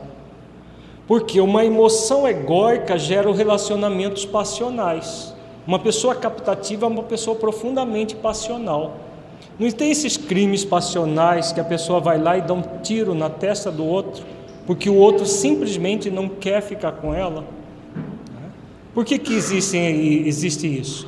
Porque 1.07 1.39
uma 1.39 1.63
emoção 1.63 2.28
egóica 2.28 2.97
gera 2.97 3.32
relacionamentos 3.34 4.26
passionais. 4.26 5.34
Uma 5.65 5.80
pessoa 5.80 6.13
captativa 6.13 6.86
é 6.86 6.89
uma 6.89 7.03
pessoa 7.03 7.36
profundamente 7.36 8.15
passional. 8.15 9.06
Não 9.59 9.71
tem 9.71 9.89
esses 9.89 10.17
crimes 10.17 10.63
passionais 10.63 11.51
que 11.51 11.59
a 11.59 11.63
pessoa 11.63 11.99
vai 11.99 12.19
lá 12.19 12.37
e 12.37 12.41
dá 12.41 12.53
um 12.53 12.61
tiro 12.83 13.15
na 13.15 13.29
testa 13.29 13.71
do 13.71 13.83
outro, 13.83 14.23
porque 14.67 14.89
o 14.89 14.95
outro 14.95 15.25
simplesmente 15.25 16.11
não 16.11 16.29
quer 16.29 16.61
ficar 16.61 16.91
com 16.93 17.13
ela. 17.13 17.43
Por 18.93 19.03
que, 19.03 19.17
que 19.17 19.33
existe, 19.33 19.77
existe 19.77 20.67
isso? 20.67 21.07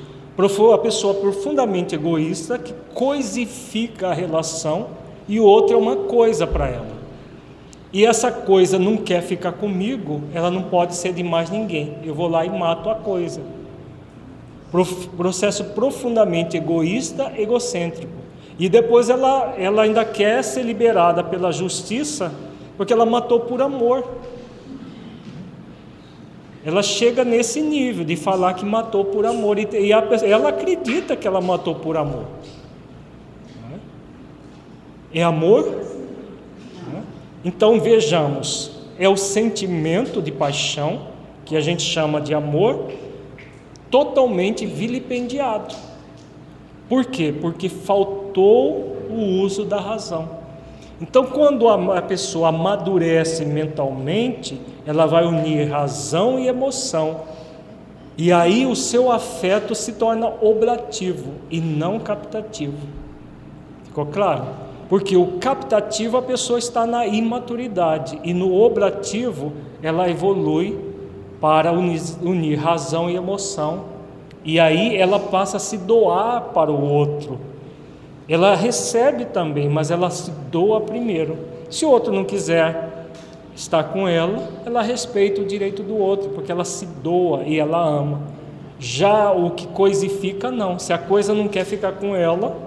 A 0.73 0.77
pessoa 0.77 1.13
profundamente 1.15 1.93
egoísta 1.93 2.57
que 2.57 2.73
coisifica 2.93 4.07
a 4.07 4.13
relação 4.13 4.87
e 5.27 5.39
o 5.39 5.43
outro 5.43 5.75
é 5.75 5.77
uma 5.77 5.95
coisa 5.95 6.47
para 6.47 6.69
ela. 6.69 6.99
E 7.91 8.05
essa 8.05 8.31
coisa 8.31 8.79
não 8.79 8.97
quer 8.97 9.21
ficar 9.21 9.51
comigo, 9.51 10.21
ela 10.33 10.49
não 10.49 10.63
pode 10.63 10.95
ser 10.95 11.11
de 11.13 11.23
mais 11.23 11.49
ninguém. 11.49 11.97
Eu 12.03 12.15
vou 12.15 12.27
lá 12.27 12.45
e 12.45 12.49
mato 12.49 12.89
a 12.89 12.95
coisa. 12.95 13.41
Processo 15.17 15.63
profundamente 15.65 16.55
egoísta, 16.55 17.33
egocêntrico. 17.37 18.28
E 18.60 18.68
depois 18.68 19.10
ela, 19.10 19.55
ela 19.57 19.84
ainda 19.84 20.03
quer 20.03 20.43
ser 20.43 20.64
liberada 20.64 21.24
pela 21.24 21.49
justiça, 21.49 22.34
porque 22.76 22.91
ela 22.91 23.05
matou 23.05 23.39
por 23.39 23.62
amor. 23.62 24.05
Ela 26.66 26.84
chega 26.84 27.24
nesse 27.24 27.62
nível 27.62 28.03
de 28.03 28.18
falar 28.18 28.53
que 28.55 28.66
matou 28.66 29.05
por 29.05 29.26
amor, 29.26 29.57
e, 29.57 29.66
e 29.72 29.93
a, 29.93 30.03
ela 30.24 30.49
acredita 30.49 31.16
que 31.16 31.26
ela 31.26 31.39
matou 31.39 31.76
por 31.76 31.95
amor. 31.95 32.26
É 35.14 35.24
amor? 35.24 35.86
Então 37.43 37.80
vejamos, 37.80 38.72
é 38.99 39.07
o 39.07 39.16
sentimento 39.16 40.22
de 40.22 40.32
paixão, 40.32 41.07
que 41.45 41.55
a 41.55 41.62
gente 41.62 41.82
chama 41.82 42.20
de 42.20 42.34
amor, 42.34 42.91
totalmente 43.89 44.66
vilipendiado. 44.66 45.74
Por 46.89 47.05
quê? 47.05 47.33
Porque 47.39 47.69
faltou 47.69 48.97
o 49.09 49.41
uso 49.41 49.63
da 49.63 49.79
razão. 49.79 50.39
Então, 50.99 51.25
quando 51.25 51.69
a 51.69 52.01
pessoa 52.01 52.49
amadurece 52.49 53.45
mentalmente, 53.45 54.59
ela 54.85 55.05
vai 55.05 55.25
unir 55.25 55.69
razão 55.69 56.37
e 56.39 56.47
emoção. 56.47 57.21
E 58.17 58.33
aí 58.33 58.65
o 58.65 58.75
seu 58.75 59.09
afeto 59.09 59.73
se 59.73 59.93
torna 59.93 60.27
oblativo 60.41 61.31
e 61.49 61.61
não 61.61 61.99
captativo. 61.99 62.87
Ficou 63.85 64.07
claro? 64.07 64.45
Porque 64.89 65.15
o 65.15 65.37
captativo 65.37 66.17
a 66.17 66.21
pessoa 66.21 66.59
está 66.59 66.85
na 66.85 67.07
imaturidade 67.07 68.19
e 68.23 68.33
no 68.33 68.53
oblativo 68.53 69.53
ela 69.81 70.09
evolui 70.09 70.77
para 71.39 71.71
unir, 71.71 72.01
unir 72.21 72.55
razão 72.55 73.09
e 73.09 73.15
emoção 73.15 73.98
e 74.49 74.59
aí 74.59 74.97
ela 74.97 75.19
passa 75.19 75.57
a 75.57 75.59
se 75.59 75.77
doar 75.77 76.41
para 76.55 76.71
o 76.71 76.81
outro. 76.81 77.39
Ela 78.27 78.55
recebe 78.55 79.25
também, 79.25 79.69
mas 79.69 79.91
ela 79.91 80.09
se 80.09 80.31
doa 80.49 80.81
primeiro. 80.81 81.37
Se 81.69 81.85
o 81.85 81.89
outro 81.91 82.11
não 82.11 82.25
quiser 82.25 83.07
está 83.55 83.83
com 83.83 84.07
ela, 84.07 84.49
ela 84.65 84.81
respeita 84.81 85.39
o 85.39 85.45
direito 85.45 85.83
do 85.83 85.95
outro, 85.95 86.29
porque 86.29 86.51
ela 86.51 86.65
se 86.65 86.87
doa 86.87 87.43
e 87.43 87.59
ela 87.59 87.79
ama. 87.79 88.21
Já 88.79 89.31
o 89.31 89.51
que 89.51 89.67
coisifica, 89.67 90.49
não. 90.49 90.79
Se 90.79 90.91
a 90.91 90.97
coisa 90.97 91.31
não 91.31 91.47
quer 91.47 91.63
ficar 91.63 91.91
com 91.91 92.15
ela, 92.15 92.57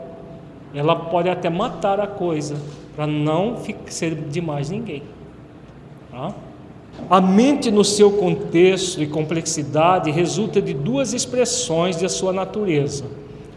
ela 0.73 0.95
pode 0.95 1.29
até 1.29 1.51
matar 1.51 1.99
a 1.99 2.07
coisa, 2.07 2.55
para 2.95 3.09
não 3.09 3.57
ser 3.87 4.15
de 4.15 4.41
mais 4.41 4.71
ninguém. 4.71 5.03
Tá? 6.13 6.33
A 7.09 7.21
mente, 7.21 7.71
no 7.71 7.85
seu 7.85 8.13
contexto 8.13 9.03
e 9.03 9.07
complexidade, 9.07 10.11
resulta 10.11 10.61
de 10.61 10.73
duas 10.73 11.13
expressões 11.13 11.97
de 11.97 12.09
sua 12.09 12.33
natureza: 12.33 13.05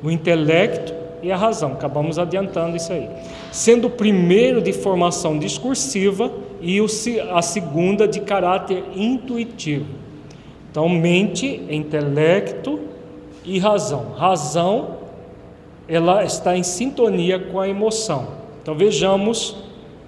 o 0.04 0.10
intelecto 0.10 0.94
e 1.22 1.32
a 1.32 1.38
razão. 1.38 1.74
Acabamos 1.74 2.20
adiantando 2.20 2.78
isso 2.78 2.94
aí. 2.94 3.10
Sendo 3.52 3.88
o 3.88 3.90
primeiro 3.90 4.62
de 4.62 4.74
formação 4.74 5.40
discursiva 5.40 6.32
e 6.62 6.80
a 7.32 7.42
segunda 7.42 8.08
de 8.08 8.20
caráter 8.20 8.84
intuitivo. 8.96 9.88
Então, 10.70 10.90
mente, 10.90 11.62
intelecto 11.70 12.80
e 13.44 13.58
razão. 13.60 14.12
Razão, 14.18 14.98
ela 15.88 16.24
está 16.24 16.58
em 16.58 16.64
sintonia 16.64 17.40
com 17.40 17.60
a 17.60 17.68
emoção. 17.70 18.28
Então, 18.62 18.76
vejamos 18.76 19.56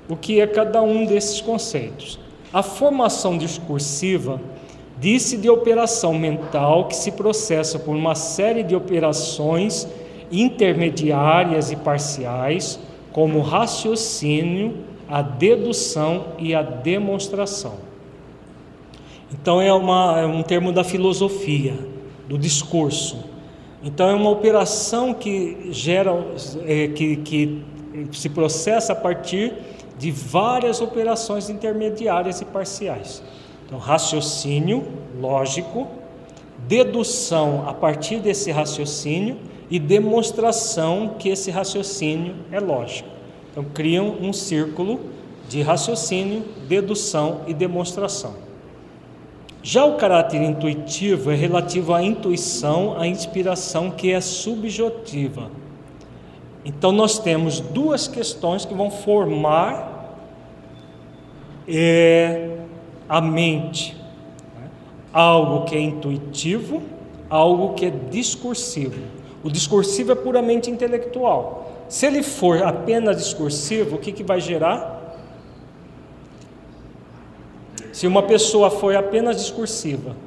o 0.10 0.16
que 0.16 0.42
é 0.42 0.48
cada 0.48 0.82
um 0.82 1.06
desses 1.06 1.40
conceitos. 1.40 2.20
A 2.58 2.64
formação 2.64 3.38
discursiva 3.38 4.42
disse 5.00 5.38
de 5.38 5.48
operação 5.48 6.16
mental 6.16 6.88
que 6.88 6.96
se 6.96 7.12
processa 7.12 7.78
por 7.78 7.96
uma 7.96 8.16
série 8.16 8.64
de 8.64 8.76
operações 8.76 9.88
intermediárias 10.32 11.72
e 11.72 11.76
parciais, 11.76 12.80
como 13.12 13.38
o 13.38 13.42
raciocínio, 13.44 14.74
a 15.08 15.22
dedução 15.22 16.30
e 16.40 16.56
a 16.56 16.64
demonstração. 16.64 17.76
Então 19.32 19.62
é, 19.62 19.72
uma, 19.72 20.22
é 20.22 20.26
um 20.26 20.42
termo 20.42 20.72
da 20.72 20.84
filosofia, 20.84 21.78
do 22.28 22.40
discurso. 22.40 23.24
Então 23.84 24.10
é 24.10 24.16
uma 24.16 24.32
operação 24.32 25.14
que 25.14 25.68
gera, 25.70 26.12
é, 26.66 26.88
que, 26.88 27.18
que 27.18 27.64
se 28.14 28.30
processa 28.30 28.94
a 28.94 28.96
partir 28.96 29.54
de 29.98 30.12
várias 30.12 30.82
operações 30.82 31.50
intermediárias 31.50 32.42
e 32.42 32.46
parciais. 32.46 33.24
Então, 33.66 33.80
raciocínio 33.80 34.86
lógico, 35.20 35.88
dedução 36.68 37.68
a 37.68 37.74
partir 37.74 38.20
desse 38.20 38.52
raciocínio 38.52 39.38
e 39.70 39.80
demonstração 39.80 41.16
que 41.20 41.30
esse 41.30 41.52
raciocínio 41.52 42.36
é 42.52 42.60
lógico. 42.60 43.10
Então, 43.52 43.66
criam 43.74 44.16
um 44.22 44.32
círculo 44.32 45.00
de 45.50 45.62
raciocínio, 45.62 46.44
dedução 46.68 47.42
e 47.48 47.54
demonstração. 47.54 48.36
Já 49.64 49.84
o 49.84 49.98
caráter 49.98 50.42
intuitivo 50.42 51.32
é 51.32 51.36
relativo 51.36 51.94
à 51.94 52.02
intuição, 52.02 52.98
à 52.98 53.08
inspiração 53.08 53.92
que 53.92 54.12
é 54.12 54.22
subjetiva. 54.22 55.52
Então, 56.68 56.92
nós 56.92 57.18
temos 57.18 57.62
duas 57.62 58.10
questões 58.10 58.66
que 58.66 58.74
vão 58.74 58.92
formar 58.92 60.20
é, 61.66 62.58
a 63.08 63.22
mente: 63.22 63.96
né? 64.54 64.70
algo 65.14 65.64
que 65.64 65.78
é 65.78 65.80
intuitivo, 65.80 66.84
algo 67.30 67.74
que 67.74 67.86
é 67.86 67.90
discursivo. 67.90 69.02
O 69.42 69.50
discursivo 69.50 70.12
é 70.12 70.16
puramente 70.16 70.70
intelectual. 70.70 71.86
Se 71.88 72.06
ele 72.06 72.22
for 72.22 72.62
apenas 72.62 73.16
discursivo, 73.16 73.96
o 73.96 74.00
que, 74.00 74.12
que 74.12 74.22
vai 74.22 74.42
gerar? 74.42 75.16
Se 77.94 78.06
uma 78.06 78.24
pessoa 78.24 78.70
for 78.70 78.94
apenas 78.94 79.38
discursiva, 79.38 80.18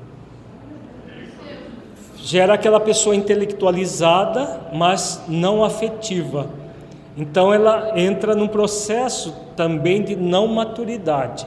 gera 2.30 2.54
aquela 2.54 2.78
pessoa 2.78 3.16
intelectualizada, 3.16 4.60
mas 4.72 5.20
não 5.26 5.64
afetiva. 5.64 6.46
Então 7.16 7.52
ela 7.52 7.98
entra 7.98 8.36
num 8.36 8.46
processo 8.46 9.34
também 9.56 10.00
de 10.00 10.14
não 10.14 10.46
maturidade. 10.46 11.44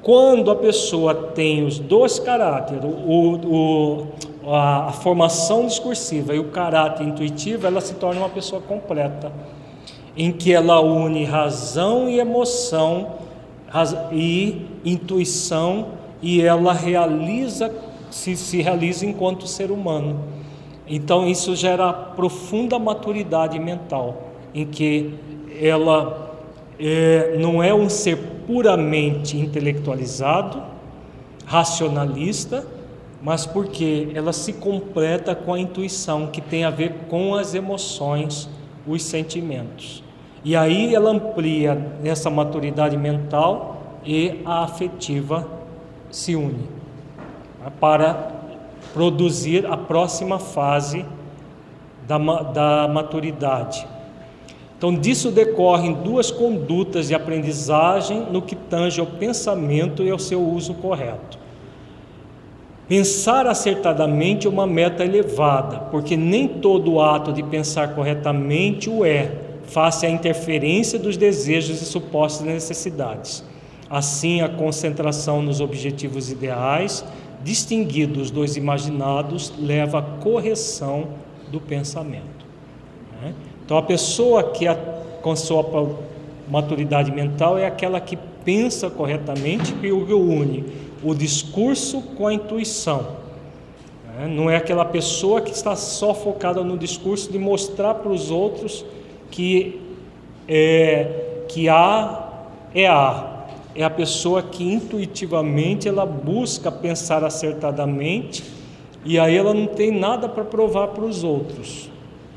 Quando 0.00 0.50
a 0.50 0.56
pessoa 0.56 1.14
tem 1.14 1.66
os 1.66 1.78
dois 1.78 2.18
caráteres, 2.18 2.82
o, 2.82 3.34
o, 3.44 4.06
a, 4.50 4.86
a 4.86 4.92
formação 4.92 5.66
discursiva 5.66 6.34
e 6.34 6.38
o 6.38 6.44
caráter 6.44 7.06
intuitivo, 7.06 7.66
ela 7.66 7.82
se 7.82 7.94
torna 7.94 8.22
uma 8.22 8.30
pessoa 8.30 8.62
completa, 8.62 9.30
em 10.16 10.32
que 10.32 10.50
ela 10.50 10.80
une 10.80 11.24
razão 11.24 12.08
e 12.08 12.18
emoção 12.18 13.18
e 14.10 14.66
intuição 14.82 15.88
e 16.22 16.40
ela 16.40 16.72
realiza 16.72 17.70
se, 18.14 18.36
se 18.36 18.60
realiza 18.62 19.04
enquanto 19.06 19.46
ser 19.46 19.70
humano. 19.70 20.20
Então 20.86 21.26
isso 21.26 21.54
gera 21.54 21.92
profunda 21.92 22.78
maturidade 22.78 23.58
mental, 23.58 24.32
em 24.54 24.66
que 24.66 25.14
ela 25.60 26.36
é, 26.78 27.36
não 27.38 27.62
é 27.62 27.72
um 27.72 27.88
ser 27.88 28.16
puramente 28.46 29.36
intelectualizado, 29.36 30.62
racionalista, 31.46 32.66
mas 33.22 33.46
porque 33.46 34.08
ela 34.14 34.32
se 34.32 34.54
completa 34.54 35.34
com 35.34 35.54
a 35.54 35.60
intuição 35.60 36.26
que 36.26 36.40
tem 36.40 36.64
a 36.64 36.70
ver 36.70 36.92
com 37.08 37.34
as 37.34 37.54
emoções, 37.54 38.48
os 38.86 39.02
sentimentos. 39.02 40.02
E 40.44 40.56
aí 40.56 40.92
ela 40.92 41.10
amplia 41.10 41.92
essa 42.02 42.28
maturidade 42.28 42.96
mental 42.96 44.00
e 44.04 44.40
a 44.44 44.64
afetiva 44.64 45.48
se 46.10 46.34
une? 46.34 46.81
Para 47.70 48.32
produzir 48.92 49.66
a 49.66 49.76
próxima 49.76 50.38
fase 50.38 51.04
da, 52.06 52.18
da 52.18 52.88
maturidade. 52.88 53.86
Então, 54.76 54.92
disso 54.94 55.30
decorrem 55.30 55.92
duas 55.92 56.30
condutas 56.30 57.06
de 57.06 57.14
aprendizagem 57.14 58.26
no 58.32 58.42
que 58.42 58.56
tange 58.56 59.00
ao 59.00 59.06
pensamento 59.06 60.02
e 60.02 60.10
ao 60.10 60.18
seu 60.18 60.42
uso 60.42 60.74
correto. 60.74 61.38
Pensar 62.88 63.46
acertadamente 63.46 64.46
é 64.46 64.50
uma 64.50 64.66
meta 64.66 65.04
elevada, 65.04 65.78
porque 65.90 66.16
nem 66.16 66.48
todo 66.48 67.00
ato 67.00 67.32
de 67.32 67.42
pensar 67.42 67.94
corretamente 67.94 68.90
o 68.90 69.04
é, 69.04 69.30
face 69.66 70.04
à 70.04 70.10
interferência 70.10 70.98
dos 70.98 71.16
desejos 71.16 71.80
e 71.80 71.84
supostas 71.84 72.44
necessidades. 72.44 73.44
Assim, 73.88 74.40
a 74.40 74.48
concentração 74.48 75.40
nos 75.40 75.60
objetivos 75.60 76.30
ideais, 76.30 77.04
distinguidos 77.44 78.30
dos 78.30 78.56
imaginados, 78.56 79.52
leva 79.58 79.98
à 79.98 80.02
correção 80.02 81.08
do 81.50 81.60
pensamento. 81.60 82.42
Então, 83.64 83.76
a 83.76 83.82
pessoa 83.82 84.50
que 84.50 84.66
com 85.22 85.34
sua 85.36 85.64
maturidade 86.48 87.10
mental 87.10 87.56
é 87.56 87.66
aquela 87.66 88.00
que 88.00 88.18
pensa 88.44 88.90
corretamente 88.90 89.74
e 89.82 89.92
une 89.92 90.64
o 91.02 91.14
discurso 91.14 92.00
com 92.16 92.26
a 92.26 92.34
intuição. 92.34 93.16
Né? 94.06 94.26
Não 94.28 94.50
é 94.50 94.56
aquela 94.56 94.84
pessoa 94.84 95.40
que 95.40 95.50
está 95.50 95.74
só 95.74 96.14
focada 96.14 96.62
no 96.62 96.76
discurso 96.76 97.30
de 97.30 97.38
mostrar 97.38 97.94
para 97.94 98.12
os 98.12 98.30
outros 98.30 98.84
que 99.30 99.80
é, 100.46 101.44
que 101.48 101.68
A 101.68 102.28
é 102.74 102.86
A. 102.86 103.31
É 103.74 103.84
a 103.84 103.90
pessoa 103.90 104.42
que 104.42 104.64
intuitivamente 104.64 105.88
ela 105.88 106.04
busca 106.04 106.70
pensar 106.70 107.24
acertadamente 107.24 108.44
e 109.04 109.18
aí 109.18 109.36
ela 109.36 109.54
não 109.54 109.66
tem 109.66 109.90
nada 109.90 110.28
para 110.28 110.44
provar 110.44 110.88
para 110.88 111.04
os 111.04 111.24
outros 111.24 111.90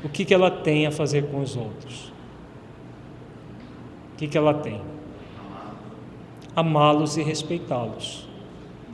o 0.06 0.08
que, 0.08 0.24
que 0.24 0.32
ela 0.32 0.50
tem 0.50 0.86
a 0.86 0.92
fazer 0.92 1.24
com 1.26 1.40
os 1.40 1.56
outros? 1.56 2.12
O 4.12 4.18
que, 4.18 4.28
que 4.28 4.38
ela 4.38 4.54
tem? 4.54 4.80
Amá-los 6.54 7.16
e 7.16 7.22
respeitá-los. 7.24 8.26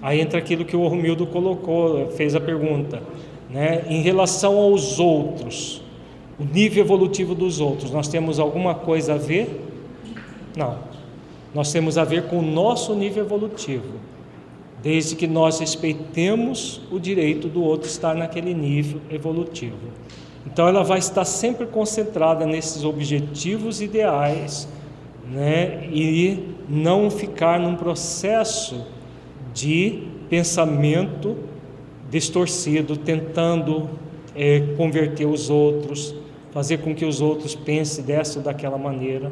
Aí 0.01 0.21
entra 0.21 0.39
aquilo 0.39 0.65
que 0.65 0.75
o 0.75 0.87
Romildo 0.87 1.27
colocou, 1.27 2.09
fez 2.13 2.35
a 2.35 2.41
pergunta. 2.41 3.03
Né? 3.51 3.85
Em 3.89 4.01
relação 4.01 4.57
aos 4.57 4.99
outros, 4.99 5.83
o 6.41 6.45
nível 6.45 6.83
evolutivo 6.83 7.35
dos 7.35 7.61
outros, 7.61 7.91
nós 7.91 8.09
temos 8.09 8.41
alguma 8.41 8.75
coisa 8.75 9.15
a 9.15 9.19
ver? 9.19 9.63
Não. 10.57 10.79
Nós 11.55 11.73
temos 11.73 11.99
a 11.99 12.05
ver 12.05 12.25
com 12.29 12.39
o 12.39 12.43
nosso 12.43 12.95
nível 12.95 13.25
evolutivo, 13.25 14.01
desde 14.83 15.15
que 15.15 15.27
nós 15.27 15.61
respeitemos 15.61 16.81
o 16.91 16.99
direito 16.99 17.49
do 17.49 17.63
outro 17.63 17.89
estar 17.89 18.15
naquele 18.15 18.55
nível 18.55 19.01
evolutivo. 19.11 19.77
Então 20.47 20.67
ela 20.67 20.83
vai 20.83 20.99
estar 20.99 21.25
sempre 21.25 21.67
concentrada 21.67 22.47
nesses 22.47 22.85
objetivos 22.85 23.81
ideais, 23.81 24.69
né? 25.31 25.87
E 25.93 26.55
não 26.69 27.11
ficar 27.11 27.61
num 27.61 27.77
processo 27.77 28.85
de 29.55 30.03
pensamento 30.29 31.37
distorcido, 32.11 32.97
tentando 32.97 33.89
é, 34.35 34.61
converter 34.77 35.27
os 35.27 35.49
outros, 35.49 36.15
fazer 36.51 36.79
com 36.79 36.95
que 36.95 37.05
os 37.05 37.21
outros 37.21 37.55
pensem 37.55 38.05
dessa 38.05 38.39
ou 38.39 38.45
daquela 38.45 38.77
maneira. 38.77 39.31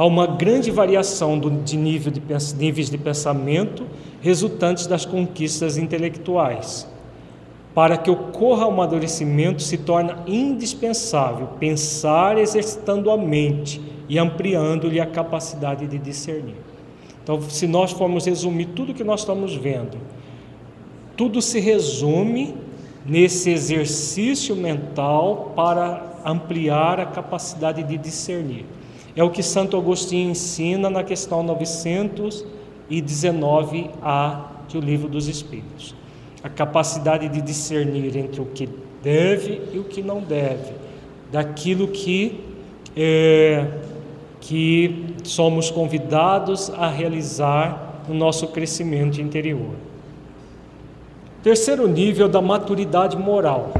Há 0.00 0.06
uma 0.06 0.26
grande 0.26 0.70
variação 0.70 1.38
do, 1.38 1.50
de 1.50 1.76
nível 1.76 2.10
de 2.10 2.22
níveis 2.56 2.88
de 2.88 2.96
pensamento 2.96 3.86
resultantes 4.22 4.86
das 4.86 5.04
conquistas 5.04 5.76
intelectuais. 5.76 6.88
Para 7.74 7.98
que 7.98 8.10
ocorra 8.10 8.64
o 8.64 8.70
amadurecimento, 8.70 9.62
se 9.62 9.76
torna 9.76 10.16
indispensável 10.26 11.48
pensar 11.58 12.38
exercitando 12.38 13.10
a 13.10 13.16
mente 13.18 13.78
e 14.08 14.18
ampliando-lhe 14.18 14.98
a 14.98 15.04
capacidade 15.04 15.86
de 15.86 15.98
discernir. 15.98 16.56
Então, 17.22 17.38
se 17.42 17.66
nós 17.66 17.92
formos 17.92 18.24
resumir 18.24 18.68
tudo 18.74 18.94
que 18.94 19.04
nós 19.04 19.20
estamos 19.20 19.54
vendo, 19.54 19.98
tudo 21.14 21.42
se 21.42 21.60
resume 21.60 22.54
nesse 23.04 23.50
exercício 23.50 24.56
mental 24.56 25.52
para 25.54 26.22
ampliar 26.24 26.98
a 27.00 27.04
capacidade 27.04 27.82
de 27.82 27.98
discernir. 27.98 28.64
É 29.20 29.22
o 29.22 29.28
que 29.28 29.42
Santo 29.42 29.76
Agostinho 29.76 30.30
ensina 30.30 30.88
na 30.88 31.04
questão 31.04 31.44
919a 31.44 34.38
do 34.72 34.80
Livro 34.80 35.10
dos 35.10 35.28
Espíritos. 35.28 35.94
A 36.42 36.48
capacidade 36.48 37.28
de 37.28 37.42
discernir 37.42 38.16
entre 38.16 38.40
o 38.40 38.46
que 38.46 38.66
deve 39.02 39.60
e 39.74 39.78
o 39.78 39.84
que 39.84 40.02
não 40.02 40.22
deve, 40.22 40.72
daquilo 41.30 41.88
que 41.88 42.40
é, 42.96 43.66
que 44.40 45.14
somos 45.22 45.70
convidados 45.70 46.70
a 46.70 46.88
realizar 46.88 48.00
no 48.08 48.14
nosso 48.14 48.46
crescimento 48.46 49.20
interior. 49.20 49.74
Terceiro 51.42 51.86
nível 51.86 52.26
da 52.26 52.40
maturidade 52.40 53.18
moral. 53.18 53.70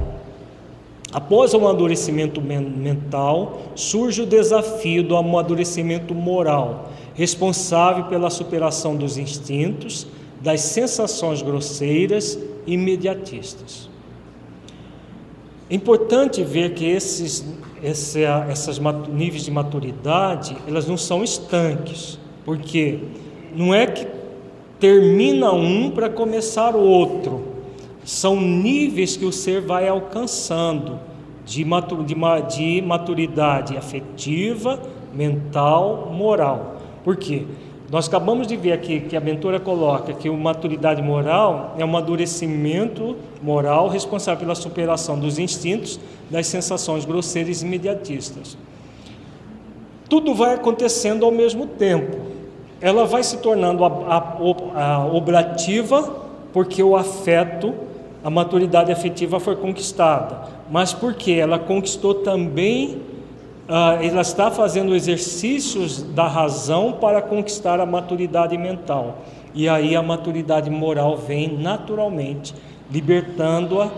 Após 1.12 1.52
o 1.54 1.56
amadurecimento 1.56 2.40
mental, 2.40 3.62
surge 3.74 4.22
o 4.22 4.26
desafio 4.26 5.02
do 5.02 5.16
amadurecimento 5.16 6.14
moral, 6.14 6.90
responsável 7.14 8.04
pela 8.04 8.30
superação 8.30 8.94
dos 8.94 9.18
instintos, 9.18 10.06
das 10.40 10.60
sensações 10.60 11.42
grosseiras 11.42 12.38
e 12.66 12.74
imediatistas. 12.74 13.90
É 15.68 15.74
importante 15.74 16.42
ver 16.44 16.74
que 16.74 16.84
esses, 16.84 17.44
esse, 17.82 18.22
essas 18.22 18.78
níveis 19.08 19.44
de 19.44 19.50
maturidade, 19.50 20.56
elas 20.66 20.86
não 20.86 20.96
são 20.96 21.24
estanques, 21.24 22.18
porque 22.44 23.00
não 23.54 23.74
é 23.74 23.86
que 23.86 24.06
termina 24.78 25.52
um 25.52 25.90
para 25.90 26.08
começar 26.08 26.74
o 26.74 26.80
outro. 26.80 27.49
São 28.10 28.40
níveis 28.40 29.16
que 29.16 29.24
o 29.24 29.30
ser 29.30 29.60
vai 29.60 29.86
alcançando 29.86 30.98
de, 31.46 31.64
de 31.64 32.82
maturidade 32.82 33.76
afetiva, 33.76 34.82
mental, 35.14 36.10
moral. 36.12 36.80
Por 37.04 37.16
quê? 37.16 37.46
Nós 37.88 38.08
acabamos 38.08 38.48
de 38.48 38.56
ver 38.56 38.72
aqui 38.72 38.98
que 38.98 39.16
a 39.16 39.20
Ventura 39.20 39.60
coloca 39.60 40.12
que 40.12 40.28
a 40.28 40.32
maturidade 40.32 41.00
moral 41.00 41.76
é 41.78 41.82
um 41.82 41.88
amadurecimento 41.88 43.16
moral 43.40 43.86
responsável 43.86 44.40
pela 44.40 44.56
superação 44.56 45.16
dos 45.16 45.38
instintos, 45.38 46.00
das 46.28 46.48
sensações 46.48 47.04
grosseiras 47.04 47.62
e 47.62 47.64
imediatistas. 47.64 48.58
Tudo 50.08 50.34
vai 50.34 50.54
acontecendo 50.54 51.24
ao 51.24 51.30
mesmo 51.30 51.64
tempo. 51.64 52.18
Ela 52.80 53.06
vai 53.06 53.22
se 53.22 53.36
tornando 53.36 53.84
a, 53.84 53.88
a, 53.88 54.94
a 54.94 55.06
obrativa 55.06 56.26
porque 56.52 56.82
o 56.82 56.96
afeto, 56.96 57.72
a 58.22 58.30
maturidade 58.30 58.92
afetiva 58.92 59.40
foi 59.40 59.56
conquistada, 59.56 60.48
mas 60.70 60.92
porque 60.92 61.32
ela 61.32 61.58
conquistou 61.58 62.14
também 62.14 63.00
ah, 63.72 63.98
ela 64.02 64.22
está 64.22 64.50
fazendo 64.50 64.96
exercícios 64.96 66.02
da 66.02 66.26
razão 66.26 66.94
para 66.94 67.22
conquistar 67.22 67.78
a 67.78 67.86
maturidade 67.86 68.58
mental. 68.58 69.18
E 69.54 69.68
aí 69.68 69.94
a 69.94 70.02
maturidade 70.02 70.68
moral 70.68 71.16
vem 71.16 71.56
naturalmente, 71.56 72.52
libertando-a 72.90 73.88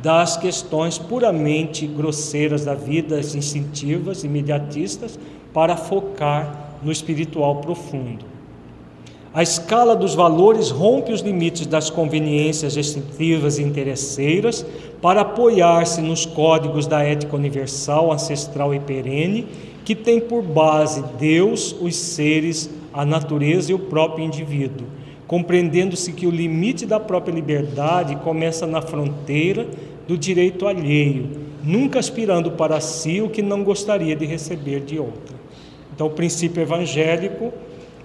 das 0.00 0.36
questões 0.36 0.96
puramente 0.96 1.88
grosseiras 1.88 2.64
da 2.64 2.74
vida, 2.74 3.18
instintivas, 3.18 4.22
imediatistas, 4.22 5.18
para 5.52 5.76
focar 5.76 6.76
no 6.80 6.92
espiritual 6.92 7.56
profundo. 7.56 8.35
A 9.36 9.42
escala 9.42 9.94
dos 9.94 10.14
valores 10.14 10.70
rompe 10.70 11.12
os 11.12 11.20
limites 11.20 11.66
das 11.66 11.90
conveniências 11.90 12.74
restritivas 12.74 13.58
e 13.58 13.62
interesseiras 13.62 14.64
para 15.02 15.20
apoiar-se 15.20 16.00
nos 16.00 16.24
códigos 16.24 16.86
da 16.86 17.02
ética 17.02 17.36
universal, 17.36 18.10
ancestral 18.10 18.74
e 18.74 18.80
perene, 18.80 19.46
que 19.84 19.94
tem 19.94 20.18
por 20.18 20.40
base 20.40 21.04
Deus, 21.18 21.76
os 21.78 21.94
seres, 21.94 22.70
a 22.94 23.04
natureza 23.04 23.72
e 23.72 23.74
o 23.74 23.78
próprio 23.78 24.24
indivíduo, 24.24 24.86
compreendendo-se 25.26 26.14
que 26.14 26.26
o 26.26 26.30
limite 26.30 26.86
da 26.86 26.98
própria 26.98 27.34
liberdade 27.34 28.16
começa 28.16 28.66
na 28.66 28.80
fronteira 28.80 29.66
do 30.08 30.16
direito 30.16 30.66
alheio, 30.66 31.28
nunca 31.62 31.98
aspirando 31.98 32.52
para 32.52 32.80
si 32.80 33.20
o 33.20 33.28
que 33.28 33.42
não 33.42 33.62
gostaria 33.62 34.16
de 34.16 34.24
receber 34.24 34.80
de 34.80 34.98
outra. 34.98 35.36
Então, 35.94 36.06
o 36.06 36.10
princípio 36.10 36.62
evangélico 36.62 37.52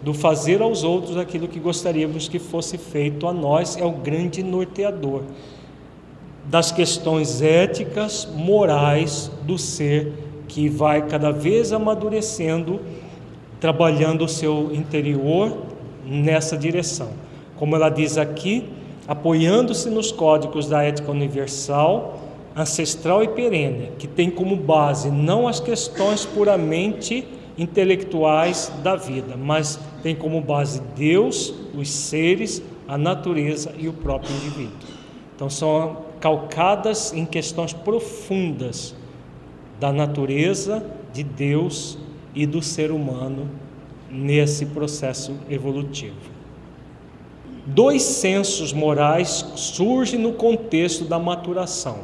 do 0.01 0.13
fazer 0.13 0.61
aos 0.61 0.83
outros 0.83 1.17
aquilo 1.17 1.47
que 1.47 1.59
gostaríamos 1.59 2.27
que 2.27 2.39
fosse 2.39 2.77
feito 2.77 3.27
a 3.27 3.33
nós 3.33 3.77
é 3.77 3.85
o 3.85 3.91
grande 3.91 4.41
norteador 4.41 5.23
das 6.45 6.71
questões 6.71 7.41
éticas, 7.41 8.27
morais 8.35 9.31
do 9.43 9.57
ser 9.57 10.11
que 10.47 10.67
vai 10.67 11.07
cada 11.07 11.31
vez 11.31 11.71
amadurecendo, 11.71 12.81
trabalhando 13.59 14.25
o 14.25 14.27
seu 14.27 14.69
interior 14.73 15.55
nessa 16.05 16.57
direção. 16.57 17.09
Como 17.55 17.75
ela 17.75 17.89
diz 17.89 18.17
aqui, 18.17 18.67
apoiando-se 19.07 19.89
nos 19.89 20.11
códigos 20.11 20.67
da 20.67 20.83
ética 20.83 21.11
universal, 21.11 22.19
ancestral 22.55 23.23
e 23.23 23.29
perene, 23.29 23.91
que 23.97 24.07
tem 24.07 24.29
como 24.29 24.55
base 24.55 25.09
não 25.09 25.47
as 25.47 25.59
questões 25.59 26.25
puramente 26.25 27.25
intelectuais 27.61 28.71
da 28.81 28.95
vida, 28.95 29.37
mas 29.37 29.79
tem 30.01 30.15
como 30.15 30.41
base 30.41 30.81
Deus, 30.95 31.53
os 31.75 31.89
seres, 31.89 32.61
a 32.87 32.97
natureza 32.97 33.71
e 33.77 33.87
o 33.87 33.93
próprio 33.93 34.35
indivíduo. 34.35 34.89
Então 35.35 35.47
são 35.47 35.97
calcadas 36.19 37.13
em 37.13 37.23
questões 37.23 37.71
profundas 37.71 38.95
da 39.79 39.93
natureza, 39.93 40.83
de 41.13 41.23
Deus 41.23 41.99
e 42.33 42.47
do 42.47 42.63
ser 42.63 42.91
humano 42.91 43.47
nesse 44.09 44.65
processo 44.65 45.35
evolutivo. 45.47 46.31
Dois 47.65 48.01
sensos 48.01 48.73
morais 48.73 49.45
surgem 49.55 50.19
no 50.19 50.33
contexto 50.33 51.03
da 51.03 51.19
maturação: 51.19 51.99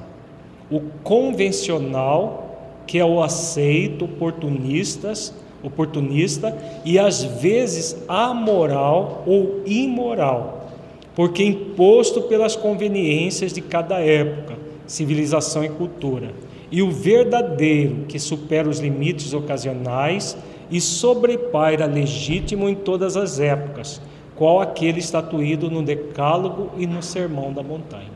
o 0.69 0.81
convencional, 1.03 2.83
que 2.85 2.99
é 2.99 3.05
o 3.05 3.23
aceito, 3.23 4.05
oportunistas, 4.05 5.33
oportunista 5.63 6.55
e 6.85 6.99
às 6.99 7.23
vezes 7.23 8.03
amoral 8.07 9.23
ou 9.25 9.61
imoral, 9.65 10.71
porque 11.15 11.43
imposto 11.43 12.21
pelas 12.23 12.55
conveniências 12.55 13.51
de 13.51 13.61
cada 13.61 13.99
época, 13.99 14.55
civilização 14.85 15.63
e 15.63 15.69
cultura, 15.69 16.31
e 16.71 16.81
o 16.81 16.91
verdadeiro 16.91 18.05
que 18.07 18.19
supera 18.19 18.69
os 18.69 18.79
limites 18.79 19.33
ocasionais 19.33 20.37
e 20.69 20.81
sobrepaira 20.81 21.85
legítimo 21.85 22.67
em 22.67 22.75
todas 22.75 23.15
as 23.15 23.39
épocas, 23.39 24.01
qual 24.35 24.61
aquele 24.61 24.99
estatuído 24.99 25.71
no 25.71 25.81
Decálogo 25.81 26.69
e 26.77 26.85
no 26.85 27.01
Sermão 27.01 27.51
da 27.51 27.63
Montanha. 27.63 28.11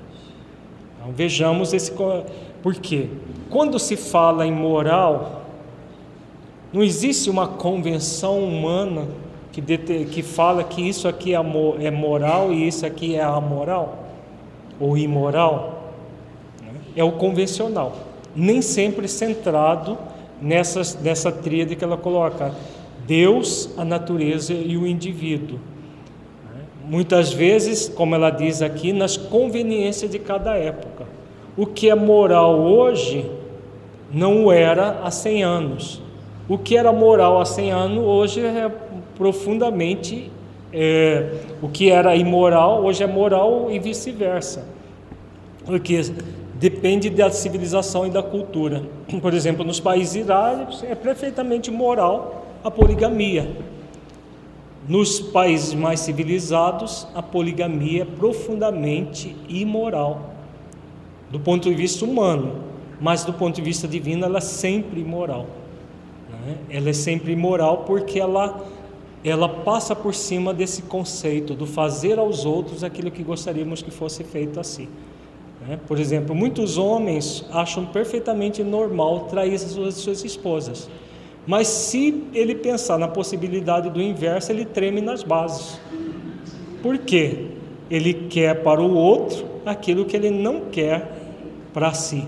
Então 1.00 1.12
vejamos 1.14 1.74
esse 1.74 1.94
porque 2.62 3.08
quando 3.50 3.80
se 3.80 3.96
fala 3.96 4.46
em 4.46 4.52
moral, 4.52 5.41
não 6.74 6.82
existe 6.82 7.30
uma 7.30 7.48
convenção 7.48 8.40
humana 8.40 9.08
que, 9.52 9.62
que 10.06 10.24
fala 10.24 10.64
que 10.64 10.82
isso 10.82 11.08
aqui 11.08 11.34
é, 11.34 11.38
é 11.86 11.92
moral 11.92 12.54
e 12.54 12.68
isso 12.68 12.86
aqui 12.86 13.16
é 13.16 13.24
amoral 13.24 14.06
ou 14.80 14.98
imoral. 14.98 15.94
É 16.96 17.04
o 17.04 17.12
convencional, 17.14 17.94
nem 18.36 18.62
sempre 18.62 19.08
centrado 19.08 19.98
nessa, 20.42 20.82
nessa 21.02 21.32
tríade 21.32 21.76
que 21.76 21.84
ela 21.84 21.98
coloca: 21.98 22.54
Deus, 23.06 23.70
a 23.78 23.86
natureza 23.86 24.54
e 24.54 24.78
o 24.78 24.88
indivíduo. 24.88 25.60
Muitas 26.86 27.32
vezes, 27.32 27.88
como 27.88 28.16
ela 28.16 28.30
diz 28.30 28.62
aqui, 28.62 28.92
nas 28.92 29.16
conveniências 29.16 30.10
de 30.10 30.20
cada 30.20 30.58
época. 30.58 31.06
O 31.56 31.66
que 31.66 31.90
é 31.90 31.96
moral 31.96 32.60
hoje 32.60 33.30
não 34.12 34.46
o 34.46 34.52
era 34.52 35.02
há 35.04 35.12
100 35.12 35.44
anos. 35.44 36.02
O 36.52 36.58
que 36.58 36.76
era 36.76 36.92
moral 36.92 37.40
há 37.40 37.46
100 37.46 37.72
anos, 37.72 38.04
hoje 38.04 38.42
é 38.42 38.70
profundamente. 39.16 40.30
É, 40.74 41.36
o 41.62 41.70
que 41.70 41.90
era 41.90 42.14
imoral, 42.14 42.84
hoje 42.84 43.02
é 43.02 43.08
moral 43.08 43.70
e 43.72 43.80
vice-versa. 43.80 44.68
Porque 45.66 46.02
depende 46.56 47.10
da 47.10 47.32
civilização 47.32 48.06
e 48.06 48.10
da 48.10 48.22
cultura. 48.22 48.84
Por 49.22 49.34
exemplo, 49.34 49.64
nos 49.64 49.80
países 49.80 50.30
árabes 50.30 50.84
é 50.84 50.94
perfeitamente 50.94 51.72
moral 51.72 52.46
a 52.62 52.70
poligamia. 52.70 53.50
Nos 54.90 55.22
países 55.22 55.74
mais 55.74 56.02
civilizados, 56.02 57.08
a 57.16 57.24
poligamia 57.24 58.02
é 58.02 58.06
profundamente 58.06 59.34
imoral, 59.48 60.34
do 61.30 61.40
ponto 61.40 61.70
de 61.70 61.76
vista 61.76 62.04
humano, 62.04 62.56
mas 63.00 63.24
do 63.24 63.32
ponto 63.32 63.56
de 63.56 63.62
vista 63.62 63.88
divino, 63.88 64.26
ela 64.26 64.40
é 64.40 64.42
sempre 64.42 65.00
imoral. 65.00 65.61
Né? 66.46 66.58
Ela 66.70 66.90
é 66.90 66.94
sempre 66.94 67.32
imoral 67.32 67.80
porque 67.80 68.20
ela, 68.20 68.66
ela 69.24 69.48
passa 69.48 69.96
por 69.96 70.14
cima 70.14 70.54
desse 70.54 70.84
conceito 70.84 71.54
do 71.54 71.66
fazer 71.66 72.20
aos 72.20 72.46
outros 72.46 72.84
aquilo 72.84 73.12
que 73.12 73.24
gostaríamos 73.24 73.82
que 73.82 73.92
fosse 73.92 74.24
feito 74.24 74.60
a 74.60 74.64
si. 74.64 74.90
Né? 75.68 75.80
Por 75.88 76.00
exemplo, 76.00 76.36
muitos 76.36 76.78
homens 76.78 77.46
acham 77.52 77.86
perfeitamente 77.86 78.64
normal 78.64 79.28
trair 79.30 79.54
as 79.54 79.62
suas, 79.62 79.96
suas 79.96 80.24
esposas. 80.24 80.90
Mas 81.46 81.68
se 81.68 82.24
ele 82.34 82.56
pensar 82.56 82.98
na 82.98 83.08
possibilidade 83.08 83.90
do 83.90 84.02
inverso, 84.02 84.52
ele 84.52 84.66
treme 84.66 85.02
nas 85.02 85.24
bases. 85.24 85.80
Por 86.82 86.98
quê? 87.00 87.48
Ele 87.90 88.14
quer 88.14 88.62
para 88.64 88.82
o 88.82 88.94
outro 88.94 89.46
aquilo 89.66 90.06
que 90.06 90.16
ele 90.16 90.30
não 90.30 90.62
quer 90.72 91.12
para 91.74 91.94
si. 91.94 92.28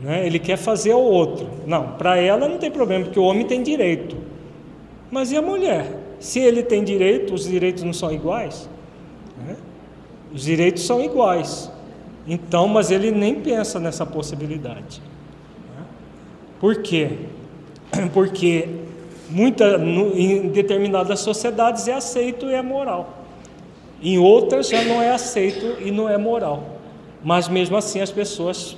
Né? 0.00 0.26
Ele 0.26 0.38
quer 0.38 0.56
fazer 0.56 0.92
ao 0.92 1.02
outro. 1.02 1.46
Não, 1.66 1.92
para 1.92 2.16
ela 2.16 2.48
não 2.48 2.58
tem 2.58 2.70
problema, 2.70 3.04
porque 3.04 3.18
o 3.18 3.24
homem 3.24 3.46
tem 3.46 3.62
direito. 3.62 4.16
Mas 5.10 5.30
e 5.30 5.36
a 5.36 5.42
mulher? 5.42 5.86
Se 6.18 6.38
ele 6.38 6.62
tem 6.62 6.82
direito, 6.84 7.34
os 7.34 7.44
direitos 7.44 7.82
não 7.82 7.92
são 7.92 8.12
iguais? 8.12 8.68
Né? 9.46 9.56
Os 10.32 10.42
direitos 10.42 10.84
são 10.84 11.02
iguais. 11.02 11.70
Então, 12.26 12.68
mas 12.68 12.90
ele 12.90 13.10
nem 13.10 13.34
pensa 13.34 13.80
nessa 13.80 14.06
possibilidade. 14.06 15.02
Né? 15.76 15.84
Por 16.58 16.82
quê? 16.82 17.10
porque 18.14 18.68
muita, 19.28 19.76
em 20.14 20.48
determinadas 20.48 21.20
sociedades 21.20 21.88
é 21.88 21.94
aceito 21.94 22.46
e 22.46 22.54
é 22.54 22.62
moral. 22.62 23.18
Em 24.02 24.18
outras 24.18 24.68
já 24.68 24.82
não 24.84 25.02
é 25.02 25.10
aceito 25.12 25.76
e 25.82 25.90
não 25.90 26.08
é 26.08 26.16
moral. 26.16 26.78
Mas 27.22 27.48
mesmo 27.48 27.76
assim 27.76 28.00
as 28.00 28.10
pessoas 28.10 28.76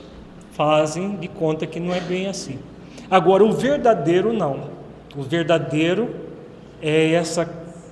fazem 0.52 1.16
de 1.16 1.28
conta 1.28 1.66
que 1.66 1.78
não 1.80 1.94
é 1.94 2.00
bem 2.00 2.26
assim. 2.26 2.58
Agora, 3.10 3.44
o 3.44 3.52
verdadeiro 3.52 4.32
não. 4.32 4.70
O 5.16 5.22
verdadeiro 5.22 6.14
é 6.80 7.12
essa 7.12 7.48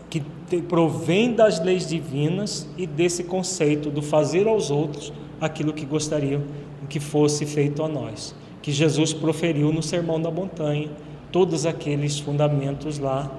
que 0.08 0.22
provém 0.62 1.32
das 1.32 1.60
leis 1.60 1.86
divinas 1.86 2.68
e 2.76 2.84
desse 2.84 3.22
conceito 3.22 3.88
do 3.88 4.02
fazer 4.02 4.48
aos 4.48 4.68
outros 4.68 5.12
aquilo 5.40 5.72
que 5.72 5.86
gostariam 5.86 6.42
que 6.90 7.00
fosse 7.00 7.46
feito 7.46 7.82
a 7.82 7.88
nós, 7.88 8.34
que 8.60 8.72
Jesus 8.72 9.14
proferiu 9.14 9.72
no 9.72 9.82
Sermão 9.82 10.20
da 10.20 10.30
Montanha 10.30 10.90
todos 11.30 11.64
aqueles 11.64 12.18
fundamentos 12.18 12.98
lá, 12.98 13.30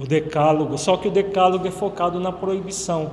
o 0.00 0.06
decálogo, 0.06 0.76
só 0.76 0.96
que 0.98 1.08
o 1.08 1.10
decálogo 1.10 1.66
é 1.66 1.70
focado 1.70 2.20
na 2.20 2.30
proibição, 2.30 3.10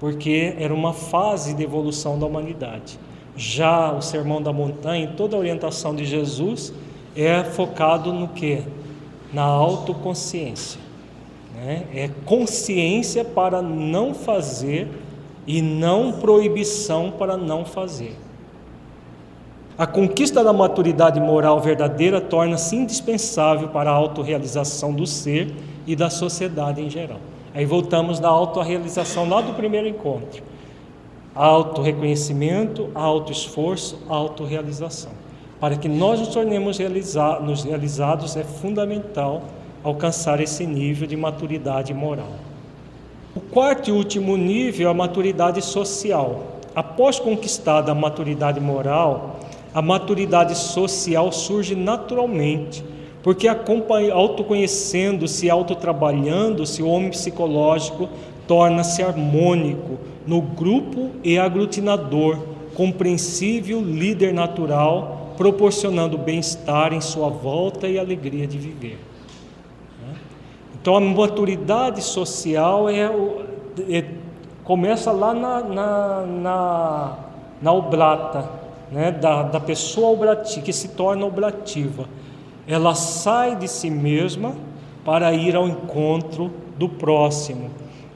porque 0.00 0.54
era 0.58 0.74
uma 0.74 0.92
fase 0.92 1.54
de 1.54 1.62
evolução 1.62 2.18
da 2.18 2.26
humanidade. 2.26 2.98
Já 3.40 3.90
o 3.90 4.02
Sermão 4.02 4.42
da 4.42 4.52
Montanha, 4.52 5.14
toda 5.16 5.34
a 5.34 5.38
orientação 5.38 5.96
de 5.96 6.04
Jesus 6.04 6.74
é 7.16 7.42
focado 7.42 8.12
no 8.12 8.28
que? 8.28 8.62
Na 9.32 9.44
autoconsciência. 9.44 10.78
Né? 11.54 11.86
É 11.94 12.10
consciência 12.26 13.24
para 13.24 13.62
não 13.62 14.12
fazer 14.12 14.88
e 15.46 15.62
não 15.62 16.12
proibição 16.12 17.10
para 17.10 17.38
não 17.38 17.64
fazer. 17.64 18.14
A 19.78 19.86
conquista 19.86 20.44
da 20.44 20.52
maturidade 20.52 21.18
moral 21.18 21.60
verdadeira 21.60 22.20
torna-se 22.20 22.76
indispensável 22.76 23.68
para 23.68 23.90
a 23.90 23.94
autorrealização 23.94 24.92
do 24.92 25.06
ser 25.06 25.50
e 25.86 25.96
da 25.96 26.10
sociedade 26.10 26.82
em 26.82 26.90
geral. 26.90 27.20
Aí 27.54 27.64
voltamos 27.64 28.20
da 28.20 28.28
autorrealização 28.28 29.26
lá 29.26 29.40
do 29.40 29.54
primeiro 29.54 29.88
encontro. 29.88 30.42
Auto-reconhecimento, 31.34 32.90
auto-esforço, 32.94 33.98
autorrealização. 34.08 35.12
Para 35.60 35.76
que 35.76 35.88
nós 35.88 36.18
nos 36.18 36.28
tornemos 36.28 36.78
realiza 36.78 37.38
nos 37.40 37.62
realizados, 37.62 38.36
é 38.36 38.42
fundamental 38.42 39.42
alcançar 39.84 40.40
esse 40.40 40.66
nível 40.66 41.06
de 41.06 41.16
maturidade 41.16 41.94
moral. 41.94 42.32
O 43.34 43.40
quarto 43.40 43.90
e 43.90 43.92
último 43.92 44.36
nível 44.36 44.88
é 44.88 44.90
a 44.90 44.94
maturidade 44.94 45.62
social. 45.62 46.58
Após 46.74 47.20
conquistada 47.20 47.92
a 47.92 47.94
maturidade 47.94 48.58
moral, 48.58 49.38
a 49.72 49.80
maturidade 49.80 50.56
social 50.56 51.30
surge 51.30 51.76
naturalmente, 51.76 52.84
porque 53.22 53.46
autoconhecendo-se, 53.48 55.48
autotrabalhando-se, 55.48 56.82
o 56.82 56.88
homem 56.88 57.10
psicológico 57.10 58.08
torna-se 58.48 59.02
harmônico 59.02 59.98
no 60.30 60.40
grupo 60.40 61.10
e 61.24 61.36
aglutinador, 61.36 62.38
compreensível, 62.76 63.80
líder 63.80 64.32
natural, 64.32 65.34
proporcionando 65.36 66.16
bem-estar 66.16 66.92
em 66.92 67.00
sua 67.00 67.28
volta 67.28 67.88
e 67.88 67.98
alegria 67.98 68.46
de 68.46 68.56
viver. 68.56 68.96
Então 70.80 70.94
a 70.94 71.00
maturidade 71.00 72.00
social 72.00 72.88
é, 72.88 73.10
é 73.88 74.04
começa 74.62 75.10
lá 75.10 75.34
na, 75.34 75.60
na, 75.62 76.26
na, 76.26 77.18
na 77.60 77.72
oblata, 77.72 78.48
né, 78.92 79.10
da, 79.10 79.42
da 79.42 79.58
pessoa 79.58 80.10
oblativa, 80.10 80.64
que 80.64 80.72
se 80.72 80.90
torna 80.90 81.26
oblativa. 81.26 82.04
Ela 82.68 82.94
sai 82.94 83.56
de 83.56 83.66
si 83.66 83.90
mesma 83.90 84.54
para 85.04 85.32
ir 85.34 85.56
ao 85.56 85.66
encontro 85.66 86.52
do 86.78 86.88
próximo. 86.88 87.68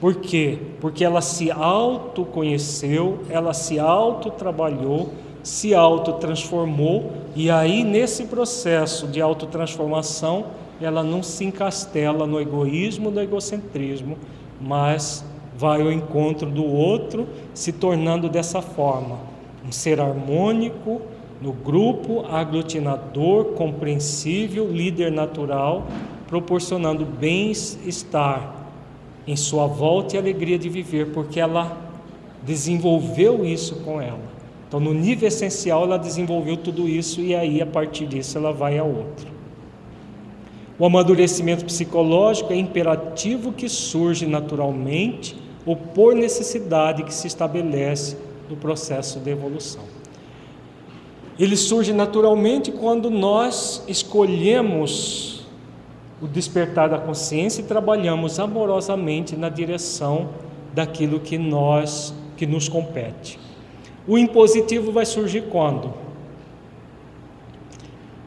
Por 0.05 0.17
quê? 0.17 0.59
Porque 0.83 1.03
ela 1.03 1.23
se 1.23 1.51
autoconheceu, 1.51 3.21
ela 3.31 3.55
se 3.55 3.79
autotrabalhou, 3.79 5.09
se 5.43 5.75
autotransformou, 5.75 7.11
e 7.35 7.51
aí 7.51 7.83
nesse 7.83 8.25
processo 8.25 9.07
de 9.07 9.23
autotransformação, 9.23 10.45
ela 10.79 11.03
não 11.03 11.23
se 11.23 11.47
encastela 11.47 12.27
no 12.27 12.39
egoísmo, 12.39 13.11
no 13.11 13.19
egocentrismo, 13.19 14.19
mas 14.61 15.25
vai 15.57 15.81
ao 15.81 15.91
encontro 15.91 16.51
do 16.51 16.67
outro, 16.67 17.27
se 17.55 17.73
tornando 17.73 18.29
dessa 18.29 18.61
forma, 18.61 19.17
um 19.67 19.73
ser 19.73 20.03
harmônico 20.03 21.01
no 21.41 21.55
grupo, 21.55 22.27
aglutinador, 22.31 23.55
compreensível, 23.55 24.71
líder 24.71 25.11
natural, 25.11 25.87
proporcionando 26.29 27.07
bem-estar 27.07 28.64
em 29.27 29.37
sua 29.37 29.67
volta 29.67 30.17
e 30.17 30.19
alegria 30.19 30.59
de 30.59 30.69
viver, 30.69 31.13
porque 31.13 31.41
ela 31.41 31.77
desenvolveu 32.43 33.45
isso 33.45 33.77
com 33.77 34.01
ela. 34.01 34.35
Então, 34.69 34.81
no 34.81 34.93
nível 34.93 35.29
essencial, 35.29 35.85
ela 35.85 35.99
desenvolveu 35.99 36.57
tudo 36.57 36.89
isso 36.89 37.21
e 37.21 37.35
aí, 37.35 37.63
a 37.63 37.67
partir 37.67 38.07
disso, 38.07 38.37
ela 38.37 38.53
vai 38.53 38.79
a 38.79 38.85
outro. 38.85 39.33
O 40.79 40.85
amadurecimento 40.85 41.65
psicológico 41.65 42.53
é 42.53 42.57
imperativo 42.57 43.53
que 43.53 43.69
surge 43.69 44.27
naturalmente 44.27 45.37
ou 45.65 45.77
por 45.77 46.15
necessidade 46.15 47.05
que 47.05 47.15
se 47.15 47.27
estabelece 47.27 48.17
do 48.49 48.57
processo 48.57 49.21
de 49.21 49.31
evolução. 49.31 49.83
Ele 51.39 51.57
surge 51.57 51.93
naturalmente 51.93 52.71
quando 52.71 53.11
nós 53.11 53.83
escolhemos 53.89 55.34
o 56.21 56.27
despertar 56.27 56.89
da 56.89 56.99
consciência 56.99 57.61
e 57.61 57.65
trabalhamos 57.65 58.39
amorosamente 58.39 59.37
na 59.37 59.49
direção 59.49 60.31
daquilo 60.73 61.21
que 61.21 61.39
nós 61.39 62.15
que 62.37 62.47
nos 62.47 62.69
compete. 62.69 63.39
O 64.07 64.19
impositivo 64.19 64.93
vai 64.93 65.07
surgir 65.07 65.43
quando? 65.51 65.93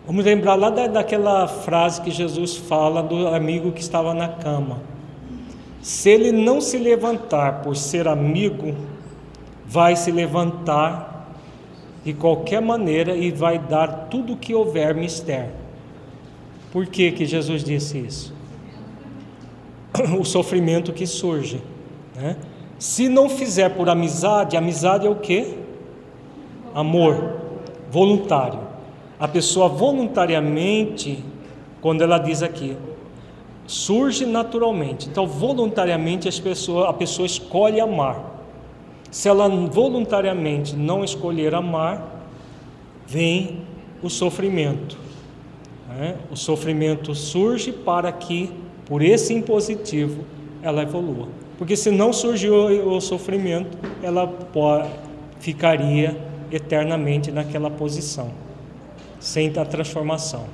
Vamos 0.06 0.24
lembrar 0.24 0.56
lá 0.56 0.70
da, 0.70 0.88
daquela 0.88 1.48
frase 1.48 2.02
que 2.02 2.10
Jesus 2.10 2.56
fala 2.56 3.04
do 3.04 3.28
amigo 3.28 3.72
que 3.72 3.82
estava 3.82 4.14
na 4.14 4.30
cama. 4.30 4.80
Se 5.82 6.10
ele 6.10 6.32
não 6.32 6.62
se 6.62 6.78
levantar 6.78 7.62
por 7.62 7.76
ser 7.76 8.08
amigo, 8.08 8.74
vai 9.66 9.96
se 9.96 10.12
levantar 10.12 11.28
de 12.04 12.14
qualquer 12.14 12.62
maneira 12.62 13.16
e 13.16 13.32
vai 13.32 13.60
dar 13.60 14.08
tudo 14.10 14.34
o 14.34 14.38
que 14.38 14.56
houver 14.56 14.96
mistério. 14.96 15.67
Por 16.72 16.86
que, 16.86 17.12
que 17.12 17.26
Jesus 17.26 17.64
disse 17.64 17.98
isso? 17.98 18.34
O 20.20 20.24
sofrimento 20.24 20.94
que 20.94 21.08
surge. 21.08 21.62
Né? 22.16 22.38
Se 22.78 23.10
não 23.10 23.30
fizer 23.30 23.70
por 23.70 23.90
amizade, 23.90 24.56
amizade 24.56 25.08
é 25.08 25.10
o 25.10 25.16
que? 25.16 25.58
Amor 26.74 27.48
voluntário. 27.90 28.60
A 29.20 29.28
pessoa 29.28 29.68
voluntariamente, 29.68 31.24
quando 31.82 32.04
ela 32.04 32.18
diz 32.18 32.44
aqui, 32.44 32.78
surge 33.66 34.26
naturalmente. 34.26 35.10
Então, 35.10 35.26
voluntariamente 35.26 36.28
as 36.28 36.40
pessoas, 36.40 36.88
a 36.88 36.94
pessoa 36.94 37.26
escolhe 37.26 37.80
amar. 37.80 38.36
Se 39.10 39.28
ela 39.28 39.50
voluntariamente 39.50 40.76
não 40.76 41.04
escolher 41.04 41.56
amar, 41.56 42.26
vem 43.08 43.62
o 44.04 44.10
sofrimento. 44.10 44.98
Né? 45.98 46.16
O 46.30 46.36
sofrimento 46.36 47.16
surge 47.16 47.72
para 47.72 48.12
que 48.12 48.52
por 48.88 49.02
esse 49.02 49.34
impositivo, 49.34 50.24
ela 50.62 50.82
evolua. 50.82 51.28
Porque 51.58 51.76
se 51.76 51.92
não 51.92 52.14
surgiu 52.14 52.54
o 52.88 53.02
sofrimento, 53.02 53.78
ela 54.02 54.32
ficaria 55.40 56.18
eternamente 56.52 57.32
naquela 57.32 57.70
posição, 57.70 58.32
sem 59.20 59.52
a 59.58 59.66
transformação. 59.66 60.46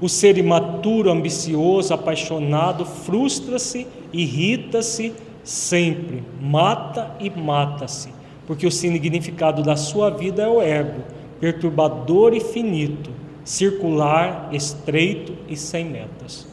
O 0.00 0.08
ser 0.08 0.36
imaturo, 0.36 1.10
ambicioso, 1.10 1.94
apaixonado, 1.94 2.84
frustra-se, 2.84 3.86
irrita-se 4.12 5.14
sempre, 5.42 6.22
mata 6.38 7.16
e 7.18 7.30
mata-se, 7.30 8.10
porque 8.46 8.66
o 8.66 8.70
significado 8.70 9.62
da 9.62 9.76
sua 9.76 10.10
vida 10.10 10.42
é 10.42 10.48
o 10.48 10.60
ego, 10.60 11.00
perturbador 11.40 12.34
e 12.34 12.40
finito, 12.40 13.10
circular, 13.46 14.48
estreito 14.52 15.32
e 15.48 15.56
sem 15.56 15.84
metas. 15.84 16.48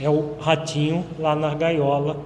É 0.00 0.08
o 0.08 0.36
ratinho 0.40 1.04
lá 1.18 1.36
na 1.36 1.54
gaiola, 1.54 2.16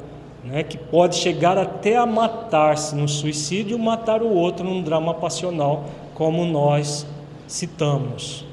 né, 0.45 0.62
que 0.62 0.78
pode 0.78 1.16
chegar 1.16 1.59
até 1.59 1.97
a 1.97 2.07
matar-se 2.07 2.95
no 2.95 3.09
suicídio, 3.09 3.77
matar 3.77 4.23
o 4.23 4.32
outro 4.32 4.65
num 4.65 4.81
drama 4.81 5.12
passional, 5.15 5.86
como 6.15 6.47
nós 6.47 7.05
citamos. 7.49 8.47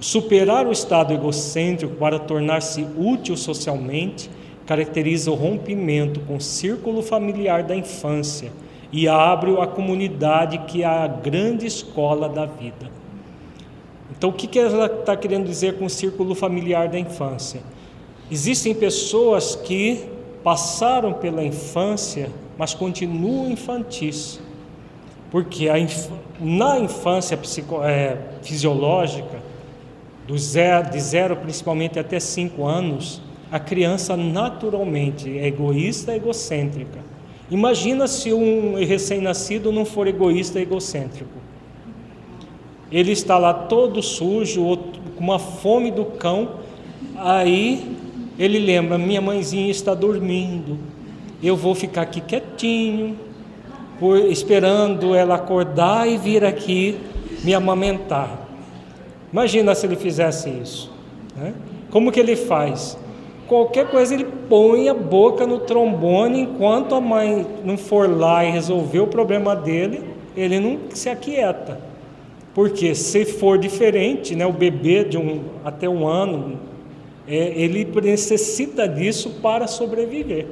Superar 0.00 0.66
o 0.66 0.72
estado 0.72 1.12
egocêntrico 1.12 1.96
para 1.96 2.18
tornar-se 2.18 2.86
útil 2.96 3.36
socialmente 3.36 4.30
caracteriza 4.64 5.30
o 5.30 5.34
rompimento 5.34 6.20
com 6.20 6.36
o 6.36 6.40
círculo 6.40 7.02
familiar 7.02 7.64
da 7.64 7.76
infância 7.76 8.50
e 8.90 9.06
abre 9.06 9.60
a 9.60 9.66
comunidade 9.66 10.56
que 10.66 10.84
é 10.84 10.86
a 10.86 11.06
grande 11.06 11.66
escola 11.66 12.30
da 12.30 12.46
vida. 12.46 12.97
Então, 14.10 14.30
o 14.30 14.32
que 14.32 14.58
ela 14.58 14.86
está 14.86 15.16
querendo 15.16 15.46
dizer 15.46 15.78
com 15.78 15.84
o 15.84 15.90
círculo 15.90 16.34
familiar 16.34 16.88
da 16.88 16.98
infância? 16.98 17.60
Existem 18.30 18.74
pessoas 18.74 19.54
que 19.54 20.04
passaram 20.42 21.12
pela 21.12 21.44
infância, 21.44 22.30
mas 22.56 22.74
continuam 22.74 23.50
infantis, 23.50 24.40
porque 25.30 25.68
inf... 25.76 26.08
na 26.40 26.78
infância 26.78 27.36
psico... 27.36 27.82
é, 27.82 28.16
fisiológica, 28.42 29.42
do 30.26 30.36
zero, 30.36 30.90
de 30.90 31.00
zero 31.00 31.36
principalmente 31.36 31.98
até 31.98 32.20
cinco 32.20 32.66
anos, 32.66 33.22
a 33.50 33.58
criança 33.58 34.16
naturalmente 34.16 35.38
é 35.38 35.46
egoísta, 35.46 36.14
egocêntrica. 36.14 36.98
Imagina 37.50 38.06
se 38.06 38.32
um 38.32 38.74
recém-nascido 38.74 39.72
não 39.72 39.86
for 39.86 40.06
egoísta, 40.06 40.60
egocêntrico. 40.60 41.47
Ele 42.90 43.12
está 43.12 43.36
lá 43.36 43.52
todo 43.52 44.02
sujo, 44.02 44.78
com 45.16 45.24
uma 45.24 45.38
fome 45.38 45.90
do 45.90 46.04
cão, 46.04 46.48
aí 47.16 47.96
ele 48.38 48.58
lembra: 48.58 48.96
minha 48.96 49.20
mãezinha 49.20 49.70
está 49.70 49.94
dormindo, 49.94 50.78
eu 51.42 51.56
vou 51.56 51.74
ficar 51.74 52.02
aqui 52.02 52.20
quietinho, 52.20 53.18
por, 53.98 54.18
esperando 54.18 55.14
ela 55.14 55.34
acordar 55.34 56.08
e 56.08 56.16
vir 56.16 56.44
aqui 56.44 56.98
me 57.44 57.54
amamentar. 57.54 58.46
Imagina 59.32 59.74
se 59.74 59.86
ele 59.86 59.96
fizesse 59.96 60.48
isso. 60.48 60.90
Né? 61.36 61.52
Como 61.90 62.10
que 62.10 62.20
ele 62.20 62.36
faz? 62.36 62.96
Qualquer 63.46 63.90
coisa 63.90 64.14
ele 64.14 64.26
põe 64.48 64.88
a 64.88 64.94
boca 64.94 65.46
no 65.46 65.58
trombone 65.60 66.42
enquanto 66.42 66.94
a 66.94 67.00
mãe 67.00 67.46
não 67.64 67.76
for 67.76 68.08
lá 68.08 68.44
e 68.44 68.50
resolver 68.50 69.00
o 69.00 69.06
problema 69.06 69.56
dele, 69.56 70.02
ele 70.36 70.60
não 70.60 70.78
se 70.90 71.08
aquieta. 71.08 71.87
Porque 72.58 72.92
se 72.92 73.24
for 73.24 73.56
diferente, 73.56 74.34
né, 74.34 74.44
o 74.44 74.52
bebê 74.52 75.04
de 75.04 75.16
um 75.16 75.44
até 75.64 75.88
um 75.88 76.08
ano, 76.08 76.58
é, 77.24 77.52
ele 77.54 77.84
necessita 78.02 78.88
disso 78.88 79.38
para 79.40 79.68
sobreviver. 79.68 80.44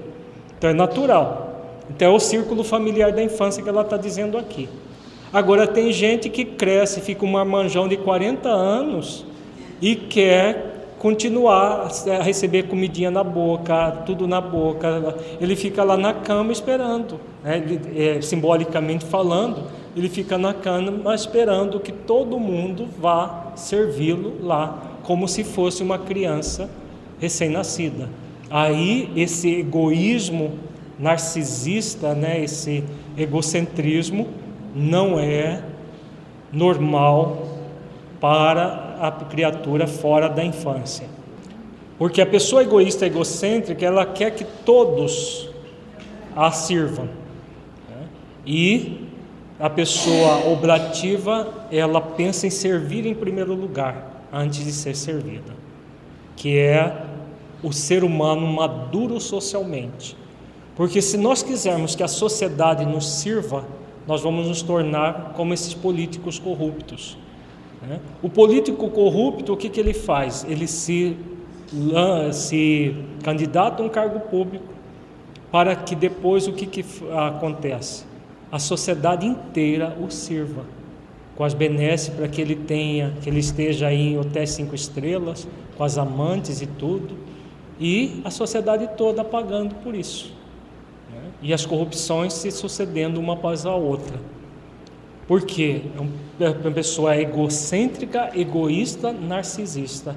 Então 0.57 0.71
é 0.71 0.73
natural. 0.73 1.81
Então 1.91 2.13
é 2.13 2.15
o 2.15 2.21
círculo 2.21 2.63
familiar 2.63 3.11
da 3.11 3.21
infância 3.25 3.61
que 3.61 3.69
ela 3.69 3.83
está 3.83 3.97
dizendo 3.97 4.39
aqui. 4.39 4.69
Agora 5.33 5.67
tem 5.67 5.91
gente 5.91 6.29
que 6.29 6.45
cresce, 6.45 7.01
fica 7.01 7.25
um 7.25 7.29
marmanjão 7.33 7.89
de 7.89 7.97
40 7.97 8.49
anos 8.49 9.27
e 9.83 9.97
quer 9.97 10.93
continuar 11.01 11.89
a 12.21 12.23
receber 12.23 12.69
comidinha 12.69 13.11
na 13.11 13.25
boca, 13.25 14.05
tudo 14.07 14.29
na 14.29 14.41
boca. 14.41 15.17
Ele 15.41 15.57
fica 15.57 15.83
lá 15.83 15.97
na 15.97 16.15
cama 16.15 16.53
esperando, 16.53 17.19
né? 17.43 17.65
é, 17.97 18.21
simbolicamente 18.21 19.05
falando, 19.05 19.65
ele 19.97 20.11
fica 20.11 20.37
na 20.37 20.53
cama 20.53 21.15
esperando 21.15 21.81
que 21.81 21.91
todo 21.91 22.39
mundo 22.39 22.87
vá 23.01 23.53
servi-lo 23.57 24.35
lá, 24.43 24.99
como 25.03 25.27
se 25.27 25.43
fosse 25.43 25.83
uma 25.83 25.99
criança 25.99 26.69
recém-nascida. 27.19 28.11
Aí 28.51 29.11
esse 29.17 29.61
egoísmo 29.61 30.59
narcisista, 30.99 32.15
né? 32.15 32.45
esse 32.45 32.85
egocentrismo, 33.17 34.29
não 34.75 35.19
é 35.19 35.63
normal 36.53 37.57
para 38.21 38.99
a 39.01 39.11
criatura 39.11 39.87
fora 39.87 40.29
da 40.29 40.45
infância. 40.45 41.07
Porque 41.99 42.21
a 42.21 42.27
pessoa 42.27 42.63
egoísta, 42.63 43.07
egocêntrica, 43.07 43.85
ela 43.85 44.05
quer 44.05 44.33
que 44.33 44.45
todos 44.45 45.49
a 46.35 46.51
sirvam. 46.51 47.07
Né? 47.89 48.07
E 48.47 49.06
a 49.59 49.71
pessoa 49.71 50.47
oblativa, 50.51 51.67
ela 51.71 52.01
pensa 52.01 52.47
em 52.47 52.51
servir 52.51 53.07
em 53.07 53.15
primeiro 53.15 53.55
lugar, 53.55 54.27
antes 54.33 54.65
de 54.65 54.73
ser 54.73 54.95
servida, 54.95 55.55
que 56.37 56.59
é 56.59 57.05
o 57.63 57.73
ser 57.73 58.05
humano 58.05 58.47
maduro 58.47 59.19
socialmente. 59.19 60.17
Porque 60.75 61.01
se 61.01 61.17
nós 61.17 61.43
quisermos 61.43 61.95
que 61.95 62.03
a 62.03 62.09
sociedade 62.09 62.85
nos 62.85 63.11
sirva, 63.11 63.65
nós 64.07 64.23
vamos 64.23 64.47
nos 64.47 64.63
tornar 64.63 65.33
como 65.35 65.55
esses 65.55 65.73
políticos 65.73 66.39
corruptos. 66.39 67.17
Né? 67.81 67.99
O 68.23 68.29
político 68.29 68.91
corrupto, 68.91 69.55
o 69.55 69.57
que, 69.57 69.71
que 69.71 69.81
ele 69.81 69.95
faz? 69.95 70.45
Ele 70.47 70.67
se, 70.67 71.17
se 72.33 72.95
candidata 73.23 73.83
a 73.83 73.87
um 73.87 73.89
cargo 73.89 74.21
público 74.21 74.67
para 75.51 75.75
que 75.75 75.95
depois 75.95 76.47
o 76.47 76.53
que, 76.53 76.67
que 76.67 76.85
acontece? 77.11 78.05
A 78.57 78.59
sociedade 78.59 79.27
inteira 79.27 79.95
o 80.01 80.11
sirva 80.11 80.65
com 81.35 81.45
as 81.45 81.53
benesses 81.53 82.09
para 82.09 82.27
que 82.27 82.41
ele 82.41 82.57
tenha, 82.57 83.13
que 83.21 83.29
ele 83.29 83.41
esteja 83.41 83.89
aí 83.89 84.15
em 84.15 84.19
hotéis 84.19 84.51
cinco 84.51 84.75
estrelas, 84.75 85.47
com 85.77 85.85
as 85.85 85.99
amantes 85.99 86.63
e 86.63 86.67
tudo, 86.67 87.15
e 87.79 88.23
a 88.25 88.31
sociedade 88.31 88.89
toda 88.97 89.23
pagando 89.23 89.75
por 89.75 89.95
isso 89.95 90.35
e 91.43 91.53
as 91.53 91.67
corrupções 91.67 92.33
se 92.33 92.51
sucedendo 92.51 93.19
uma 93.19 93.35
após 93.35 93.67
a 93.67 93.75
outra. 93.75 94.19
Por 95.27 95.43
quê? 95.43 95.83
É 96.41 96.49
uma 96.49 96.71
pessoa 96.71 97.17
egocêntrica, 97.17 98.31
egoísta, 98.35 99.13
narcisista. 99.13 100.17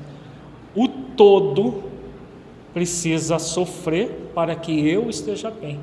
O 0.74 0.88
todo 0.88 1.84
precisa 2.74 3.38
sofrer 3.40 4.32
para 4.36 4.56
que 4.56 4.88
eu 4.88 5.10
esteja 5.10 5.50
bem. 5.50 5.80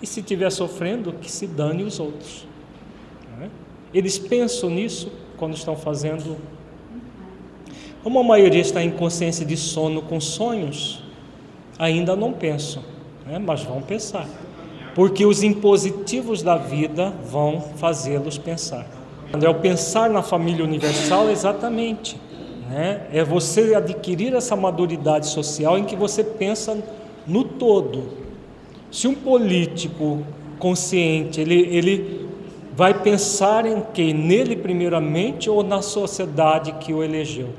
E 0.00 0.06
se 0.06 0.20
estiver 0.20 0.50
sofrendo, 0.50 1.12
que 1.12 1.30
se 1.30 1.46
dane 1.46 1.82
os 1.82 2.00
outros. 2.00 2.46
É? 3.40 3.48
Eles 3.92 4.18
pensam 4.18 4.70
nisso 4.70 5.12
quando 5.36 5.54
estão 5.54 5.76
fazendo. 5.76 6.36
Como 8.02 8.18
a 8.18 8.22
maioria 8.22 8.60
está 8.60 8.82
em 8.82 8.90
consciência 8.90 9.44
de 9.44 9.56
sono 9.56 10.00
com 10.00 10.20
sonhos, 10.20 11.02
ainda 11.78 12.16
não 12.16 12.32
pensam 12.32 12.82
né? 13.30 13.38
mas 13.38 13.62
vão 13.62 13.80
pensar, 13.80 14.28
porque 14.94 15.24
os 15.24 15.42
impositivos 15.42 16.42
da 16.42 16.56
vida 16.56 17.12
vão 17.24 17.60
fazê-los 17.76 18.36
pensar. 18.36 18.86
É 19.40 19.48
o 19.48 19.54
pensar 19.54 20.10
na 20.10 20.22
família 20.22 20.64
universal, 20.64 21.30
exatamente. 21.30 22.20
Né? 22.68 23.06
É 23.12 23.22
você 23.22 23.76
adquirir 23.76 24.34
essa 24.34 24.56
maduridade 24.56 25.28
social 25.28 25.78
em 25.78 25.84
que 25.84 25.94
você 25.94 26.24
pensa 26.24 26.76
no 27.24 27.44
todo. 27.44 28.08
Se 28.90 29.06
um 29.06 29.14
político 29.14 30.24
consciente, 30.58 31.40
ele, 31.40 31.54
ele 31.54 32.28
vai 32.74 32.94
pensar 32.94 33.66
em 33.66 33.82
que? 33.92 34.12
Nele 34.12 34.56
primeiramente 34.56 35.48
ou 35.48 35.62
na 35.62 35.82
sociedade 35.82 36.72
que 36.80 36.92
o 36.92 37.02
elegeu? 37.02 37.50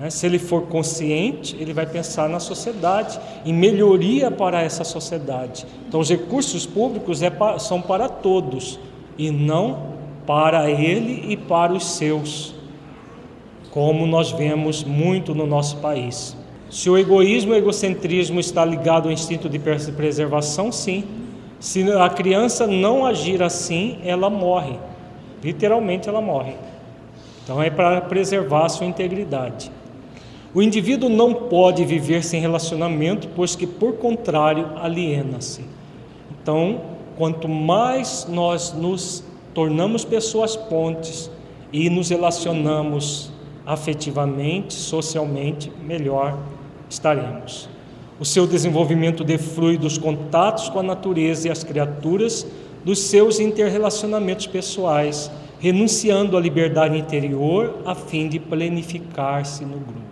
Né? 0.00 0.10
Se 0.10 0.26
ele 0.26 0.38
for 0.38 0.62
consciente, 0.62 1.56
ele 1.60 1.72
vai 1.72 1.86
pensar 1.86 2.28
na 2.28 2.40
sociedade, 2.40 3.20
em 3.44 3.52
melhoria 3.52 4.30
para 4.30 4.62
essa 4.62 4.84
sociedade. 4.84 5.66
Então, 5.86 6.00
os 6.00 6.08
recursos 6.08 6.66
públicos 6.66 7.22
é 7.22 7.32
são 7.58 7.80
para 7.80 8.08
todos 8.08 8.78
e 9.18 9.30
não 9.30 9.92
para 10.26 10.70
ele 10.70 11.32
e 11.32 11.36
para 11.36 11.72
os 11.72 11.84
seus, 11.84 12.54
como 13.70 14.06
nós 14.06 14.32
vemos 14.32 14.84
muito 14.84 15.34
no 15.34 15.46
nosso 15.46 15.76
país. 15.78 16.36
Se 16.72 16.88
o 16.88 16.96
egoísmo 16.96 17.52
e 17.52 17.56
o 17.56 17.58
egocentrismo 17.58 18.40
está 18.40 18.64
ligado 18.64 19.04
ao 19.04 19.12
instinto 19.12 19.46
de 19.46 19.58
preservação, 19.58 20.72
sim. 20.72 21.04
Se 21.60 21.82
a 21.92 22.08
criança 22.08 22.66
não 22.66 23.04
agir 23.04 23.42
assim, 23.42 23.98
ela 24.02 24.30
morre. 24.30 24.78
Literalmente 25.44 26.08
ela 26.08 26.22
morre. 26.22 26.54
Então 27.44 27.62
é 27.62 27.68
para 27.68 28.00
preservar 28.00 28.64
a 28.64 28.68
sua 28.70 28.86
integridade. 28.86 29.70
O 30.54 30.62
indivíduo 30.62 31.10
não 31.10 31.34
pode 31.34 31.84
viver 31.84 32.24
sem 32.24 32.40
relacionamento, 32.40 33.28
pois 33.36 33.54
que, 33.54 33.66
por 33.66 33.96
contrário, 33.96 34.70
aliena-se. 34.76 35.66
Então, 36.30 36.80
quanto 37.18 37.50
mais 37.50 38.26
nós 38.30 38.72
nos 38.72 39.22
tornamos 39.52 40.06
pessoas 40.06 40.56
pontes 40.56 41.30
e 41.70 41.90
nos 41.90 42.08
relacionamos 42.08 43.30
afetivamente, 43.66 44.72
socialmente, 44.72 45.70
melhor 45.84 46.38
estaremos. 46.92 47.68
O 48.20 48.24
seu 48.24 48.46
desenvolvimento 48.46 49.24
deflui 49.24 49.76
dos 49.76 49.98
contatos 49.98 50.68
com 50.68 50.78
a 50.78 50.82
natureza 50.82 51.48
e 51.48 51.50
as 51.50 51.64
criaturas, 51.64 52.46
dos 52.84 53.00
seus 53.00 53.40
interrelacionamentos 53.40 54.46
pessoais, 54.46 55.30
renunciando 55.58 56.36
à 56.36 56.40
liberdade 56.40 56.98
interior 56.98 57.78
a 57.86 57.94
fim 57.94 58.28
de 58.28 58.38
planificar-se 58.38 59.64
no 59.64 59.78
grupo. 59.78 60.02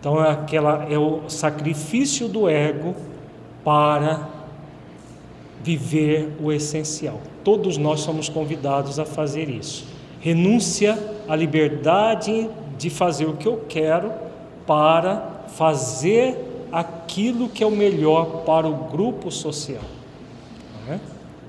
Então 0.00 0.24
é, 0.24 0.30
aquela, 0.30 0.86
é 0.90 0.98
o 0.98 1.28
sacrifício 1.28 2.28
do 2.28 2.48
ego 2.48 2.94
para 3.64 4.28
viver 5.62 6.36
o 6.40 6.52
essencial. 6.52 7.20
Todos 7.44 7.76
nós 7.76 8.00
somos 8.00 8.28
convidados 8.28 8.98
a 8.98 9.04
fazer 9.04 9.48
isso. 9.48 9.86
Renúncia 10.20 10.98
à 11.28 11.36
liberdade 11.36 12.48
de 12.78 12.90
fazer 12.90 13.26
o 13.26 13.34
que 13.34 13.46
eu 13.46 13.64
quero 13.68 14.27
para 14.68 15.46
fazer 15.48 16.68
aquilo 16.70 17.48
que 17.48 17.64
é 17.64 17.66
o 17.66 17.70
melhor 17.70 18.42
para 18.44 18.68
o 18.68 18.74
grupo 18.74 19.30
social. 19.32 19.80
É? 20.86 20.98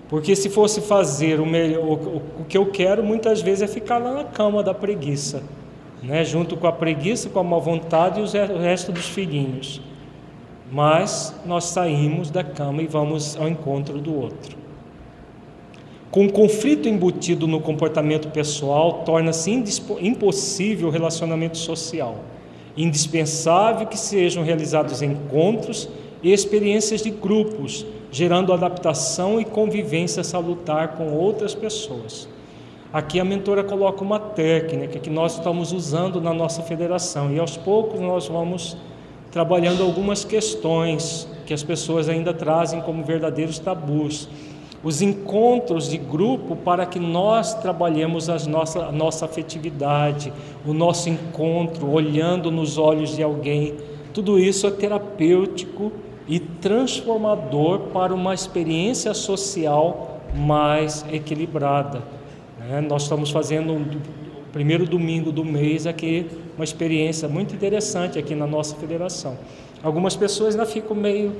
Porque 0.08 0.38
se 0.38 0.50
fosse 0.50 0.80
fazer 0.80 1.42
o, 1.42 1.46
melhor, 1.46 1.84
o, 1.84 2.46
que 2.48 2.58
eu 2.58 2.68
quero, 2.68 3.04
muitas 3.04 3.42
vezes 3.42 3.62
é 3.62 3.68
ficar 3.68 3.98
lá 3.98 4.14
na 4.14 4.24
cama 4.24 4.64
da 4.64 4.74
preguiça, 4.74 5.44
né? 6.02 6.24
junto 6.24 6.56
com 6.56 6.66
a 6.66 6.72
preguiça, 6.72 7.30
com 7.30 7.40
a 7.40 7.44
má 7.44 7.60
vontade 7.60 8.22
e 8.22 8.24
o 8.24 8.58
resto 8.58 8.94
dos 8.94 9.10
filhinhos. 9.10 9.82
Mas 10.72 11.36
nós 11.46 11.66
saímos 11.66 12.32
da 12.32 12.44
cama 12.44 12.82
e 12.82 12.88
vamos 12.88 13.36
ao 13.36 13.50
encontro 13.50 14.00
do 14.00 14.16
outro. 14.16 14.58
Com 16.10 16.26
o 16.26 16.32
conflito 16.32 16.88
embutido 16.88 17.48
no 17.48 17.60
comportamento 17.60 18.30
pessoal, 18.30 19.04
torna-se 19.04 19.52
impossível 20.00 20.88
o 20.88 20.92
relacionamento 20.92 21.58
social 21.58 22.16
indispensável 22.76 23.88
que 23.88 23.98
sejam 23.98 24.44
realizados 24.44 25.02
encontros 25.02 25.90
e 26.22 26.32
experiências 26.32 27.02
de 27.02 27.10
grupos, 27.10 27.86
gerando 28.12 28.54
adaptação 28.54 29.40
e 29.40 29.46
convivência 29.46 30.24
salutar 30.24 30.90
com 30.90 31.14
outras 31.14 31.56
pessoas. 31.56 32.28
Aqui 32.92 33.20
a 33.20 33.26
mentora 33.26 33.64
coloca 33.64 34.04
uma 34.04 34.20
técnica 34.20 34.98
que 35.00 35.10
nós 35.10 35.36
estamos 35.36 35.72
usando 35.72 36.20
na 36.20 36.34
nossa 36.34 36.64
federação 36.64 37.32
e 37.32 37.40
aos 37.40 37.56
poucos 37.56 38.00
nós 38.00 38.28
vamos 38.28 38.76
trabalhando 39.32 39.84
algumas 39.84 40.26
questões 40.26 41.28
que 41.46 41.54
as 41.54 41.62
pessoas 41.62 42.10
ainda 42.10 42.34
trazem 42.34 42.82
como 42.82 43.04
verdadeiros 43.04 43.60
tabus 43.60 44.28
os 44.84 45.02
encontros 45.02 45.90
de 45.90 45.98
grupo 45.98 46.56
para 46.56 46.86
que 46.86 47.00
nós 47.00 47.54
trabalhemos 47.56 48.30
as 48.30 48.48
nossa, 48.48 48.86
a 48.86 48.92
nossa 48.92 49.26
afetividade, 49.26 50.32
o 50.66 50.74
nosso 50.74 51.10
encontro, 51.10 51.90
olhando 51.92 52.50
nos 52.50 52.78
olhos 52.78 53.16
de 53.16 53.22
alguém. 53.22 53.76
Tudo 54.14 54.40
isso 54.40 54.66
é 54.68 54.72
terapêutico 54.72 55.92
e 56.28 56.40
transformador 56.40 57.80
para 57.94 58.14
uma 58.14 58.34
experiência 58.34 59.14
social 59.14 60.22
mais 60.34 61.06
equilibrada. 61.12 62.02
Né? 62.60 62.82
Nós 62.82 63.04
estamos 63.04 63.32
fazendo 63.32 63.74
o 63.74 63.86
primeiro 64.54 64.86
domingo 64.86 65.32
do 65.32 65.44
mês 65.44 65.86
aqui 65.86 66.26
uma 66.56 66.64
experiência 66.64 67.28
muito 67.30 67.56
interessante 67.56 68.20
aqui 68.20 68.36
na 68.36 68.46
nossa 68.46 68.76
federação. 68.76 69.38
Algumas 69.82 70.16
pessoas 70.18 70.56
ainda 70.56 70.66
ficam 70.66 70.94
meio 70.94 71.32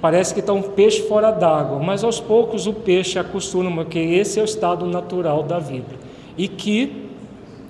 Parece 0.00 0.34
que 0.34 0.40
está 0.40 0.52
um 0.52 0.62
peixe 0.62 1.02
fora 1.08 1.30
d'água, 1.30 1.78
mas 1.78 2.04
aos 2.04 2.20
poucos 2.20 2.66
o 2.66 2.72
peixe 2.72 3.18
acostuma, 3.18 3.84
que 3.84 3.98
esse 3.98 4.38
é 4.38 4.42
o 4.42 4.44
estado 4.44 4.86
natural 4.86 5.42
da 5.42 5.58
vida. 5.58 5.96
E 6.36 6.48
que 6.48 7.06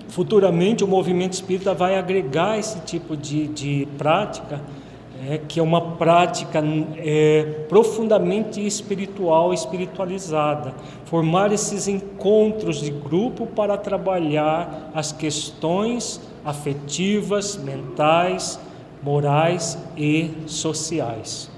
futuramente 0.08 0.82
o 0.82 0.88
movimento 0.88 1.34
espírita 1.34 1.72
vai 1.72 1.96
agregar 1.96 2.58
esse 2.58 2.80
tipo 2.80 3.16
de, 3.16 3.46
de 3.48 3.88
prática, 3.96 4.60
é, 5.28 5.38
que 5.38 5.58
é 5.58 5.62
uma 5.62 5.80
prática 5.96 6.62
é, 6.96 7.64
profundamente 7.68 8.64
espiritual, 8.64 9.54
espiritualizada. 9.54 10.74
Formar 11.04 11.52
esses 11.52 11.88
encontros 11.88 12.80
de 12.80 12.90
grupo 12.90 13.46
para 13.46 13.76
trabalhar 13.76 14.90
as 14.94 15.12
questões 15.12 16.20
afetivas, 16.44 17.56
mentais, 17.56 18.60
morais 19.02 19.78
e 19.96 20.30
sociais. 20.46 21.55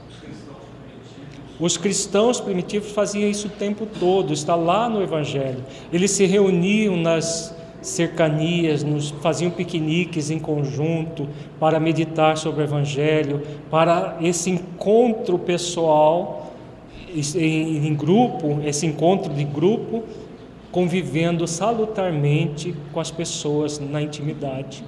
Os 1.61 1.77
cristãos 1.77 2.41
primitivos 2.41 2.93
faziam 2.93 3.29
isso 3.29 3.49
o 3.49 3.51
tempo 3.51 3.87
todo, 3.99 4.33
está 4.33 4.55
lá 4.55 4.89
no 4.89 5.03
Evangelho. 5.03 5.65
Eles 5.93 6.13
se 6.13 6.25
reuniam 6.25 6.97
nas 6.97 7.55
cercanias, 7.83 8.83
nos, 8.85 9.11
faziam 9.11 9.51
piqueniques 9.51 10.31
em 10.31 10.39
conjunto 10.39 11.29
para 11.59 11.81
meditar 11.81 12.37
sobre 12.37 12.63
o 12.63 12.65
Evangelho, 12.65 13.43
para 13.71 14.19
esse 14.21 14.51
encontro 14.51 15.39
pessoal 15.39 16.53
em, 17.13 17.87
em 17.87 17.95
grupo, 17.95 18.61
esse 18.65 18.87
encontro 18.87 19.33
de 19.33 19.45
grupo, 19.45 20.05
convivendo 20.71 21.47
salutarmente 21.47 22.75
com 22.93 23.01
as 23.01 23.11
pessoas 23.11 23.79
na 23.79 24.03
intimidade. 24.03 24.85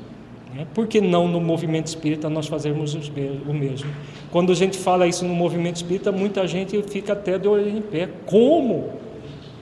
Né? 0.54 0.66
Por 0.74 0.86
que 0.86 1.00
não 1.00 1.28
no 1.28 1.40
movimento 1.40 1.86
espírita 1.86 2.28
nós 2.28 2.46
fazermos 2.46 2.94
o 2.94 3.52
mesmo? 3.52 3.90
Quando 4.30 4.52
a 4.52 4.54
gente 4.54 4.78
fala 4.78 5.06
isso 5.06 5.24
no 5.24 5.34
movimento 5.34 5.76
espírita, 5.76 6.10
muita 6.10 6.46
gente 6.46 6.80
fica 6.82 7.12
até 7.12 7.38
de 7.38 7.48
olho 7.48 7.68
em 7.68 7.80
pé. 7.80 8.08
Como? 8.26 8.90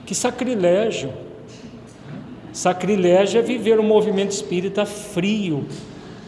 Que 0.05 0.15
sacrilégio! 0.15 1.11
Sacrilégio 2.51 3.39
é 3.39 3.41
viver 3.43 3.79
um 3.79 3.83
movimento 3.83 4.31
espírita 4.31 4.85
frio, 4.85 5.65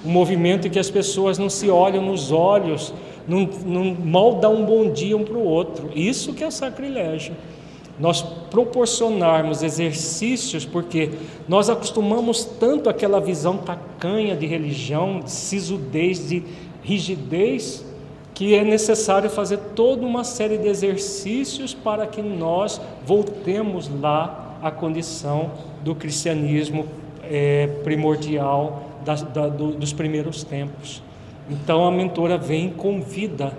um 0.05 0.09
movimento 0.09 0.67
em 0.67 0.69
que 0.69 0.79
as 0.79 0.89
pessoas 0.89 1.37
não 1.37 1.49
se 1.49 1.69
olham 1.69 2.05
nos 2.05 2.31
olhos, 2.31 2.93
não, 3.27 3.49
não 3.65 3.95
mal 3.95 4.35
dão 4.35 4.55
um 4.55 4.65
bom 4.65 4.91
dia 4.91 5.17
um 5.17 5.23
para 5.23 5.37
o 5.37 5.43
outro. 5.43 5.89
Isso 5.95 6.33
que 6.33 6.43
é 6.43 6.51
sacrilégio 6.51 7.33
nós 8.01 8.21
proporcionarmos 8.21 9.61
exercícios, 9.61 10.65
porque 10.65 11.11
nós 11.47 11.69
acostumamos 11.69 12.43
tanto 12.43 12.89
aquela 12.89 13.21
visão 13.21 13.57
tacanha 13.57 14.35
de 14.35 14.47
religião, 14.47 15.19
de 15.19 15.29
sisudez, 15.29 16.27
de 16.27 16.43
rigidez, 16.81 17.85
que 18.33 18.55
é 18.55 18.63
necessário 18.63 19.29
fazer 19.29 19.59
toda 19.75 20.03
uma 20.03 20.23
série 20.23 20.57
de 20.57 20.67
exercícios 20.67 21.75
para 21.75 22.07
que 22.07 22.23
nós 22.23 22.81
voltemos 23.05 23.87
lá 24.01 24.57
à 24.63 24.71
condição 24.71 25.51
do 25.83 25.93
cristianismo 25.93 26.87
é, 27.23 27.67
primordial 27.83 28.83
da, 29.05 29.13
da, 29.13 29.47
do, 29.47 29.73
dos 29.73 29.93
primeiros 29.93 30.43
tempos. 30.43 31.03
Então 31.47 31.85
a 31.85 31.91
mentora 31.91 32.35
vem 32.35 32.69
e 32.69 32.71
convida 32.71 33.53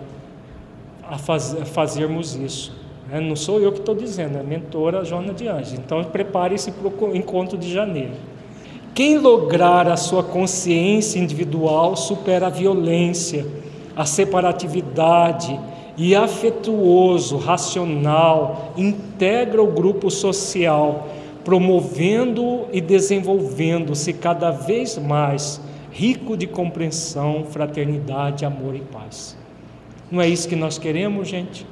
a, 1.08 1.16
faz, 1.16 1.54
a 1.54 1.64
fazermos 1.64 2.34
isso. 2.34 2.81
É, 3.12 3.20
não 3.20 3.36
sou 3.36 3.60
eu 3.60 3.70
que 3.70 3.80
estou 3.80 3.94
dizendo, 3.94 4.38
é 4.38 4.40
a 4.40 4.42
mentora 4.42 5.04
Joana 5.04 5.34
de 5.34 5.46
Anjos. 5.46 5.74
Então 5.74 6.02
prepare-se 6.02 6.70
para 6.70 6.88
o 6.88 7.14
encontro 7.14 7.58
de 7.58 7.70
janeiro. 7.70 8.12
Quem 8.94 9.18
lograr 9.18 9.86
a 9.86 9.98
sua 9.98 10.22
consciência 10.22 11.18
individual 11.18 11.94
supera 11.94 12.46
a 12.46 12.50
violência, 12.50 13.46
a 13.94 14.06
separatividade 14.06 15.60
e 15.94 16.14
afetuoso, 16.14 17.36
racional, 17.36 18.72
integra 18.78 19.62
o 19.62 19.66
grupo 19.66 20.10
social, 20.10 21.08
promovendo 21.44 22.62
e 22.72 22.80
desenvolvendo-se 22.80 24.14
cada 24.14 24.50
vez 24.50 24.96
mais 24.96 25.60
rico 25.90 26.34
de 26.34 26.46
compreensão, 26.46 27.44
fraternidade, 27.44 28.46
amor 28.46 28.74
e 28.74 28.80
paz. 28.80 29.36
Não 30.10 30.18
é 30.18 30.26
isso 30.26 30.48
que 30.48 30.56
nós 30.56 30.78
queremos, 30.78 31.28
gente? 31.28 31.66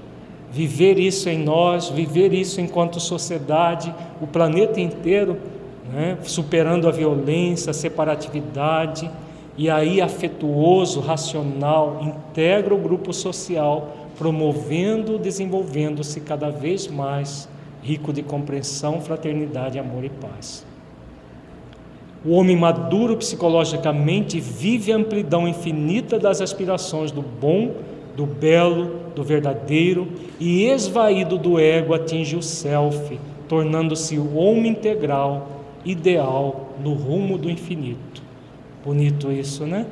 Viver 0.51 0.98
isso 0.98 1.28
em 1.28 1.39
nós, 1.39 1.89
viver 1.89 2.32
isso 2.32 2.60
enquanto 2.60 2.98
sociedade, 2.98 3.94
o 4.20 4.27
planeta 4.27 4.81
inteiro, 4.81 5.36
né, 5.93 6.18
superando 6.22 6.89
a 6.89 6.90
violência, 6.90 7.70
a 7.70 7.74
separatividade, 7.74 9.10
e 9.56 9.68
aí 9.68 10.01
afetuoso, 10.01 11.01
racional, 11.01 12.01
integra 12.02 12.74
o 12.74 12.78
grupo 12.78 13.12
social, 13.12 13.97
promovendo, 14.16 15.18
desenvolvendo-se 15.18 16.20
cada 16.20 16.51
vez 16.51 16.86
mais 16.89 17.48
rico 17.82 18.12
de 18.12 18.22
compreensão, 18.22 19.01
fraternidade, 19.01 19.78
amor 19.78 20.05
e 20.05 20.10
paz. 20.10 20.64
O 22.24 22.32
homem 22.32 22.56
maduro 22.56 23.16
psicologicamente 23.16 24.39
vive 24.39 24.93
a 24.93 24.97
amplidão 24.97 25.48
infinita 25.48 26.18
das 26.18 26.43
aspirações 26.43 27.10
do 27.10 27.22
bom, 27.22 27.72
do 28.20 28.26
belo, 28.26 29.12
do 29.14 29.24
verdadeiro 29.24 30.06
e 30.38 30.66
esvaído 30.66 31.38
do 31.38 31.59
ego 31.59 31.94
atinge 31.94 32.36
o 32.36 32.42
self, 32.42 33.18
tornando-se 33.48 34.18
o 34.18 34.36
homem 34.36 34.72
integral, 34.72 35.62
ideal 35.86 36.68
no 36.84 36.92
rumo 36.92 37.38
do 37.38 37.48
infinito. 37.48 38.22
Bonito 38.84 39.32
isso, 39.32 39.64
né? 39.64 39.86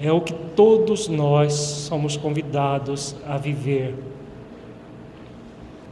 É 0.00 0.12
o 0.12 0.20
que 0.20 0.32
todos 0.32 1.08
nós 1.08 1.54
somos 1.54 2.16
convidados 2.16 3.16
a 3.26 3.36
viver. 3.36 3.96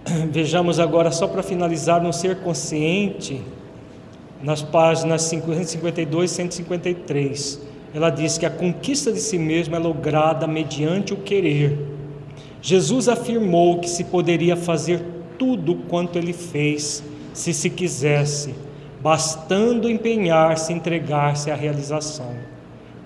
Vejamos 0.30 0.78
agora, 0.78 1.10
só 1.10 1.26
para 1.26 1.42
finalizar, 1.42 2.00
no 2.00 2.12
ser 2.12 2.36
consciente, 2.36 3.42
nas 4.40 4.62
páginas 4.62 5.22
152 5.22 6.30
e 6.30 6.34
153. 6.34 7.73
Ela 7.94 8.10
diz 8.10 8.36
que 8.36 8.44
a 8.44 8.50
conquista 8.50 9.12
de 9.12 9.20
si 9.20 9.38
mesmo 9.38 9.76
é 9.76 9.78
lograda 9.78 10.48
mediante 10.48 11.14
o 11.14 11.16
querer. 11.16 11.78
Jesus 12.60 13.08
afirmou 13.08 13.78
que 13.78 13.88
se 13.88 14.04
poderia 14.04 14.56
fazer 14.56 15.00
tudo 15.38 15.76
quanto 15.88 16.18
ele 16.18 16.32
fez, 16.32 17.04
se 17.32 17.54
se 17.54 17.70
quisesse, 17.70 18.52
bastando 19.00 19.88
empenhar-se, 19.88 20.72
entregar-se 20.72 21.52
à 21.52 21.54
realização. 21.54 22.34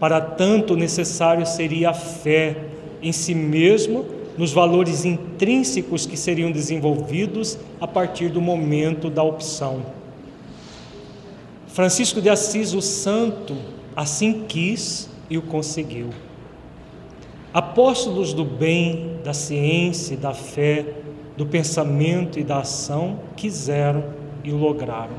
Para 0.01 0.23
tanto, 0.23 0.75
necessário 0.75 1.45
seria 1.45 1.91
a 1.91 1.95
fé 1.95 2.57
em 3.03 3.13
si 3.13 3.35
mesmo, 3.35 4.07
nos 4.39 4.53
valores 4.53 5.05
intrínsecos 5.05 6.07
que 6.07 6.17
seriam 6.17 6.51
desenvolvidos 6.53 7.59
a 7.81 7.87
partir 7.87 8.29
do 8.29 8.41
momento 8.41 9.11
da 9.11 9.23
opção. 9.23 9.83
Francisco 11.67 12.21
de 12.21 12.31
Assis, 12.31 12.73
o 12.73 12.81
santo, 12.81 13.57
assim 13.99 14.45
quis 14.47 15.11
e 15.29 15.37
o 15.37 15.43
conseguiu. 15.43 16.11
Apóstolos 17.53 18.33
do 18.33 18.45
bem, 18.45 19.19
da 19.25 19.35
ciência 19.35 20.17
da 20.17 20.33
fé, 20.33 20.87
do 21.37 21.45
pensamento 21.45 22.39
e 22.39 22.45
da 22.45 22.61
ação, 22.61 23.19
quiseram 23.35 24.05
e 24.45 24.53
o 24.53 24.57
lograram. 24.57 25.17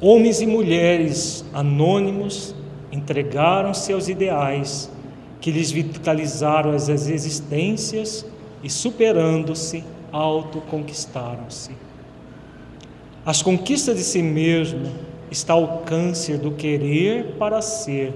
Homens 0.00 0.40
e 0.40 0.48
mulheres 0.48 1.44
anônimos 1.54 2.56
entregaram-se 2.90 3.92
aos 3.92 4.08
ideais 4.08 4.90
que 5.40 5.52
lhes 5.52 5.70
vitalizaram 5.70 6.72
as 6.72 6.88
existências 6.88 8.26
e, 8.64 8.68
superando-se, 8.68 9.84
autoconquistaram-se. 10.10 11.70
As 13.24 13.42
conquistas 13.42 13.96
de 13.96 14.02
si 14.02 14.22
mesmo 14.22 15.13
está 15.34 15.52
ao 15.52 15.64
alcance 15.64 16.36
do 16.38 16.52
querer 16.52 17.36
para 17.38 17.60
ser, 17.60 18.14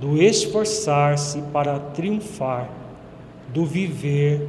do 0.00 0.20
esforçar-se 0.20 1.40
para 1.52 1.78
triunfar, 1.78 2.68
do 3.48 3.64
viver 3.64 4.48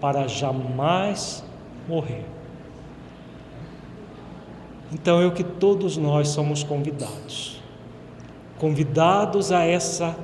para 0.00 0.26
jamais 0.26 1.44
morrer. 1.86 2.24
Então 4.92 5.20
é 5.20 5.26
o 5.26 5.32
que 5.32 5.44
todos 5.44 5.96
nós 5.96 6.28
somos 6.28 6.62
convidados 6.62 7.54
convidados 8.58 9.52
a 9.52 9.64
essa 9.64 10.16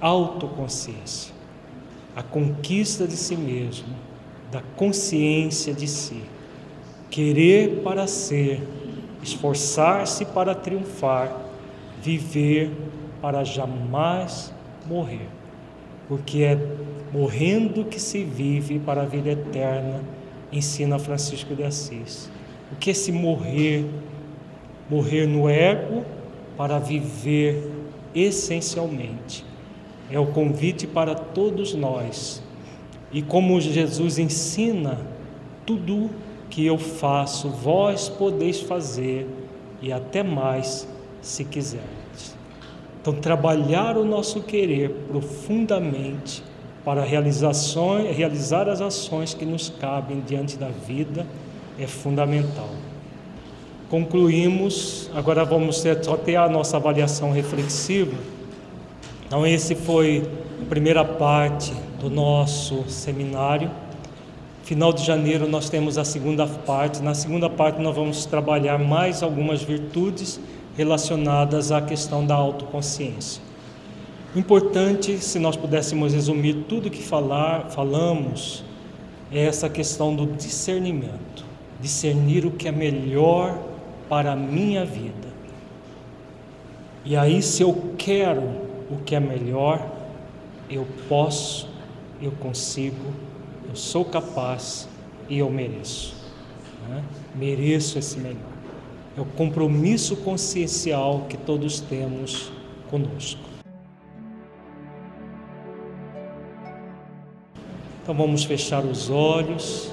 autoconsciência, 0.00 1.32
a 2.16 2.22
conquista 2.22 3.06
de 3.06 3.16
si 3.16 3.36
mesmo, 3.36 3.94
da 4.50 4.62
consciência 4.76 5.72
de 5.72 5.86
si, 5.86 6.22
querer 7.10 7.82
para 7.82 8.06
ser, 8.06 8.66
esforçar-se 9.22 10.24
para 10.24 10.54
triunfar, 10.54 11.34
viver 12.02 12.70
para 13.20 13.44
jamais 13.44 14.52
morrer, 14.86 15.28
porque 16.08 16.42
é 16.42 16.58
morrendo 17.12 17.84
que 17.84 18.00
se 18.00 18.24
vive 18.24 18.78
para 18.78 19.02
a 19.02 19.04
vida 19.04 19.30
eterna, 19.30 20.00
ensina 20.52 20.98
Francisco 20.98 21.54
de 21.54 21.64
Assis. 21.64 22.30
O 22.72 22.76
que 22.76 22.90
é 22.90 22.94
se 22.94 23.12
morrer? 23.12 23.84
Morrer 24.88 25.26
no 25.26 25.48
ego 25.48 26.04
para 26.56 26.78
viver 26.78 27.70
essencialmente. 28.14 29.44
É 30.10 30.18
o 30.18 30.26
convite 30.26 30.86
para 30.86 31.14
todos 31.14 31.74
nós. 31.74 32.42
E 33.12 33.22
como 33.22 33.60
Jesus 33.60 34.18
ensina, 34.18 34.98
tudo 35.64 36.10
que 36.50 36.66
eu 36.66 36.76
faço, 36.76 37.48
vós 37.48 38.08
podeis 38.08 38.60
fazer 38.60 39.26
e 39.80 39.92
até 39.92 40.22
mais 40.22 40.86
se 41.22 41.44
quiserdes. 41.44 42.36
Então, 43.00 43.14
trabalhar 43.14 43.96
o 43.96 44.04
nosso 44.04 44.42
querer 44.42 44.90
profundamente 45.08 46.42
para 46.84 47.02
realizações, 47.02 48.14
realizar 48.14 48.68
as 48.68 48.80
ações 48.80 49.32
que 49.32 49.46
nos 49.46 49.70
cabem 49.70 50.20
diante 50.26 50.58
da 50.58 50.68
vida 50.68 51.26
é 51.78 51.86
fundamental. 51.86 52.68
Concluímos, 53.88 55.10
agora 55.14 55.44
vamos 55.44 55.82
só 56.02 56.16
ter 56.16 56.36
a 56.36 56.48
nossa 56.48 56.76
avaliação 56.76 57.32
reflexiva. 57.32 58.16
Então, 59.26 59.46
esse 59.46 59.74
foi 59.74 60.28
a 60.60 60.68
primeira 60.68 61.04
parte 61.04 61.72
do 61.98 62.10
nosso 62.10 62.84
seminário. 62.88 63.70
Final 64.70 64.92
de 64.92 65.04
janeiro 65.04 65.48
nós 65.48 65.68
temos 65.68 65.98
a 65.98 66.04
segunda 66.04 66.46
parte. 66.46 67.02
Na 67.02 67.12
segunda 67.12 67.50
parte 67.50 67.82
nós 67.82 67.92
vamos 67.92 68.24
trabalhar 68.24 68.78
mais 68.78 69.20
algumas 69.20 69.64
virtudes 69.64 70.38
relacionadas 70.76 71.72
à 71.72 71.82
questão 71.82 72.24
da 72.24 72.36
autoconsciência. 72.36 73.42
Importante, 74.36 75.18
se 75.18 75.40
nós 75.40 75.56
pudéssemos 75.56 76.14
resumir 76.14 76.66
tudo 76.68 76.88
que 76.88 77.02
falar, 77.02 77.68
falamos, 77.70 78.62
é 79.32 79.44
essa 79.44 79.68
questão 79.68 80.14
do 80.14 80.24
discernimento. 80.24 81.44
Discernir 81.80 82.46
o 82.46 82.52
que 82.52 82.68
é 82.68 82.72
melhor 82.72 83.58
para 84.08 84.34
a 84.34 84.36
minha 84.36 84.84
vida. 84.84 85.34
E 87.04 87.16
aí, 87.16 87.42
se 87.42 87.60
eu 87.60 87.94
quero 87.98 88.42
o 88.88 88.98
que 89.04 89.16
é 89.16 89.20
melhor, 89.20 89.84
eu 90.70 90.86
posso, 91.08 91.68
eu 92.22 92.30
consigo, 92.30 93.12
eu 93.70 93.76
sou 93.76 94.04
capaz 94.04 94.88
e 95.28 95.38
eu 95.38 95.48
mereço. 95.48 96.12
Né? 96.88 97.04
Mereço 97.36 97.98
esse 98.00 98.18
melhor. 98.18 98.40
É 99.16 99.20
o 99.20 99.24
compromisso 99.24 100.16
consciencial 100.16 101.26
que 101.28 101.36
todos 101.36 101.78
temos 101.78 102.50
conosco. 102.90 103.40
Então 108.02 108.14
vamos 108.14 108.42
fechar 108.42 108.84
os 108.84 109.08
olhos. 109.08 109.92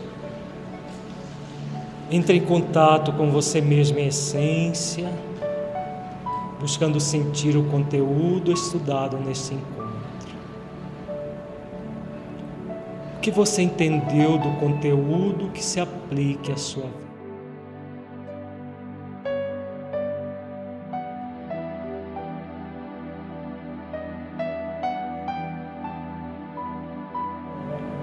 Entre 2.10 2.38
em 2.38 2.42
contato 2.42 3.12
com 3.12 3.30
você 3.30 3.62
mesmo 3.62 4.00
em 4.00 4.08
essência, 4.08 5.08
buscando 6.60 7.00
sentir 7.00 7.56
o 7.56 7.66
conteúdo 7.66 8.52
estudado 8.52 9.18
nesse 9.18 9.54
encontro. 9.54 9.77
Que 13.28 13.32
você 13.32 13.62
entendeu 13.62 14.38
do 14.38 14.54
conteúdo 14.54 15.50
que 15.50 15.62
se 15.62 15.82
aplique 15.82 16.50
à 16.50 16.56
sua 16.56 16.84
vida? 16.84 17.08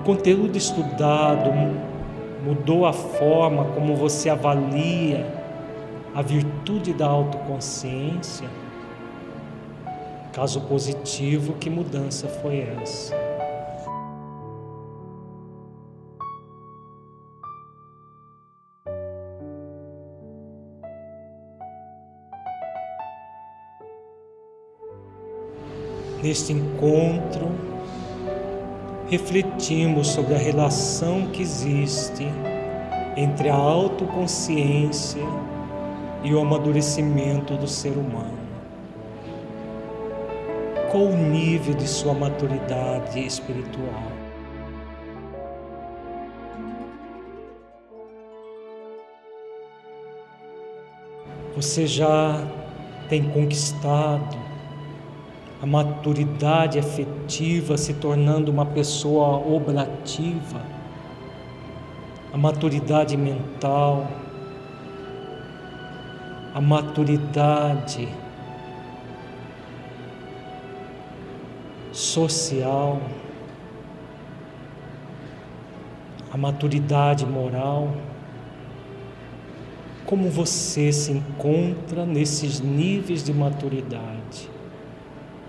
conteúdo 0.05 0.59
estudado, 0.59 1.51
mudou 2.45 2.85
a 2.85 2.93
forma 2.93 3.65
como 3.73 3.97
você 3.97 4.29
avalia 4.29 5.27
a 6.15 6.21
virtude 6.21 6.93
da 6.93 7.07
autoconsciência? 7.07 8.47
Caso 10.35 10.61
positivo, 10.61 11.55
que 11.55 11.71
mudança 11.71 12.29
foi 12.29 12.69
essa? 12.83 13.34
Neste 26.35 26.52
encontro, 26.52 27.48
refletimos 29.09 30.09
sobre 30.09 30.35
a 30.35 30.36
relação 30.36 31.28
que 31.28 31.40
existe 31.40 32.27
entre 33.16 33.48
a 33.48 33.55
autoconsciência 33.55 35.23
e 36.24 36.35
o 36.35 36.40
amadurecimento 36.40 37.55
do 37.55 37.69
ser 37.69 37.93
humano. 37.93 38.36
Qual 40.90 41.05
o 41.05 41.16
nível 41.16 41.73
de 41.73 41.86
sua 41.86 42.15
maturidade 42.15 43.24
espiritual? 43.24 44.02
Você 51.55 51.86
já 51.86 52.44
tem 53.09 53.23
conquistado 53.31 54.54
a 55.63 55.67
maturidade 55.67 56.79
afetiva 56.79 57.77
se 57.77 57.95
tornando 57.95 58.51
uma 58.51 58.67
pessoa 58.67 59.39
obrativa, 59.39 60.61
a 62.33 62.37
maturidade 62.37 63.17
mental, 63.17 64.09
a 66.55 66.61
maturidade 66.61 68.09
social, 71.93 73.01
a 76.33 76.37
maturidade 76.37 77.25
moral. 77.25 77.95
Como 80.05 80.29
você 80.29 80.93
se 80.93 81.13
encontra 81.13 82.05
nesses 82.05 82.61
níveis 82.61 83.23
de 83.23 83.33
maturidade? 83.33 84.51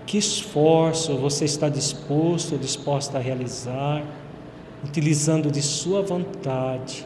Que 0.06 0.18
esforço 0.18 1.16
você 1.16 1.44
está 1.44 1.68
disposto 1.68 2.52
ou 2.52 2.58
disposta 2.58 3.18
a 3.18 3.20
realizar, 3.20 4.04
utilizando 4.84 5.50
de 5.50 5.60
sua 5.60 6.00
vontade 6.00 7.04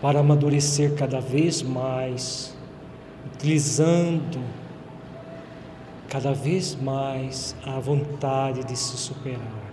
para 0.00 0.20
amadurecer 0.20 0.94
cada 0.94 1.20
vez 1.20 1.60
mais, 1.60 2.56
utilizando 3.34 4.40
cada 6.08 6.32
vez 6.32 6.74
mais 6.74 7.54
a 7.64 7.78
vontade 7.78 8.64
de 8.64 8.76
se 8.76 8.96
superar. 8.96 9.67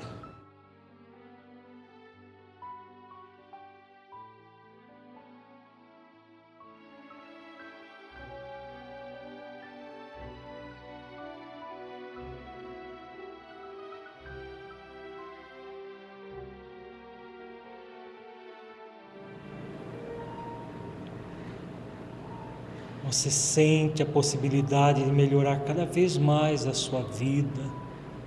Você 23.26 23.31
sente 23.31 24.03
a 24.03 24.06
possibilidade 24.06 25.03
de 25.03 25.11
melhorar 25.11 25.61
cada 25.61 25.84
vez 25.84 26.15
mais 26.15 26.68
a 26.68 26.76
sua 26.76 27.02
vida, 27.02 27.64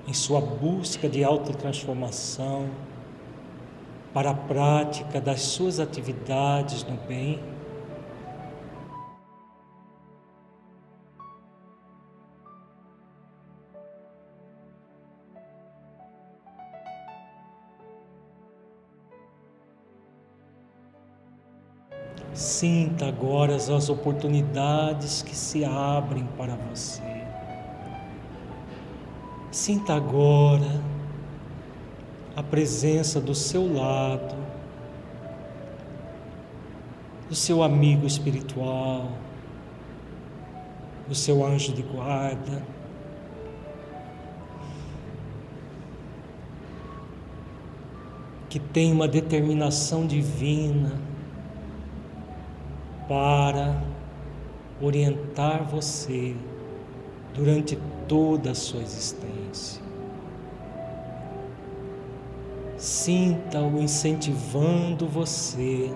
em 0.09 0.13
sua 0.13 0.41
busca 0.41 1.09
de 1.09 1.23
autotransformação, 1.23 2.69
para 4.13 4.31
a 4.31 4.35
prática 4.35 5.21
das 5.21 5.43
suas 5.43 5.79
atividades 5.79 6.83
no 6.83 6.97
bem. 7.07 7.39
Sinta 22.49 23.07
agora 23.07 23.55
as 23.57 23.91
oportunidades 23.91 25.21
que 25.21 25.37
se 25.37 25.67
abrem 25.67 26.27
para 26.35 26.57
você. 26.57 27.03
Sinta 29.53 29.93
agora 29.93 30.83
a 32.35 32.43
presença 32.43 33.21
do 33.21 33.35
seu 33.35 33.71
lado, 33.71 34.35
do 37.29 37.35
seu 37.35 37.63
amigo 37.63 38.07
espiritual, 38.07 39.13
do 41.07 41.15
seu 41.15 41.45
anjo 41.45 41.75
de 41.75 41.83
guarda. 41.83 42.63
Que 48.49 48.59
tem 48.59 48.91
uma 48.91 49.07
determinação 49.07 50.07
divina 50.07 51.08
para 53.09 53.83
orientar 54.81 55.65
você 55.65 56.37
durante 57.35 57.79
toda 58.07 58.51
a 58.51 58.55
sua 58.55 58.81
existência. 58.81 59.83
Sinta-o 62.77 63.81
incentivando 63.81 65.09
você 65.09 65.91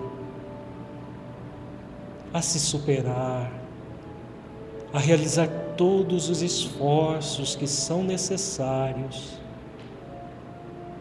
a 2.33 2.41
se 2.41 2.59
superar, 2.59 3.51
a 4.91 4.99
realizar 4.99 5.47
todos 5.77 6.29
os 6.29 6.41
esforços 6.41 7.55
que 7.55 7.67
são 7.67 8.03
necessários 8.03 9.39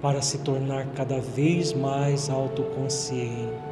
para 0.00 0.20
se 0.20 0.38
tornar 0.38 0.86
cada 0.94 1.20
vez 1.20 1.72
mais 1.72 2.28
autoconsciente. 2.28 3.71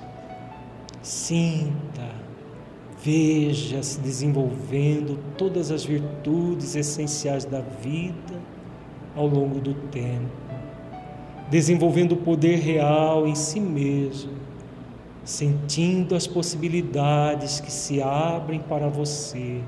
Sinta, 1.01 2.09
veja 3.03 3.81
se 3.81 3.99
desenvolvendo 3.99 5.17
todas 5.35 5.71
as 5.71 5.83
virtudes 5.83 6.75
essenciais 6.75 7.43
da 7.43 7.59
vida 7.59 8.39
ao 9.15 9.25
longo 9.25 9.59
do 9.59 9.73
tempo, 9.73 10.29
desenvolvendo 11.49 12.11
o 12.11 12.17
poder 12.17 12.59
real 12.59 13.25
em 13.25 13.33
si 13.33 13.59
mesmo, 13.59 14.33
sentindo 15.23 16.15
as 16.15 16.27
possibilidades 16.27 17.59
que 17.59 17.71
se 17.71 17.99
abrem 17.99 18.59
para 18.59 18.87
você 18.87 19.59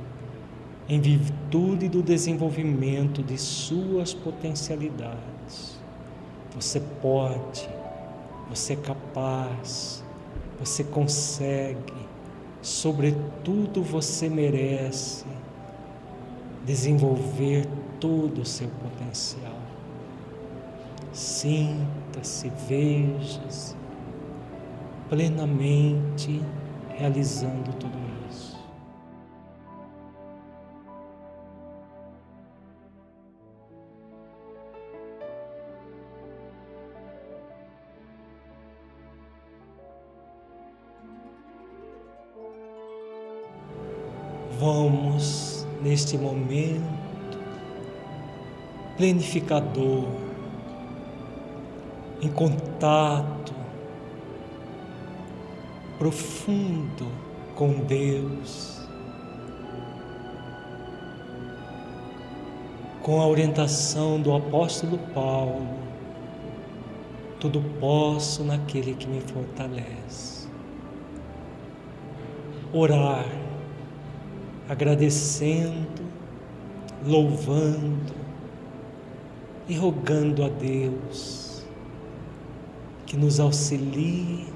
em 0.88 1.00
virtude 1.02 1.90
do 1.90 2.04
desenvolvimento 2.04 3.24
de 3.24 3.40
suas 3.40 4.14
potencialidades. 4.14 5.80
Você 6.56 6.80
pode, 7.02 7.68
você 8.50 8.74
é 8.74 8.76
capaz 8.76 10.03
você 10.60 10.84
consegue, 10.84 11.94
sobretudo 12.62 13.82
você 13.82 14.30
merece 14.30 15.26
desenvolver 16.66 17.68
todo 18.00 18.42
o 18.42 18.46
seu 18.46 18.68
potencial. 18.68 19.58
Sinta-se, 21.12 22.52
veja-se 22.68 23.76
plenamente 25.10 26.42
realizando 26.90 27.72
tudo 27.74 28.03
Vamos, 44.84 45.66
neste 45.82 46.18
momento 46.18 46.84
plenificador, 48.98 50.10
em 52.22 52.28
contato 52.28 53.54
profundo 55.98 57.08
com 57.56 57.76
Deus, 57.86 58.86
com 63.02 63.22
a 63.22 63.28
orientação 63.28 64.20
do 64.20 64.36
apóstolo 64.36 64.98
Paulo, 65.14 65.78
tudo 67.40 67.62
posso 67.80 68.44
naquele 68.44 68.96
que 68.96 69.08
me 69.08 69.22
fortalece. 69.22 70.50
Orar 72.74 73.43
agradecendo, 74.68 76.04
louvando 77.06 78.14
e 79.68 79.76
rogando 79.76 80.44
a 80.44 80.50
Deus 80.50 81.66
que 83.06 83.18
nos 83.18 83.40
auxilie 83.40 84.48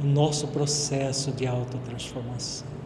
no 0.00 0.10
nosso 0.10 0.48
processo 0.48 1.30
de 1.32 1.46
autotransformação. 1.46 2.76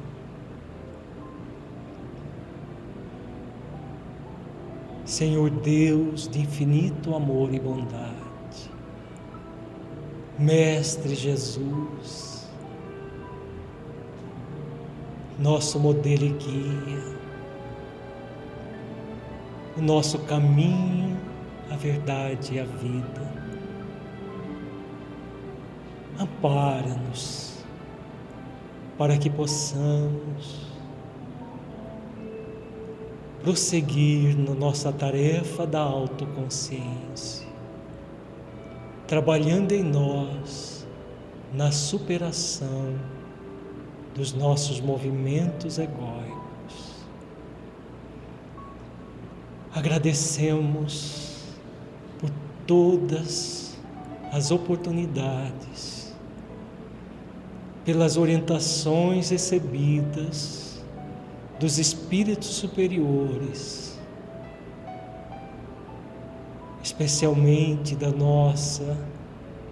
Senhor 5.05 5.51
Deus 5.51 6.29
de 6.29 6.41
infinito 6.41 7.15
amor 7.15 7.53
e 7.53 7.59
bondade, 7.59 8.71
Mestre 10.39 11.15
Jesus, 11.15 12.30
nosso 15.41 15.81
modelo 15.81 16.25
e 16.25 16.29
guia. 16.29 17.21
o 19.77 19.83
nosso 19.83 20.19
caminho, 20.21 21.17
a 21.71 21.77
verdade 21.77 22.55
e 22.55 22.61
a 22.61 22.65
vida. 22.65 23.41
Ampara-nos 26.19 27.65
para 28.99 29.17
que 29.17 29.31
possamos 29.31 30.67
prosseguir 33.43 34.37
na 34.37 34.55
nossa 34.55 34.93
tarefa 34.93 35.67
da 35.67 35.81
autoconsciência, 35.81 37.49
trabalhando 39.07 39.73
em 39.73 39.83
nós 39.83 40.87
na 41.55 41.73
superação 41.73 42.95
dos 44.15 44.33
nossos 44.33 44.81
movimentos 44.81 45.79
egóicos. 45.79 46.41
Agradecemos 49.73 51.45
por 52.19 52.31
todas 52.67 53.79
as 54.33 54.51
oportunidades, 54.51 56.15
pelas 57.85 58.17
orientações 58.17 59.31
recebidas 59.31 60.83
dos 61.59 61.79
espíritos 61.79 62.49
superiores, 62.49 63.99
especialmente 66.83 67.95
da 67.95 68.11
nossa 68.11 68.97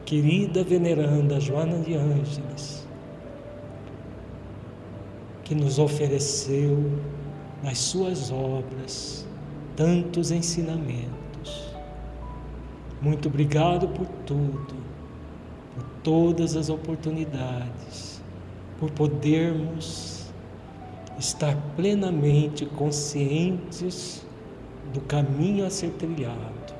querida 0.05 0.62
veneranda 0.62 1.40
Joana 1.40 1.78
de 1.78 1.94
Ângeles, 1.94 2.78
que 5.49 5.55
nos 5.55 5.79
ofereceu 5.79 6.79
nas 7.65 7.79
suas 7.79 8.31
obras 8.31 9.27
tantos 9.75 10.31
ensinamentos. 10.31 11.75
Muito 13.01 13.29
obrigado 13.29 13.89
por 13.89 14.07
tudo, 14.27 14.77
por 15.75 15.85
todas 16.03 16.55
as 16.55 16.69
oportunidades, 16.69 18.23
por 18.79 18.91
podermos 18.91 20.27
estar 21.19 21.57
plenamente 21.75 22.66
conscientes 22.66 24.27
do 24.93 25.01
caminho 25.01 25.65
a 25.65 25.70
ser 25.70 25.93
trilhado, 25.93 26.75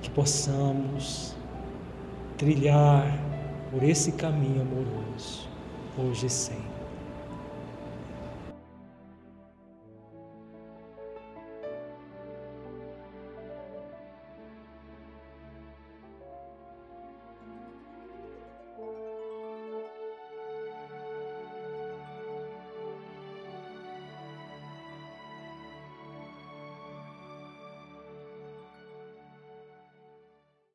que 0.00 0.08
possamos 0.08 1.36
trilhar 2.38 3.22
por 3.70 3.82
esse 3.82 4.12
caminho 4.12 4.62
amoroso, 4.62 5.46
hoje 5.98 6.26
e 6.26 6.30
sempre. 6.30 6.69